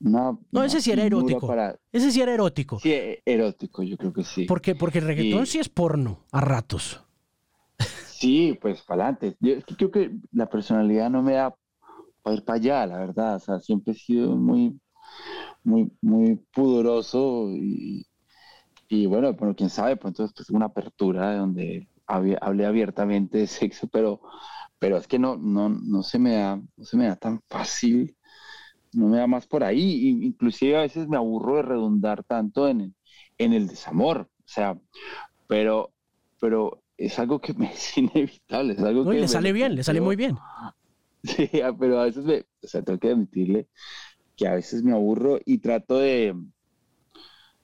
una, 0.00 0.36
no, 0.50 0.64
ese 0.64 0.82
sí 0.82 0.90
era 0.90 1.04
erótico. 1.04 1.54
Ese 1.92 2.10
sí 2.10 2.20
era 2.20 2.34
erótico. 2.34 2.78
Sí, 2.78 2.92
erótico, 3.24 3.82
yo 3.82 3.96
creo 3.96 4.12
que 4.12 4.24
sí. 4.24 4.44
Porque, 4.44 4.74
porque 4.74 4.98
el 4.98 5.06
reggaetón 5.06 5.46
sí 5.46 5.58
es 5.58 5.68
porno 5.68 6.24
a 6.30 6.40
ratos. 6.40 7.04
Sí, 8.24 8.58
pues 8.60 8.82
para 8.82 9.08
adelante. 9.08 9.36
Yo 9.40 9.60
creo 9.76 9.90
que 9.90 10.10
la 10.32 10.48
personalidad 10.48 11.10
no 11.10 11.22
me 11.22 11.34
da 11.34 11.54
para 12.22 12.36
ir 12.36 12.44
para 12.44 12.56
allá, 12.58 12.86
la 12.86 12.98
verdad. 12.98 13.36
O 13.36 13.40
sea, 13.40 13.60
siempre 13.60 13.94
he 13.94 13.96
sido 13.96 14.36
muy, 14.36 14.80
muy, 15.64 15.92
muy 16.02 16.36
pudoroso 16.52 17.50
y, 17.52 18.06
y 18.88 19.06
bueno, 19.06 19.34
bueno, 19.34 19.54
quién 19.56 19.70
sabe, 19.70 19.96
pronto 19.96 20.24
es 20.24 20.50
una 20.50 20.66
apertura 20.66 21.36
donde 21.36 21.88
hablé 22.06 22.66
abiertamente 22.66 23.38
de 23.38 23.46
sexo, 23.48 23.88
pero 23.88 24.20
pero 24.80 24.98
es 24.98 25.08
que 25.08 25.18
no, 25.18 25.36
no, 25.36 25.68
no, 25.70 26.02
se 26.04 26.18
me 26.20 26.34
da, 26.36 26.62
se 26.82 26.96
me 26.98 27.06
da 27.08 27.16
tan 27.16 27.40
fácil, 27.48 28.16
no 28.92 29.08
me 29.08 29.18
da 29.18 29.26
más 29.26 29.46
por 29.46 29.64
ahí, 29.64 30.08
inclusive 30.24 30.76
a 30.78 30.82
veces 30.82 31.08
me 31.08 31.16
aburro 31.16 31.56
de 31.56 31.62
redundar 31.62 32.24
tanto 32.24 32.68
en 32.68 32.80
el, 32.82 32.94
en 33.38 33.52
el 33.52 33.66
desamor, 33.68 34.28
o 34.40 34.42
sea, 34.46 34.78
pero, 35.48 35.92
pero 36.40 36.83
es 36.96 37.18
algo 37.18 37.40
que 37.40 37.54
me 37.54 37.66
es 37.72 37.96
inevitable, 37.98 38.74
es 38.74 38.80
algo 38.80 39.04
que... 39.10 39.20
le 39.20 39.28
sale 39.28 39.52
bien, 39.52 39.74
le 39.74 39.84
sale 39.84 40.00
muy 40.00 40.16
bien. 40.16 40.36
Sí, 41.26 41.48
pero 41.80 42.00
a 42.00 42.04
veces 42.04 42.22
me, 42.22 42.44
o 42.62 42.66
sea, 42.66 42.82
tengo 42.82 42.98
que 42.98 43.08
admitirle 43.08 43.66
que 44.36 44.46
a 44.46 44.52
veces 44.56 44.82
me 44.82 44.92
aburro 44.92 45.38
y 45.46 45.56
trato 45.56 45.96
de, 45.96 46.34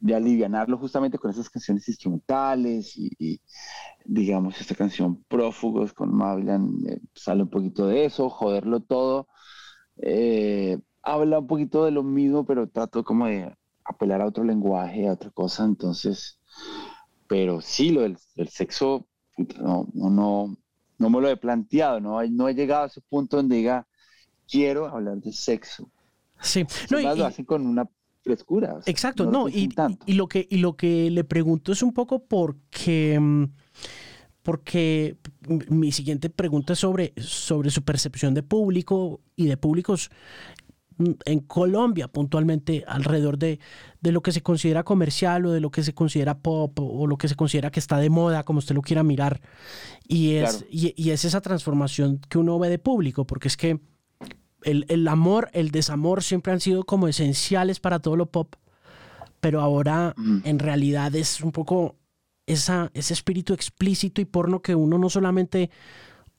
de 0.00 0.14
alivianarlo 0.14 0.78
justamente 0.78 1.18
con 1.18 1.30
esas 1.30 1.50
canciones 1.50 1.86
instrumentales 1.86 2.96
y, 2.96 3.38
digamos 4.06 4.58
esta 4.58 4.74
canción 4.74 5.22
Prófugos 5.24 5.92
con 5.92 6.16
Mavilan 6.16 6.78
eh, 6.88 7.00
sale 7.14 7.42
un 7.42 7.50
poquito 7.50 7.86
de 7.86 8.06
eso, 8.06 8.30
joderlo 8.30 8.80
todo. 8.80 9.28
Eh, 9.98 10.78
habla 11.02 11.40
un 11.40 11.46
poquito 11.46 11.84
de 11.84 11.90
lo 11.90 12.02
mismo, 12.02 12.46
pero 12.46 12.68
trato 12.68 13.04
como 13.04 13.26
de 13.26 13.54
apelar 13.84 14.22
a 14.22 14.26
otro 14.26 14.44
lenguaje, 14.44 15.08
a 15.08 15.12
otra 15.12 15.30
cosa, 15.30 15.64
entonces, 15.64 16.40
pero 17.26 17.60
sí, 17.60 17.90
lo 17.90 18.02
del, 18.02 18.16
sexo, 18.48 19.06
no, 19.60 19.88
no, 19.92 20.56
no, 20.98 21.10
me 21.10 21.20
lo 21.20 21.28
he 21.28 21.36
planteado, 21.36 22.00
no, 22.00 22.22
no 22.22 22.48
he 22.48 22.54
llegado 22.54 22.84
a 22.84 22.86
ese 22.86 23.00
punto 23.00 23.36
donde 23.36 23.56
diga, 23.56 23.86
quiero 24.48 24.86
hablar 24.86 25.18
de 25.18 25.32
sexo. 25.32 25.90
Sí, 26.40 26.64
no, 26.90 27.00
y, 27.00 27.02
lo 27.02 27.26
hacen 27.26 27.44
con 27.44 27.66
una 27.66 27.88
frescura. 28.22 28.80
Exacto, 28.86 29.30
no, 29.30 29.48
y, 29.48 29.68
y, 30.06 30.14
lo 30.14 30.28
que, 30.28 30.46
y 30.50 30.58
lo 30.58 30.76
que 30.76 31.10
le 31.10 31.24
pregunto 31.24 31.72
es 31.72 31.82
un 31.82 31.92
poco 31.92 32.24
porque, 32.24 33.18
mm, 33.18 33.44
porque 34.42 35.16
mi 35.68 35.92
siguiente 35.92 36.30
pregunta 36.30 36.72
es 36.72 36.78
sobre, 36.78 37.12
sobre 37.18 37.70
su 37.70 37.82
percepción 37.82 38.34
de 38.34 38.42
público 38.42 39.20
y 39.36 39.46
de 39.46 39.56
públicos 39.56 40.10
en 41.24 41.40
Colombia 41.40 42.08
puntualmente 42.08 42.84
alrededor 42.86 43.38
de, 43.38 43.58
de, 44.00 44.12
lo 44.12 44.22
que 44.22 44.32
se 44.32 44.42
considera 44.42 44.82
comercial 44.82 45.46
o 45.46 45.52
de 45.52 45.60
lo 45.60 45.70
que 45.70 45.82
se 45.82 45.94
considera 45.94 46.38
pop 46.38 46.78
o 46.78 47.06
lo 47.06 47.16
que 47.16 47.28
se 47.28 47.36
considera 47.36 47.70
que 47.70 47.80
está 47.80 47.98
de 47.98 48.10
moda, 48.10 48.44
como 48.44 48.58
usted 48.58 48.74
lo 48.74 48.82
quiera 48.82 49.02
mirar. 49.02 49.40
Y 50.06 50.34
es, 50.34 50.64
y 50.70 51.10
es 51.10 51.24
esa 51.24 51.40
transformación 51.40 52.20
que 52.28 52.38
uno 52.38 52.58
ve 52.58 52.68
de 52.68 52.78
público, 52.78 53.26
porque 53.26 53.48
es 53.48 53.56
que 53.56 53.80
el, 54.62 55.08
amor, 55.08 55.50
el 55.52 55.70
desamor 55.70 56.22
siempre 56.22 56.52
han 56.52 56.60
sido 56.60 56.84
como 56.84 57.08
esenciales 57.08 57.80
para 57.80 57.98
todo 57.98 58.16
lo 58.16 58.26
pop, 58.26 58.54
pero 59.40 59.60
ahora 59.60 60.14
en 60.44 60.58
realidad 60.58 61.14
es 61.14 61.40
un 61.40 61.52
poco 61.52 61.96
esa, 62.46 62.90
ese 62.94 63.14
espíritu 63.14 63.54
explícito 63.54 64.20
y 64.20 64.26
porno 64.26 64.60
que 64.60 64.74
uno 64.74 64.98
no 64.98 65.08
solamente 65.08 65.70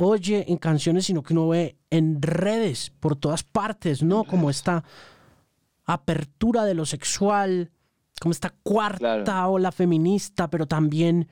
oye 0.08 0.46
en 0.48 0.58
canciones, 0.58 1.06
sino 1.06 1.24
que 1.24 1.34
uno 1.34 1.50
ve 1.50 1.78
en 1.90 2.22
redes 2.22 2.92
por 3.00 3.16
todas 3.16 3.44
partes, 3.44 4.04
¿no? 4.04 4.24
Como 4.24 4.50
esta 4.50 4.84
apertura 5.86 6.66
de 6.66 6.74
lo 6.74 6.86
sexual, 6.86 7.72
como 8.20 8.32
esta 8.32 8.54
cuarta 8.64 9.48
ola 9.48 9.72
feminista, 9.72 10.50
pero 10.50 10.68
también 10.68 11.28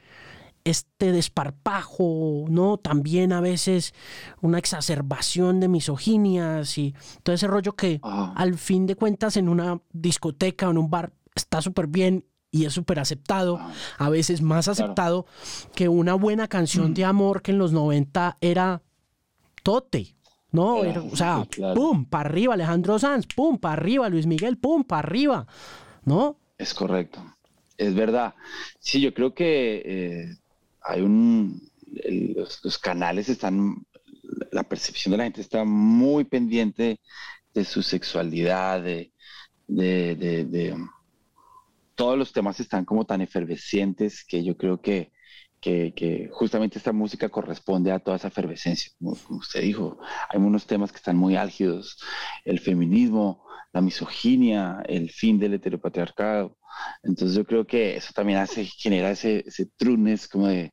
este 0.64 1.12
desparpajo, 1.12 2.46
¿no? 2.50 2.78
También 2.78 3.32
a 3.32 3.42
veces 3.42 3.94
una 4.42 4.58
exacerbación 4.58 5.60
de 5.60 5.68
misoginias 5.68 6.78
y 6.78 6.94
todo 7.24 7.36
ese 7.36 7.48
rollo 7.48 7.74
que 7.76 8.00
ah. 8.04 8.34
al 8.36 8.58
fin 8.58 8.86
de 8.86 8.96
cuentas 8.96 9.38
en 9.38 9.50
una 9.50 9.82
discoteca 9.92 10.68
o 10.68 10.72
en 10.72 10.78
un 10.78 10.90
bar 10.90 11.12
está 11.36 11.62
súper 11.62 11.88
bien 11.88 12.26
y 12.52 12.66
es 12.66 12.74
súper 12.74 13.00
aceptado, 13.00 13.58
ah. 13.60 13.72
a 13.98 14.10
veces 14.10 14.42
más 14.42 14.68
aceptado 14.68 15.26
que 15.76 15.88
una 15.88 16.14
buena 16.16 16.48
canción 16.48 16.94
de 16.94 17.06
mm. 17.06 17.10
amor 17.10 17.42
que 17.42 17.52
en 17.52 17.58
los 17.58 17.72
90 17.72 18.38
era 18.42 18.82
tote, 19.64 20.16
¿no? 20.52 20.78
o 20.78 21.16
sea, 21.16 21.46
pum, 21.76 22.06
para 22.06 22.30
arriba 22.30 22.54
Alejandro 22.56 22.98
Sanz, 22.98 23.28
pum, 23.28 23.58
para 23.58 23.74
arriba 23.74 24.10
Luis 24.10 24.26
Miguel, 24.26 24.58
pum, 24.58 24.84
para 24.84 25.08
arriba, 25.08 25.48
¿no? 26.06 26.40
Es 26.58 26.74
correcto. 26.74 27.24
es 27.78 27.94
verdad. 27.94 28.34
Sí, 28.80 29.00
yo 29.00 29.14
creo 29.14 29.34
que 29.34 29.82
eh, 29.86 30.38
hay 30.82 31.02
un, 31.02 31.70
los, 32.64 32.78
canales 32.78 33.30
están, 33.30 33.86
la 34.52 34.64
percepción 34.64 35.12
de 35.12 35.18
la 35.18 35.24
gente 35.26 35.42
está 35.42 35.64
muy 35.64 36.24
pendiente 36.24 37.00
de 37.54 37.66
su 37.66 37.82
sexualidad, 37.82 38.82
de, 38.82 39.12
de, 39.68 40.76
todos 42.00 42.18
los 42.18 42.32
temas 42.32 42.58
están 42.62 42.86
como 42.86 43.04
tan 43.04 43.20
efervescientes 43.20 44.24
que 44.24 44.42
yo 44.42 44.56
creo 44.56 44.80
que, 44.80 45.12
que, 45.60 46.30
justamente 46.32 46.78
esta 46.78 46.94
música 46.94 47.28
corresponde 47.28 47.92
a 47.92 48.00
toda 48.00 48.16
esa 48.16 48.30
efervescencia. 48.30 48.90
Como, 48.98 49.18
usted 49.32 49.62
dijo, 49.64 50.00
hay 50.30 50.40
unos 50.40 50.66
temas 50.66 50.94
que 50.94 50.96
están 50.96 51.18
muy 51.18 51.36
álgidos, 51.36 51.98
el 52.46 52.62
feminismo, 52.62 53.44
la 53.74 53.82
misoginia, 53.82 54.82
el 54.88 55.12
fin 55.12 55.38
del 55.40 55.56
heteropatriarcado. 55.56 56.58
Entonces 57.04 57.36
yo 57.36 57.44
creo 57.44 57.68
que 57.68 57.98
eso 57.98 58.14
también 58.14 58.40
hace, 58.40 58.64
genera 58.64 59.12
ese, 59.12 59.44
ese 59.46 59.66
trunes 59.76 60.30
como 60.30 60.48
de, 60.48 60.72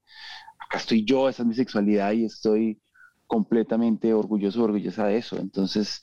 acá 0.60 0.78
estoy 0.78 1.04
yo, 1.04 1.28
esa 1.28 1.42
es 1.42 1.48
mi 1.48 1.54
sexualidad 1.56 2.12
y 2.12 2.26
estoy 2.26 2.80
completamente 3.26 4.14
orgulloso, 4.14 4.62
orgullosa 4.62 5.08
de 5.08 5.16
eso. 5.16 5.38
Entonces, 5.38 6.00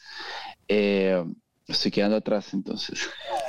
eh, 0.68 1.24
estoy 1.66 1.92
quedando 1.92 2.18
atrás, 2.18 2.54
entonces. 2.54 3.10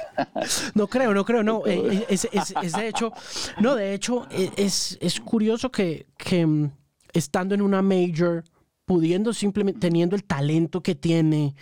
No 0.74 0.86
creo, 0.86 1.14
no 1.14 1.24
creo, 1.24 1.42
no. 1.42 1.62
Eh, 1.66 2.06
es, 2.08 2.28
de 2.72 2.88
hecho, 2.88 3.12
no, 3.60 3.74
de 3.74 3.94
hecho, 3.94 4.26
e, 4.30 4.50
es, 4.56 5.20
curioso 5.24 5.70
que, 5.70 6.06
mm, 6.46 6.64
estando 7.12 7.54
en 7.54 7.62
una 7.62 7.82
major, 7.82 8.44
pudiendo 8.84 9.32
simplemente, 9.32 9.80
teniendo 9.80 10.16
el 10.16 10.24
talento 10.24 10.82
que 10.82 10.94
tiene, 10.94 11.54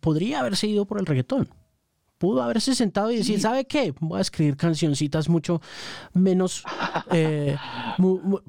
podría 0.00 0.40
haberse 0.40 0.66
ido 0.66 0.86
por 0.86 0.98
el 0.98 1.06
reggaetón 1.06 1.48
pudo 2.18 2.42
haberse 2.42 2.74
sentado 2.74 3.10
y 3.10 3.16
decir, 3.16 3.40
¿sabe 3.40 3.66
qué? 3.66 3.94
Voy 4.00 4.18
a 4.18 4.22
escribir 4.22 4.56
cancioncitas 4.56 5.28
mucho 5.28 5.60
menos... 6.14 6.64
Eh, 7.12 7.56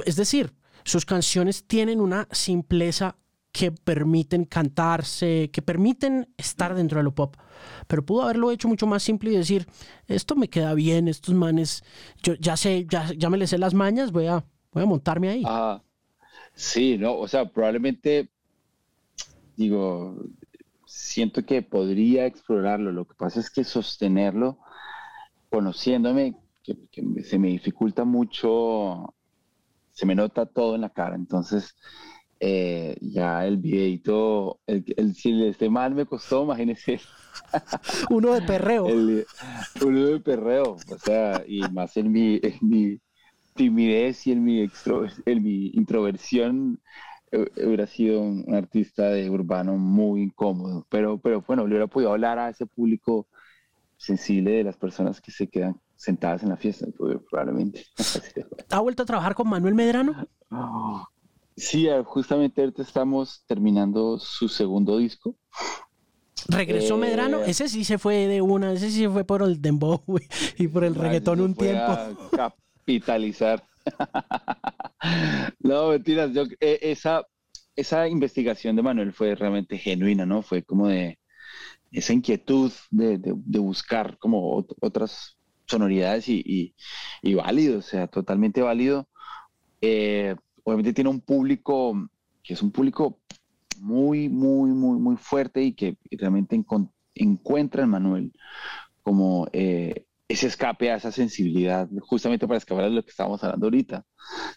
es 0.06 0.16
decir, 0.16 0.54
sus 0.84 1.06
canciones 1.06 1.66
tienen 1.66 2.00
una 2.00 2.28
simpleza 2.32 3.18
que 3.58 3.72
permiten 3.72 4.46
cantarse, 4.46 5.50
que 5.52 5.64
permiten 5.64 6.32
estar 6.38 6.76
dentro 6.76 7.00
de 7.00 7.04
lo 7.04 7.16
pop. 7.16 7.36
Pero 7.88 8.06
pudo 8.06 8.22
haberlo 8.22 8.52
hecho 8.52 8.68
mucho 8.68 8.86
más 8.86 9.02
simple 9.02 9.32
y 9.32 9.36
decir, 9.36 9.66
esto 10.08 10.36
me 10.36 10.48
queda 10.48 10.76
bien, 10.76 11.08
estos 11.08 11.34
manes, 11.34 11.84
yo 12.22 12.36
ya 12.36 12.56
sé, 12.56 12.86
ya, 12.88 13.12
ya 13.18 13.32
me 13.32 13.38
les 13.40 13.50
sé 13.50 13.58
las 13.58 13.74
mañas, 13.74 14.12
voy 14.12 14.28
a, 14.28 14.46
montarme 14.74 15.30
ahí. 15.30 15.44
sí, 16.54 17.00
no, 17.00 17.18
o 17.18 17.28
sea, 17.28 17.50
probablemente, 17.50 18.30
digo, 19.56 20.16
siento 20.86 21.44
que 21.44 21.64
podría 21.64 22.28
explorarlo. 22.28 22.92
Lo 22.92 23.06
que 23.06 23.16
pasa 23.16 23.40
es 23.40 23.50
que 23.50 23.64
sostenerlo, 23.64 24.60
conociéndome, 25.50 26.36
que, 26.62 26.78
se 27.24 27.40
me 27.40 27.48
dificulta 27.48 28.06
mucho, 28.06 29.16
se 29.94 30.06
me 30.06 30.14
nota 30.14 30.46
todo 30.46 30.76
en 30.76 30.82
la 30.82 30.92
cara. 30.92 31.16
Entonces, 31.16 31.76
eh, 32.40 32.96
ya 33.02 33.46
el 33.46 33.58
videito, 33.58 34.60
el, 34.68 34.84
el, 34.98 35.16
si 35.16 35.46
este 35.46 35.70
mal 35.70 35.96
me 35.96 36.06
costó, 36.06 36.44
imagínese. 36.44 37.00
uno 38.10 38.34
de 38.34 38.42
perreo. 38.42 38.86
uno 38.86 40.06
de 40.06 40.20
perreo, 40.20 40.78
o 40.90 41.00
sea, 41.00 41.44
y 41.48 41.62
más 41.72 41.98
en 41.98 42.12
mi, 42.12 42.40
en 42.42 42.58
mi 42.62 43.00
timidez 43.54 44.28
y 44.28 44.32
en 44.32 44.44
mi, 44.44 44.70
en 45.26 45.44
mi 45.44 45.68
introversión 45.74 46.80
hubiera 47.32 47.88
sido 47.88 48.22
un, 48.22 48.56
artista 48.56 49.10
de 49.10 49.30
urbano 49.30 49.78
muy 49.78 50.24
incómodo, 50.24 50.86
pero, 50.90 51.18
pero 51.18 51.42
bueno, 51.42 51.64
le 51.64 51.70
hubiera 51.70 51.88
podido 51.88 52.12
hablar 52.12 52.40
a 52.40 52.50
ese 52.50 52.66
público 52.66 53.28
sensible 53.98 54.52
de 54.52 54.64
las 54.64 54.78
personas 54.78 55.20
que 55.20 55.32
se 55.32 55.48
quedan 55.48 55.80
sentadas 55.96 56.44
en 56.44 56.50
la 56.50 56.58
fiesta, 56.58 56.86
probablemente. 57.30 57.84
¿Ha 58.70 58.80
vuelto 58.80 59.04
a 59.04 59.06
trabajar 59.06 59.34
con 59.34 59.50
Manuel 59.50 59.76
Medrano? 59.76 60.28
Sí, 61.58 61.88
eh, 61.88 62.04
justamente 62.06 62.62
ahorita 62.62 62.82
estamos 62.82 63.44
terminando 63.48 64.20
su 64.20 64.48
segundo 64.48 64.98
disco. 64.98 65.36
¿Regresó 66.48 66.96
eh, 66.96 67.00
Medrano? 67.00 67.42
Ese 67.42 67.68
sí 67.68 67.84
se 67.84 67.98
fue 67.98 68.28
de 68.28 68.42
una, 68.42 68.72
ese 68.72 68.90
sí 68.90 69.00
se 69.00 69.10
fue 69.10 69.26
por 69.26 69.42
el 69.42 69.62
dembow 69.62 70.02
y 70.58 70.68
por 70.68 70.84
el 70.84 70.96
reggaetón 70.96 71.42
un 71.42 71.56
tiempo. 71.56 71.98
capitalizar. 72.32 73.64
no, 75.60 75.90
mentiras. 75.90 76.32
Yo, 76.34 76.44
eh, 76.60 76.80
esa, 76.82 77.26
esa 77.76 78.08
investigación 78.08 78.76
de 78.76 78.84
Manuel 78.84 79.14
fue 79.14 79.36
realmente 79.36 79.78
genuina, 79.78 80.26
¿no? 80.26 80.42
Fue 80.42 80.64
como 80.64 80.88
de 80.88 81.20
esa 81.92 82.14
inquietud 82.14 82.72
de, 82.92 83.18
buscar 83.60 84.18
como 84.18 84.66
otras 84.82 85.38
sonoridades 85.66 86.28
y, 86.30 86.74
válido, 87.36 87.80
o 87.80 87.82
sea, 87.82 88.08
totalmente 88.08 88.62
válido. 88.62 89.08
Eh, 89.82 90.36
obviamente 90.68 90.92
tiene 90.92 91.10
un 91.10 91.22
público 91.22 92.10
que 92.44 92.54
es 92.54 92.62
un 92.62 92.72
público 92.72 93.22
muy, 93.80 94.28
muy, 94.28 94.72
muy, 94.72 95.00
muy 95.00 95.16
fuerte 95.16 95.64
y 95.64 95.72
que 95.74 95.98
realmente 96.12 96.62
encuentra 97.16 97.84
en 97.84 97.90
Manuel 97.90 98.34
como 99.02 99.48
eh, 99.54 100.06
ese 100.28 100.48
escape 100.48 100.92
a 100.92 100.98
esa 100.98 101.14
sensibilidad, 101.14 101.88
justamente 102.02 102.48
para 102.48 102.58
escapar 102.58 102.84
de 102.84 102.90
lo 102.90 103.04
que 103.04 103.12
estábamos 103.12 103.42
hablando 103.46 103.68
ahorita, 103.68 104.06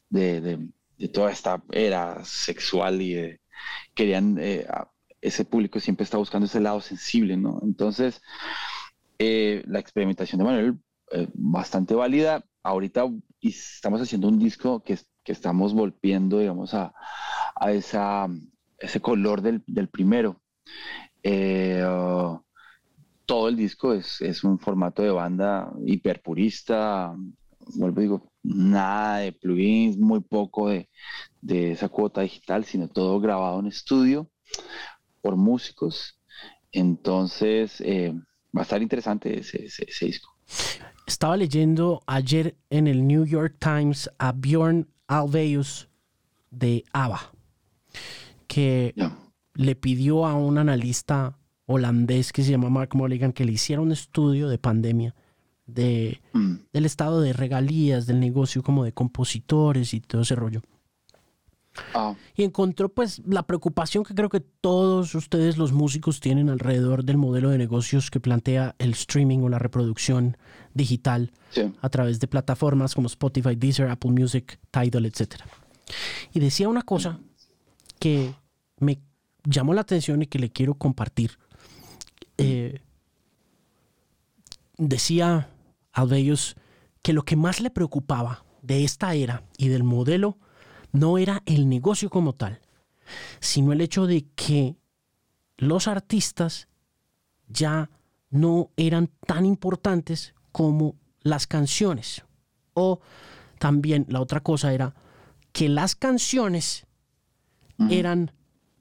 de, 0.09 0.69
toda 1.13 1.31
esta 1.31 1.63
era 1.71 2.25
sexual 2.25 3.01
y 3.01 3.39
querían, 3.95 4.37
eh, 4.41 4.67
ese 5.21 5.45
público 5.45 5.79
siempre 5.79 6.03
está 6.03 6.19
buscando 6.19 6.47
ese 6.47 6.59
lado 6.59 6.81
sensible, 6.81 7.37
¿no? 7.37 7.61
Entonces, 7.63 8.21
eh, 9.21 9.63
la 9.69 9.79
experimentación 9.79 10.41
de 10.41 10.45
Manuel, 10.45 10.79
bastante 11.35 11.95
válida. 11.95 12.45
Ahorita 12.65 13.05
estamos 13.41 14.01
haciendo 14.01 14.29
un 14.29 14.41
disco 14.41 14.83
que, 14.83 14.99
estamos 15.31 15.75
volviendo, 15.75 16.39
digamos, 16.39 16.75
a, 16.75 16.93
a 17.57 17.73
esa, 17.73 18.29
ese 18.79 19.01
color 19.01 19.43
del, 19.43 19.63
del 19.67 19.89
primero. 19.89 20.41
Uh, 21.25 22.41
todo 23.27 23.49
el 23.49 23.57
disco 23.57 23.93
es, 23.93 24.21
es 24.21 24.43
un 24.43 24.59
formato 24.59 25.03
de 25.03 25.11
banda 25.11 25.73
hiperpurista, 25.87 27.15
vuelvo 27.77 28.01
digo, 28.01 28.33
nada 28.43 29.19
de 29.19 29.33
plugins, 29.33 29.99
muy 29.99 30.21
poco 30.21 30.69
de, 30.69 30.89
de, 31.41 31.73
esa 31.73 31.89
cuota 31.89 32.23
digital, 32.23 32.65
sino 32.65 32.89
todo 32.89 33.21
grabado 33.21 33.61
en 33.61 33.67
estudio 33.67 34.29
por 35.21 35.37
músicos. 35.37 36.19
Entonces, 36.73 37.81
eh, 37.81 38.13
va 38.57 38.63
a 38.63 38.63
estar 38.63 38.83
interesante 38.83 39.41
ese, 39.41 39.65
ese, 39.65 40.07
disco. 40.07 40.31
Estaba 41.07 41.37
leyendo 41.37 42.03
ayer 42.07 42.57
en 42.71 42.87
el 42.87 43.07
New 43.07 43.25
York 43.25 43.57
Times 43.59 44.11
a 44.19 44.33
Bjorn 44.33 44.89
Alveus 45.11 45.89
de 46.53 46.85
ABBA, 46.93 47.33
que 48.47 48.95
le 49.55 49.75
pidió 49.75 50.25
a 50.25 50.35
un 50.35 50.57
analista 50.57 51.37
holandés 51.67 52.33
que 52.33 52.45
se 52.45 52.53
llama 52.53 52.71
Mark 52.71 52.91
Mulligan, 52.95 53.33
que 53.33 53.45
le 53.45 53.53
hiciera 53.53 53.83
un 53.83 53.91
estudio 53.91 54.49
de 54.49 54.59
pandemia 54.59 55.17
de, 55.67 56.21
mm. 56.33 56.55
del 56.73 56.87
estado 56.87 57.21
de 57.21 57.33
regalías, 57.33 58.07
del 58.07 58.21
negocio 58.21 58.63
como 58.63 58.85
de 58.85 58.93
compositores 58.93 59.95
y 59.95 60.01
todo 60.01 60.23
ese 60.23 60.37
rollo. 60.37 60.63
Ah. 61.95 62.15
Y 62.37 62.45
encontró 62.45 62.89
pues 62.89 63.23
la 63.27 63.47
preocupación 63.47 64.05
que 64.05 64.15
creo 64.15 64.29
que 64.29 64.41
todos 64.41 65.15
ustedes 65.15 65.59
los 65.59 65.73
músicos 65.73 66.21
tienen 66.21 66.49
alrededor 66.51 67.05
del 67.05 67.17
modelo 67.17 67.51
de 67.51 67.59
negocios 67.59 68.11
que 68.11 68.21
plantea 68.21 68.75
el 68.79 68.93
streaming 68.93 69.41
o 69.41 69.49
la 69.49 69.59
reproducción 69.59 70.37
digital 70.75 71.33
a 71.81 71.89
través 71.89 72.21
de 72.21 72.29
plataformas 72.29 72.95
como 72.95 73.07
Spotify, 73.07 73.57
Deezer, 73.57 73.89
Apple 73.89 74.13
Music, 74.13 74.59
Tidal, 74.71 75.07
etc. 75.07 75.37
Y 76.33 76.41
decía 76.41 76.69
una 76.69 76.83
cosa 76.83 77.19
que 77.99 78.35
me 78.79 79.01
llamó 79.45 79.75
la 79.75 79.81
atención 79.81 80.23
y 80.23 80.27
que 80.27 80.39
le 80.39 80.51
quiero 80.51 80.75
compartir 80.75 81.39
eh, 82.41 82.81
decía 84.79 85.51
Alveus 85.93 86.57
que 87.03 87.13
lo 87.13 87.23
que 87.23 87.37
más 87.37 87.61
le 87.61 87.69
preocupaba 87.69 88.45
de 88.63 88.83
esta 88.83 89.15
era 89.15 89.43
y 89.59 89.69
del 89.69 89.85
modelo 89.85 90.39
no 90.93 91.19
era 91.19 91.43
el 91.47 91.69
negocio 91.69 92.11
como 92.11 92.35
tal, 92.35 92.61
sino 93.41 93.73
el 93.73 93.81
hecho 93.81 94.07
de 94.07 94.27
que 94.35 94.77
los 95.57 95.89
artistas 95.89 96.69
ya 97.49 97.91
no 98.31 98.71
eran 98.77 99.11
tan 99.27 99.45
importantes 99.45 100.35
como 100.53 100.97
las 101.23 101.47
canciones. 101.47 102.25
O 102.75 103.01
también 103.59 104.07
la 104.09 104.21
otra 104.21 104.41
cosa 104.41 104.73
era 104.73 104.95
que 105.53 105.69
las 105.69 105.95
canciones 105.97 106.87
eran 107.89 108.33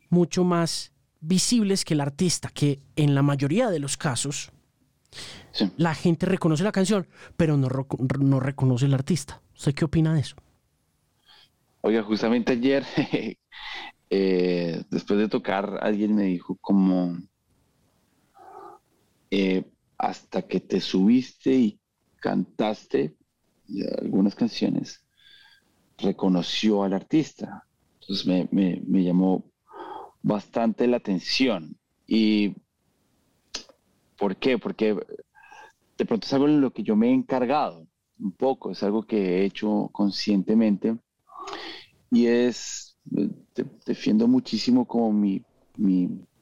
mucho 0.09 0.43
más 0.43 0.91
visibles 1.21 1.85
que 1.85 1.93
el 1.93 2.01
artista, 2.01 2.49
que 2.49 2.81
en 2.95 3.15
la 3.15 3.21
mayoría 3.21 3.69
de 3.69 3.79
los 3.79 3.97
casos 3.97 4.51
la 5.77 5.95
gente 5.95 6.25
reconoce 6.25 6.63
la 6.63 6.71
canción, 6.71 7.07
pero 7.35 7.57
no, 7.57 7.69
no 8.19 8.39
reconoce 8.39 8.85
el 8.85 8.93
artista. 8.93 9.41
¿Usted 9.55 9.73
qué 9.73 9.85
opina 9.85 10.13
de 10.13 10.21
eso? 10.21 10.35
Oiga, 11.81 12.03
justamente 12.03 12.53
ayer, 12.53 12.83
eh, 14.09 14.83
después 14.89 15.19
de 15.19 15.29
tocar, 15.29 15.79
alguien 15.81 16.13
me 16.15 16.23
dijo 16.23 16.57
como, 16.59 17.17
eh, 19.31 19.63
hasta 19.97 20.41
que 20.41 20.59
te 20.59 20.81
subiste 20.81 21.53
y 21.53 21.79
cantaste 22.17 23.15
algunas 24.01 24.35
canciones, 24.35 25.05
reconoció 25.97 26.83
al 26.83 26.93
artista. 26.93 27.63
Entonces 28.01 28.25
me, 28.25 28.81
me 28.85 29.03
llamó 29.03 29.49
bastante 30.21 30.85
la 30.87 30.97
atención. 30.97 31.77
¿Y 32.05 32.55
por 34.17 34.35
qué? 34.35 34.57
Porque 34.57 34.97
de 35.97 36.05
pronto 36.05 36.25
es 36.25 36.33
algo 36.33 36.47
en 36.47 36.59
lo 36.59 36.71
que 36.71 36.83
yo 36.83 36.95
me 36.95 37.07
he 37.09 37.13
encargado 37.13 37.87
un 38.19 38.33
poco, 38.33 38.71
es 38.71 38.83
algo 38.83 39.03
que 39.03 39.37
he 39.39 39.45
hecho 39.45 39.89
conscientemente 39.93 40.97
y 42.11 42.27
es, 42.27 42.97
defiendo 43.85 44.27
muchísimo 44.27 44.85
como 44.85 45.11
mi... 45.11 45.43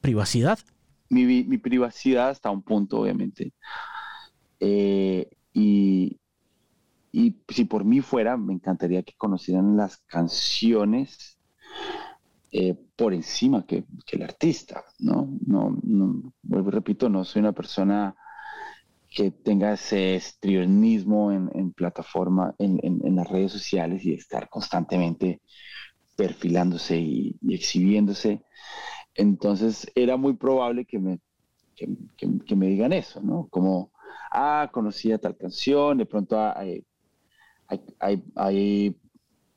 ¿Privacidad? 0.00 0.58
Mi, 1.10 1.42
privacidad 1.58 2.30
hasta 2.30 2.50
un 2.50 2.62
punto, 2.62 3.00
obviamente. 3.00 3.52
Eh, 4.60 5.28
y, 5.52 6.18
y 7.12 7.36
si 7.48 7.64
por 7.64 7.84
mí 7.84 8.00
fuera, 8.00 8.36
me 8.36 8.52
encantaría 8.52 9.02
que 9.02 9.14
conocieran 9.16 9.76
las 9.76 9.98
canciones 10.06 11.38
eh, 12.50 12.74
por 12.96 13.12
encima 13.12 13.66
que, 13.66 13.84
el 14.12 14.22
artista, 14.22 14.82
¿no? 14.98 15.28
No, 15.46 15.78
no, 15.82 16.32
vuelvo 16.42 16.70
repito, 16.70 17.08
no 17.08 17.24
soy 17.24 17.40
una 17.40 17.52
persona 17.52 18.16
que 19.10 19.30
tenga 19.30 19.72
ese 19.72 20.16
estrionismo 20.16 21.32
en, 21.32 21.50
en 21.54 21.72
plataforma, 21.72 22.54
en, 22.58 22.78
en, 22.82 23.16
las 23.16 23.28
redes 23.28 23.52
sociales 23.52 24.04
y 24.04 24.12
estar 24.12 24.48
constantemente 24.48 25.40
perfilándose 26.16 26.98
y, 26.98 27.36
exhibiéndose. 27.48 28.42
Entonces 29.14 29.90
era 29.94 30.16
muy 30.16 30.34
probable 30.34 30.84
que 30.84 30.98
me, 30.98 31.20
que, 31.74 32.56
me 32.56 32.66
digan 32.66 32.92
eso, 32.92 33.20
¿no? 33.22 33.48
Como, 33.50 33.92
ah, 34.32 34.68
conocía 34.72 35.18
tal 35.18 35.36
canción, 35.36 35.98
de 35.98 36.06
pronto 36.06 36.38
hay, 36.40 36.84
hay, 38.00 38.22
hay, 38.34 38.96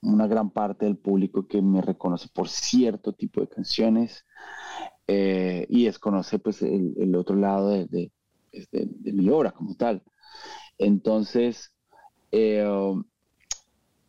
una 0.03 0.25
gran 0.25 0.49
parte 0.49 0.85
del 0.85 0.97
público 0.97 1.47
que 1.47 1.61
me 1.61 1.79
reconoce 1.79 2.27
por 2.33 2.49
cierto 2.49 3.13
tipo 3.13 3.39
de 3.39 3.47
canciones 3.47 4.25
eh, 5.05 5.67
y 5.69 5.85
desconoce 5.85 6.39
pues 6.39 6.63
el, 6.63 7.15
otro 7.15 7.35
lado 7.35 7.69
de, 7.69 8.11
mi 9.03 9.29
obra 9.29 9.51
como 9.51 9.75
tal. 9.75 10.03
Entonces, 10.77 11.71
eh, 12.31 12.65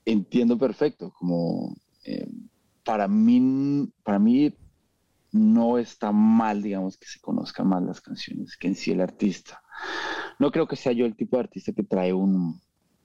entiendo 0.04 0.58
perfecto, 0.58 1.12
como 1.18 1.74
eh, 2.04 2.26
para, 2.84 3.08
mí, 3.08 3.88
para 4.02 4.18
mí 4.18 4.54
no 5.32 5.78
está 5.78 6.12
mal, 6.12 6.62
digamos, 6.62 6.96
que 6.96 7.06
se 7.06 7.20
conozcan 7.20 7.68
más 7.68 7.82
las 7.82 8.00
canciones 8.00 8.56
que 8.56 8.68
en 8.68 8.74
sí 8.74 8.90
el 8.92 9.00
artista. 9.00 9.62
No 10.38 10.50
creo 10.50 10.66
que 10.66 10.76
sea 10.76 10.92
yo 10.92 11.06
el 11.06 11.16
tipo 11.16 11.36
de 11.36 11.44
artista 11.44 11.72
que 11.72 11.82
trae 11.82 12.12
un, 12.12 12.60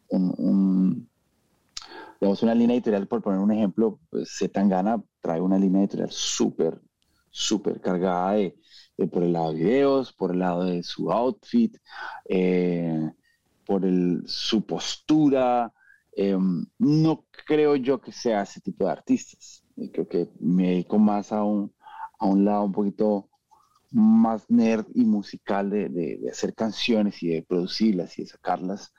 un, 0.10 1.10
digamos, 2.20 2.44
una 2.44 2.56
línea 2.56 2.76
editorial, 2.76 3.08
por 3.08 3.22
poner 3.22 3.40
un 3.40 3.52
ejemplo, 3.52 4.00
pues, 4.10 4.38
Tangana 4.52 5.02
trae 5.22 5.42
una 5.42 5.58
línea 5.58 5.82
editorial 5.82 6.12
súper, 6.12 6.82
súper 7.30 7.80
cargada 7.80 8.34
de, 8.34 8.58
por 9.06 9.24
el 9.24 9.34
lado 9.34 9.54
de 9.54 9.60
videos, 9.60 10.12
por 10.12 10.32
el 10.32 10.40
lado 10.40 10.64
de 10.64 10.82
su 10.82 11.12
outfit, 11.12 11.78
eh, 12.28 13.12
por 13.66 13.86
el, 13.86 14.24
su 14.26 14.66
postura. 14.66 15.72
Em, 16.16 16.66
no 16.80 17.26
creo 17.46 17.76
yo 17.76 18.02
que 18.02 18.12
sea 18.12 18.42
ese 18.42 18.60
tipo 18.60 18.86
de 18.86 18.92
artistas. 18.92 19.64
Creo 19.94 20.08
que 20.08 20.30
me 20.40 20.70
dedico 20.70 20.98
más 20.98 21.32
a 21.32 21.44
un, 21.44 21.72
a 22.18 22.26
un 22.26 22.44
lado 22.44 22.64
un 22.64 22.72
poquito 22.72 23.30
más 23.92 24.50
nerd 24.50 24.86
y 24.94 25.06
musical 25.06 25.70
de, 25.70 25.90
de, 25.90 26.30
hacer 26.30 26.54
canciones 26.54 27.22
y 27.24 27.30
de 27.30 27.44
producirlas 27.44 28.18
y 28.18 28.24
de 28.24 28.30
sacarlas. 28.30 28.94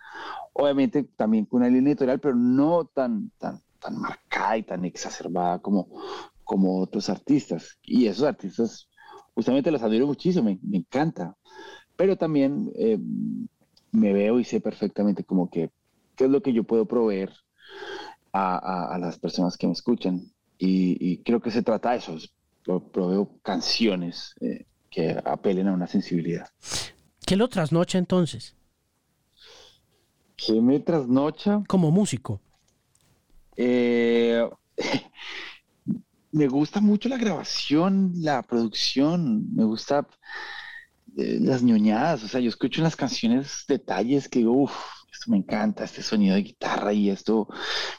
Obviamente 0.53 1.05
también 1.17 1.45
con 1.45 1.61
una 1.61 1.71
línea 1.71 1.93
editorial, 1.93 2.21
pero 2.21 2.37
no 2.37 2.85
tan, 2.87 3.31
tan, 3.39 3.61
tan 3.81 4.01
marcada 4.01 4.57
y 4.59 4.63
tan 4.63 4.85
exacerbada 4.85 5.59
como, 5.59 5.89
como 6.45 6.81
otros 6.81 7.09
artistas. 7.09 7.79
Y 7.83 8.07
esos 8.07 8.25
artistas 8.25 8.89
justamente 9.39 9.71
los 9.71 9.85
admiro 9.85 10.05
muchísimo, 10.05 10.47
me, 10.47 10.59
me 10.63 10.79
encanta. 10.79 11.37
Pero 11.95 12.17
también 12.17 12.73
eh, 12.75 12.99
me 13.93 14.13
veo 14.13 14.41
y 14.41 14.45
sé 14.45 14.61
perfectamente 14.61 15.23
como 15.23 15.49
que 15.49 15.71
qué 16.17 16.25
es 16.25 16.31
lo 16.31 16.43
que 16.43 16.53
yo 16.53 16.65
puedo 16.65 16.87
proveer 16.87 17.33
a, 18.33 18.97
a, 18.97 18.99
las 18.99 19.17
personas 19.17 19.57
que 19.57 19.69
me 19.69 19.75
escuchan. 19.75 20.23
Y, 20.59 21.19
creo 21.19 21.41
que 21.41 21.53
se 21.53 21.63
trata 21.63 21.93
de 21.93 21.99
eso, 21.99 22.17
proveo 22.93 23.39
canciones 23.45 24.35
eh, 24.41 24.65
que 24.91 25.17
apelen 25.25 25.69
a 25.69 25.73
una 25.73 25.87
sensibilidad. 25.87 26.49
¿Qué 27.25 27.37
lo 27.37 27.47
trasnocha 27.47 27.97
entonces? 27.97 28.57
¿Qué 30.35 30.61
me 30.61 30.81
trasnocha? 30.81 31.63
Como 31.69 31.93
músico. 31.93 32.41
Eh, 33.55 34.51
me 36.39 36.47
gusta 36.47 36.81
mucho 36.81 37.09
la 37.09 37.17
grabación, 37.19 38.13
la 38.15 38.43
producción, 38.43 39.53
me 39.55 39.65
gusta 39.65 40.07
eh, 41.17 41.39
las 41.41 41.63
ñoñadas, 41.65 42.23
o 42.23 42.29
sea, 42.29 42.41
yo 42.41 42.49
escucho 42.49 42.81
en 42.81 42.85
las 42.85 42.95
canciones 42.97 43.65
detalles 43.67 44.29
que, 44.29 44.47
uff, 44.47 44.73
esto 45.13 45.33
me 45.33 45.39
encanta, 45.39 45.83
este 45.85 46.01
sonido 46.03 46.37
de 46.37 46.43
guitarra 46.43 46.93
y 46.93 47.11
esto, 47.11 47.49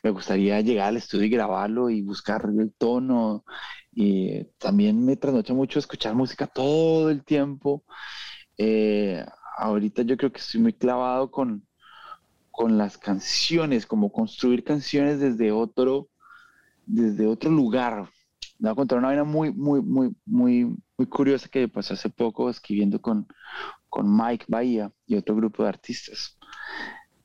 me 0.03 0.11
gustaría 0.11 0.61
llegar 0.61 0.87
al 0.87 0.97
estudio 0.97 1.25
y 1.25 1.29
grabarlo 1.29 1.89
y 1.89 2.01
buscar 2.01 2.45
el 2.45 2.73
tono. 2.77 3.43
Y 3.91 4.45
también 4.57 5.05
me 5.05 5.17
trasnocha 5.17 5.53
mucho 5.53 5.79
escuchar 5.79 6.15
música 6.15 6.47
todo 6.47 7.09
el 7.09 7.25
tiempo. 7.25 7.83
Eh, 8.57 9.25
ahorita 9.57 10.03
yo 10.03 10.15
creo 10.17 10.31
que 10.31 10.39
estoy 10.39 10.61
muy 10.61 10.73
clavado 10.73 11.29
con, 11.31 11.67
con 12.51 12.77
las 12.77 12.97
canciones, 12.97 13.85
como 13.85 14.11
construir 14.11 14.63
canciones 14.63 15.19
desde 15.19 15.51
otro, 15.51 16.09
desde 16.85 17.27
otro 17.27 17.51
lugar, 17.51 18.09
voy 18.59 18.71
a 18.71 18.75
contar 18.75 18.97
una 18.97 19.07
vaina 19.07 19.23
muy, 19.23 19.51
muy, 19.53 19.81
muy, 19.81 20.15
muy, 20.25 20.75
muy 20.97 21.07
curiosa 21.07 21.47
que 21.49 21.67
pasó 21.67 21.93
hace 21.93 22.09
poco 22.09 22.49
escribiendo 22.49 23.01
con, 23.01 23.27
con 23.89 24.15
Mike 24.15 24.45
Bahía 24.47 24.91
y 25.07 25.15
otro 25.15 25.35
grupo 25.35 25.63
de 25.63 25.69
artistas. 25.69 26.37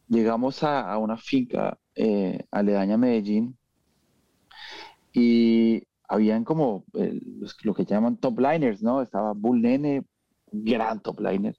Llegamos 0.08 0.62
a, 0.62 0.96
una 0.98 1.16
finca 1.16 1.78
eh, 1.94 2.46
aledaña 2.50 2.94
a 2.94 2.98
Medellín 2.98 3.56
y 5.12 5.82
habían 6.08 6.44
como 6.44 6.84
eh, 6.94 7.20
lo 7.62 7.74
que 7.74 7.84
llaman 7.84 8.16
top 8.18 8.38
liners, 8.38 8.82
¿no? 8.82 9.02
Estaba 9.02 9.32
Bull 9.32 9.62
Nene, 9.62 10.04
gran 10.52 11.00
top 11.00 11.20
liner. 11.20 11.56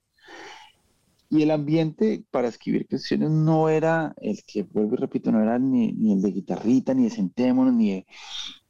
Y 1.30 1.42
el 1.42 1.52
ambiente 1.52 2.24
para 2.32 2.48
escribir 2.48 2.88
canciones 2.88 3.32
no 3.32 3.68
era 3.68 4.14
el 4.18 4.44
que, 4.46 4.64
vuelvo 4.64 4.94
y 4.94 4.98
repito, 4.98 5.32
no 5.32 5.42
era 5.42 5.58
ni, 5.60 5.92
ni 5.92 6.14
el 6.14 6.22
de 6.22 6.32
guitarrita, 6.32 6.94
ni 6.94 7.06
de 7.06 7.10
sentémonos, 7.10 7.74
ni 7.74 7.92
de 7.92 8.06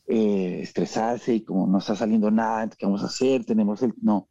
eh, 0.07 0.59
estresarse 0.61 1.35
y 1.35 1.43
como 1.43 1.67
no 1.67 1.79
está 1.79 1.95
saliendo 1.95 2.31
nada, 2.31 2.69
¿qué 2.69 2.85
vamos 2.85 3.03
a 3.03 3.07
hacer? 3.07 3.45
Tenemos 3.45 3.81
el... 3.81 3.93
No. 4.01 4.29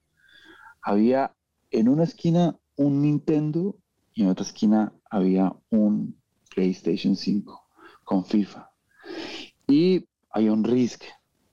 Había 0.83 1.35
en 1.70 1.89
una 1.89 2.05
esquina 2.05 2.57
un 2.77 3.03
Nintendo 3.03 3.77
y 4.12 4.22
en 4.22 4.29
otra 4.29 4.45
esquina 4.45 4.93
había 5.11 5.53
un 5.70 6.20
PlayStation 6.55 7.16
5 7.16 7.62
con 8.05 8.25
FIFA. 8.25 8.70
Y 9.66 10.07
había 10.31 10.53
un 10.53 10.64
Risk, 10.64 11.03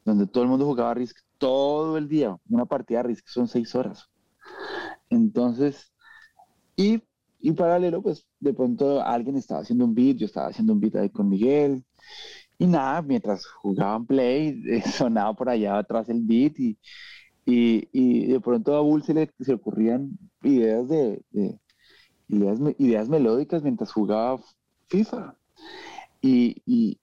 donde 0.06 0.28
todo 0.28 0.44
el 0.44 0.50
mundo 0.50 0.66
jugaba 0.66 0.94
Risk 0.94 1.18
todo 1.38 1.98
el 1.98 2.08
día. 2.08 2.38
Una 2.50 2.66
partida 2.66 3.00
de 3.00 3.10
Risk 3.10 3.28
son 3.28 3.48
seis 3.48 3.74
horas. 3.74 4.10
Entonces, 5.10 5.92
y, 6.76 7.02
y 7.40 7.52
paralelo, 7.54 8.02
pues 8.02 8.28
de 8.40 8.54
pronto 8.54 9.02
alguien 9.02 9.38
estaba 9.38 9.62
haciendo 9.62 9.86
un 9.86 9.96
beat, 9.96 10.18
yo 10.18 10.26
estaba 10.26 10.48
haciendo 10.48 10.74
un 10.74 10.80
beat 10.80 10.96
ahí 10.96 11.10
con 11.10 11.30
Miguel, 11.30 11.84
y 12.62 12.68
nada, 12.68 13.01
mientras 13.01 13.47
jugaban 13.47 14.05
Play, 14.05 14.62
eh, 14.68 14.84
sonaba 14.91 15.34
por 15.34 15.49
allá 15.49 15.80
atrás 15.80 16.07
el 16.09 16.22
beat 16.22 16.59
y, 16.59 16.78
y, 17.43 18.28
de 18.28 18.39
pronto 18.39 18.76
a 18.76 18.82
Bull 18.82 19.01
se 19.01 19.16
le, 19.16 19.32
se 19.39 19.53
ocurrían 19.53 20.12
ideas 20.43 20.88
de, 20.88 21.24
ideas, 22.28 22.59
ideas, 22.78 23.09
melódicas 23.09 23.64
mientras 23.64 23.91
jugaba 23.91 24.39
FIFA. 24.89 25.36
Y, 26.22 26.99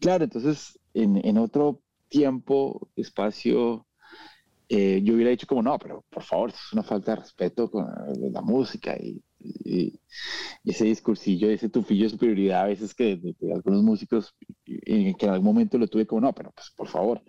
claro, 0.00 0.24
entonces 0.24 0.78
en, 0.92 1.16
en, 1.26 1.38
otro 1.38 1.80
tiempo, 2.10 2.90
espacio, 2.94 3.86
eh, 4.68 5.00
yo 5.02 5.14
hubiera 5.14 5.30
dicho 5.30 5.46
como, 5.46 5.62
no, 5.62 5.78
pero 5.78 6.04
por 6.10 6.24
favor, 6.24 6.50
es 6.50 6.72
una 6.74 6.82
falta 6.82 7.12
de 7.12 7.22
respeto 7.22 7.70
con 7.70 7.86
la 8.32 8.42
música 8.42 8.98
y 8.98 9.22
y, 9.40 9.98
ese 10.64 10.84
discursillo, 10.84 11.48
ese 11.50 11.68
tufillo 11.68 12.04
de 12.04 12.10
superioridad 12.10 12.62
a 12.62 12.66
veces 12.66 12.94
que 12.94 13.16
de, 13.16 13.34
algunos 13.52 13.82
músicos, 13.82 14.34
que 14.64 15.14
en 15.18 15.30
algún 15.30 15.46
momento 15.46 15.78
lo 15.78 15.88
tuve 15.88 16.06
como, 16.06 16.20
no, 16.20 16.32
pero 16.34 16.52
pues 16.52 16.70
por 16.76 16.88
favor. 16.88 17.22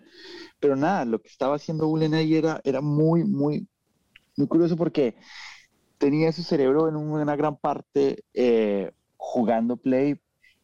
Pero 0.60 0.76
nada, 0.76 1.04
lo 1.04 1.20
que 1.20 1.28
estaba 1.28 1.56
haciendo 1.56 1.88
Bulen 1.88 2.14
ahí 2.14 2.34
era, 2.34 2.60
era 2.64 2.80
muy, 2.80 3.24
muy, 3.24 3.66
muy 4.36 4.46
curioso 4.46 4.76
porque 4.76 5.16
tenía 5.98 6.32
su 6.32 6.42
cerebro 6.42 6.88
en 6.88 6.96
una 6.96 7.36
gran 7.36 7.56
parte 7.56 8.24
eh, 8.34 8.92
jugando 9.16 9.76
play 9.76 10.20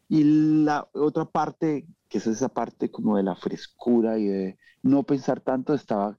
y 0.09 0.24
la 0.64 0.88
otra 0.92 1.26
parte, 1.26 1.86
que 2.09 2.18
es 2.18 2.26
esa 2.26 2.49
parte 2.49 2.90
como 2.90 3.16
de 3.16 3.22
la 3.22 3.36
frescura 3.36 4.18
y 4.18 4.26
de 4.26 4.59
no 4.82 5.03
pensar 5.05 5.40
tanto, 5.40 5.74
estaba 5.74 6.18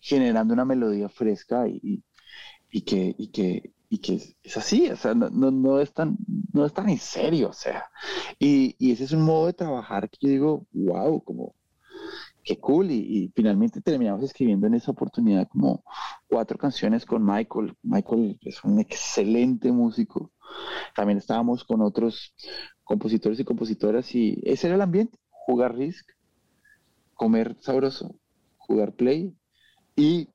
generando 0.00 0.54
una 0.54 0.64
melodía 0.64 1.08
fresca 1.08 1.68
y, 1.68 2.02
y 2.70 2.82
que, 2.82 3.14
y 3.16 3.28
que, 3.28 3.72
y 3.92 3.98
que 3.98 4.14
es, 4.44 4.56
así, 4.56 4.88
o 4.88 4.96
sea, 4.96 5.14
no, 5.14 5.28
no, 5.30 5.80
es 5.80 5.92
tan, 5.92 6.16
no 6.52 6.64
es 6.64 6.72
tan 6.72 6.88
en 6.88 6.98
serio, 6.98 7.48
o 7.50 7.52
sea, 7.52 7.90
y, 8.38 8.76
y, 8.78 8.92
ese 8.92 9.02
es 9.04 9.12
un 9.12 9.22
modo 9.22 9.46
de 9.48 9.52
trabajar 9.52 10.08
que 10.08 10.18
yo 10.20 10.28
digo, 10.28 10.66
wow, 10.72 11.20
como, 11.24 11.56
qué 12.44 12.56
cool, 12.60 12.92
y, 12.92 13.32
finalmente 13.34 13.80
terminamos 13.80 14.22
escribiendo 14.22 14.68
en 14.68 14.74
esa 14.74 14.92
oportunidad 14.92 15.48
como 15.48 15.82
cuatro 16.28 16.56
canciones 16.56 17.04
con 17.04 17.24
Michael, 17.24 17.74
Michael 17.82 18.38
es 18.42 18.62
un 18.62 18.78
excelente 18.78 19.72
músico, 19.72 20.30
también 20.94 21.18
estábamos 21.18 21.64
con 21.64 21.82
otros 21.82 22.32
compositores 22.84 23.40
y 23.40 23.44
compositoras, 23.44 24.14
y 24.14 24.40
ese 24.44 24.68
era 24.68 24.76
el 24.76 24.82
ambiente, 24.82 25.18
jugar 25.30 25.74
Risk, 25.74 26.08
comer 27.14 27.56
sabroso, 27.58 28.14
jugar 28.56 28.92
Play, 28.94 29.34
y 29.96 30.28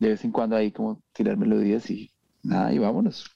de 0.00 0.08
vez 0.08 0.24
en 0.24 0.32
cuando 0.32 0.56
ahí 0.56 0.72
como 0.72 1.00
tirar 1.12 1.36
melodías 1.36 1.88
y 1.90 2.13
nada, 2.44 2.72
y 2.72 2.78
vámonos. 2.78 3.30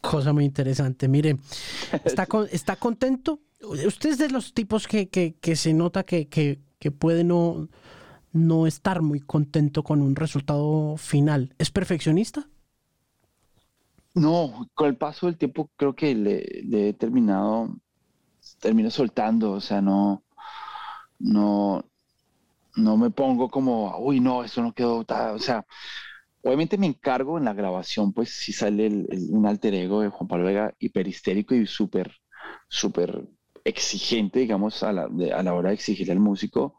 Cosa 0.00 0.32
muy 0.32 0.44
interesante. 0.44 1.08
Mire, 1.08 1.38
¿está, 2.04 2.26
¿está 2.50 2.76
contento? 2.76 3.40
Usted 3.62 4.10
es 4.10 4.18
de 4.18 4.28
los 4.28 4.52
tipos 4.52 4.88
que, 4.88 5.08
que, 5.08 5.56
se 5.56 5.72
nota 5.72 6.02
que, 6.02 6.28
que, 6.28 6.90
puede 6.90 7.22
no, 7.22 7.68
no 8.32 8.66
estar 8.66 9.02
muy 9.02 9.20
contento 9.20 9.84
con 9.84 10.02
un 10.02 10.16
resultado 10.16 10.96
final. 10.96 11.54
¿Es 11.58 11.70
perfeccionista? 11.70 12.48
No, 14.14 14.68
con 14.74 14.88
el 14.88 14.96
paso 14.96 15.26
del 15.26 15.38
tiempo 15.38 15.70
creo 15.76 15.94
que 15.94 16.14
le, 16.14 16.88
he 16.88 16.92
terminado, 16.92 17.76
termino 18.58 18.90
soltando, 18.90 19.52
o 19.52 19.60
sea, 19.60 19.80
no, 19.80 20.24
no, 21.20 21.84
no 22.74 22.96
me 22.96 23.10
pongo 23.10 23.48
como, 23.48 23.96
uy, 23.98 24.18
no, 24.18 24.42
eso 24.42 24.60
no 24.60 24.72
quedó, 24.72 25.04
o 25.06 25.38
sea, 25.38 25.64
Obviamente 26.42 26.76
me 26.76 26.86
encargo 26.86 27.38
en 27.38 27.44
la 27.44 27.52
grabación, 27.52 28.12
pues 28.12 28.30
si 28.30 28.52
sale 28.52 28.88
un 29.30 29.46
alter 29.46 29.74
ego 29.74 30.00
de 30.00 30.08
Juan 30.08 30.26
Pablo 30.26 30.46
Vega 30.46 30.74
hiperhistérico 30.80 31.54
y 31.54 31.66
súper, 31.66 32.12
súper 32.68 33.28
exigente, 33.64 34.40
digamos, 34.40 34.82
a 34.82 34.92
la, 34.92 35.04
a 35.04 35.42
la, 35.42 35.54
hora 35.54 35.68
de 35.68 35.76
exigirle 35.76 36.12
al 36.12 36.18
músico, 36.18 36.76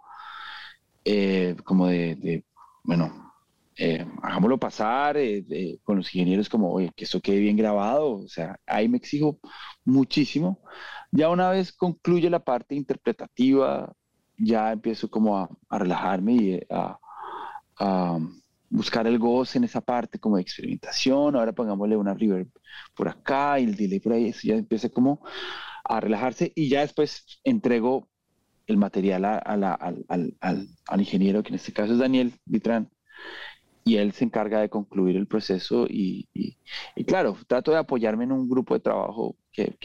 eh, 1.05 1.55
como 1.64 1.88
de, 1.88 2.43
bueno, 2.84 3.34
eh, 3.78 4.05
hagámoslo 4.22 4.59
pasar 4.59 5.18
eh, 5.18 5.80
con 5.84 5.97
los 5.97 6.14
ingenieros 6.14 6.49
como, 6.49 6.72
oye, 6.74 6.91
que 6.95 7.05
eso 7.05 7.22
quede 7.22 7.39
bien 7.39 7.55
grabado, 7.57 8.18
o 8.18 8.28
sea, 8.28 8.59
ahí 8.66 8.89
me 8.89 8.97
exijo 8.97 9.39
muchísimo. 9.86 10.61
Ya 11.11 11.30
una 11.30 11.49
vez 11.49 11.72
concluye 11.72 12.30
la 12.30 12.43
parte 12.43 12.76
interpretativa, 12.76 13.93
ya 14.38 14.74
empiezo 14.74 15.09
como 15.09 15.38
a, 15.39 15.49
relajarme 15.70 16.34
y 16.34 16.61
a 16.70 16.99
buscar 18.74 19.06
el 19.06 19.20
goce 19.20 19.60
en 19.60 19.66
esa 19.66 19.82
parte 19.82 20.20
como 20.20 20.38
de 20.38 20.42
experimentación, 20.42 21.36
ahora 21.36 21.52
pongámosle 21.54 21.96
una 21.96 22.16
reverb 22.16 22.50
por 22.96 23.08
acá 23.08 23.60
y 23.60 23.66
el 23.66 23.76
delay 23.76 24.00
por 24.00 24.14
ahí, 24.14 24.30
eso 24.30 24.42
ya 24.44 24.56
empieza 24.56 24.90
como 24.90 25.22
a 25.84 26.00
relajarse 26.00 26.52
y 26.56 26.70
ya 26.70 26.82
después 26.82 27.24
entrego 27.44 28.10
el 28.66 28.78
material 28.78 29.26
al, 29.26 30.68
ingeniero, 30.98 31.44
que 31.44 31.50
en 31.50 31.56
este 31.56 31.72
caso 31.72 31.94
es 31.94 32.00
Daniel 32.00 32.34
Vitrán, 32.46 32.90
y 33.84 33.98
él 33.98 34.14
se 34.14 34.24
encarga 34.24 34.62
de 34.62 34.70
concluir 34.70 35.18
el 35.18 35.28
proceso 35.28 35.86
y, 35.88 36.28
claro, 37.06 37.38
trato 37.48 37.72
de 37.72 37.78
apoyarme 37.78 38.24
en 38.24 38.32
un 38.32 38.50
grupo 38.50 38.74
de 38.74 38.80
trabajo 38.80 39.36
que, 39.52 39.78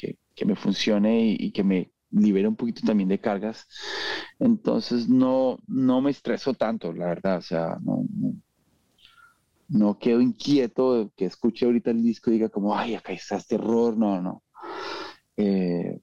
me 0.46 0.56
funcione 0.56 1.36
y, 1.38 1.50
que 1.50 1.64
me 1.64 1.90
libere 2.10 2.48
un 2.48 2.56
poquito 2.56 2.82
también 2.86 3.08
de 3.08 3.18
cargas. 3.18 3.66
Entonces 4.38 5.08
no, 5.08 5.58
no 5.66 6.00
me 6.00 6.12
estreso 6.12 6.54
tanto, 6.54 6.92
la 6.92 7.06
verdad, 7.06 7.38
o 7.38 7.42
sea, 7.42 7.76
no 7.82 8.04
no 8.14 8.34
quedo 9.98 10.20
inquieto 10.20 10.94
de 10.94 11.10
que 11.16 11.26
escuche 11.26 11.66
ahorita 11.66 11.90
el 11.90 12.02
disco 12.02 12.30
y 12.30 12.34
diga 12.34 12.48
como, 12.48 12.76
ay, 12.76 12.94
acá 12.94 13.12
está 13.12 13.36
este 13.36 13.56
error, 13.56 13.96
no, 13.96 14.20
no. 14.20 14.42
Eh, 15.36 16.00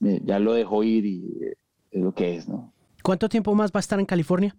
ya 0.00 0.38
lo 0.38 0.54
dejo 0.54 0.82
ir 0.82 1.06
y 1.06 1.26
eh, 1.42 1.54
es 1.90 2.02
lo 2.02 2.12
que 2.14 2.36
es, 2.36 2.48
¿no? 2.48 2.72
¿Cuánto 3.02 3.28
tiempo 3.28 3.54
más 3.54 3.70
va 3.70 3.78
a 3.78 3.80
estar 3.80 4.00
en 4.00 4.06
California? 4.06 4.56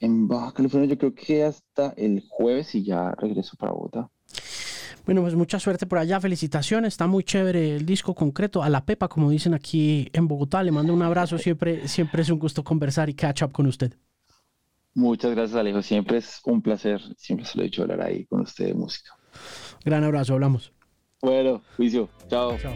En 0.00 0.26
Baja 0.26 0.52
California 0.52 0.88
yo 0.88 0.98
creo 0.98 1.14
que 1.14 1.44
hasta 1.44 1.90
el 1.96 2.24
jueves 2.28 2.74
y 2.74 2.82
ya 2.82 3.12
regreso 3.12 3.56
para 3.56 3.72
Bogotá. 3.72 4.10
Bueno, 5.04 5.22
pues 5.22 5.34
mucha 5.34 5.58
suerte 5.58 5.86
por 5.86 5.98
allá, 5.98 6.20
felicitaciones, 6.20 6.94
está 6.94 7.06
muy 7.06 7.24
chévere 7.24 7.76
el 7.76 7.86
disco 7.86 8.14
concreto, 8.14 8.62
a 8.62 8.68
la 8.68 8.84
Pepa, 8.84 9.08
como 9.08 9.30
dicen 9.30 9.54
aquí 9.54 10.08
en 10.12 10.28
Bogotá, 10.28 10.62
le 10.62 10.72
mando 10.72 10.92
un 10.92 11.02
abrazo, 11.02 11.38
siempre, 11.38 11.88
siempre 11.88 12.22
es 12.22 12.30
un 12.30 12.38
gusto 12.38 12.62
conversar 12.64 13.08
y 13.08 13.14
catch 13.14 13.42
up 13.42 13.52
con 13.52 13.66
usted. 13.66 13.94
Muchas 14.94 15.30
gracias, 15.32 15.58
Alejo. 15.58 15.82
Siempre 15.82 16.18
es 16.18 16.40
un 16.44 16.62
placer, 16.62 17.00
siempre 17.16 17.46
se 17.46 17.56
lo 17.56 17.62
he 17.62 17.66
dicho 17.66 17.82
hablar 17.82 18.02
ahí 18.02 18.26
con 18.26 18.40
usted 18.40 18.66
de 18.66 18.74
música. 18.74 19.12
Gran 19.84 20.04
abrazo, 20.04 20.34
hablamos. 20.34 20.72
Bueno, 21.22 21.62
juicio. 21.76 22.08
Chao. 22.28 22.56
Chao. 22.58 22.74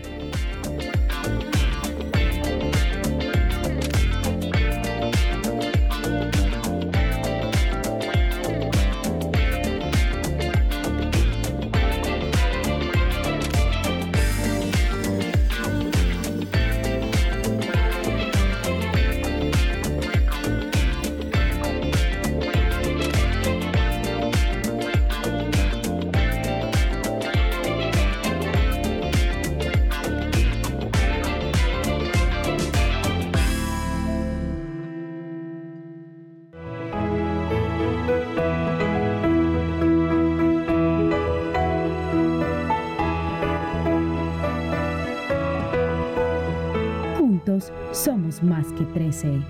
Somos 48.34 48.42
más 48.42 48.66
que 48.72 48.84
13. 48.84 49.40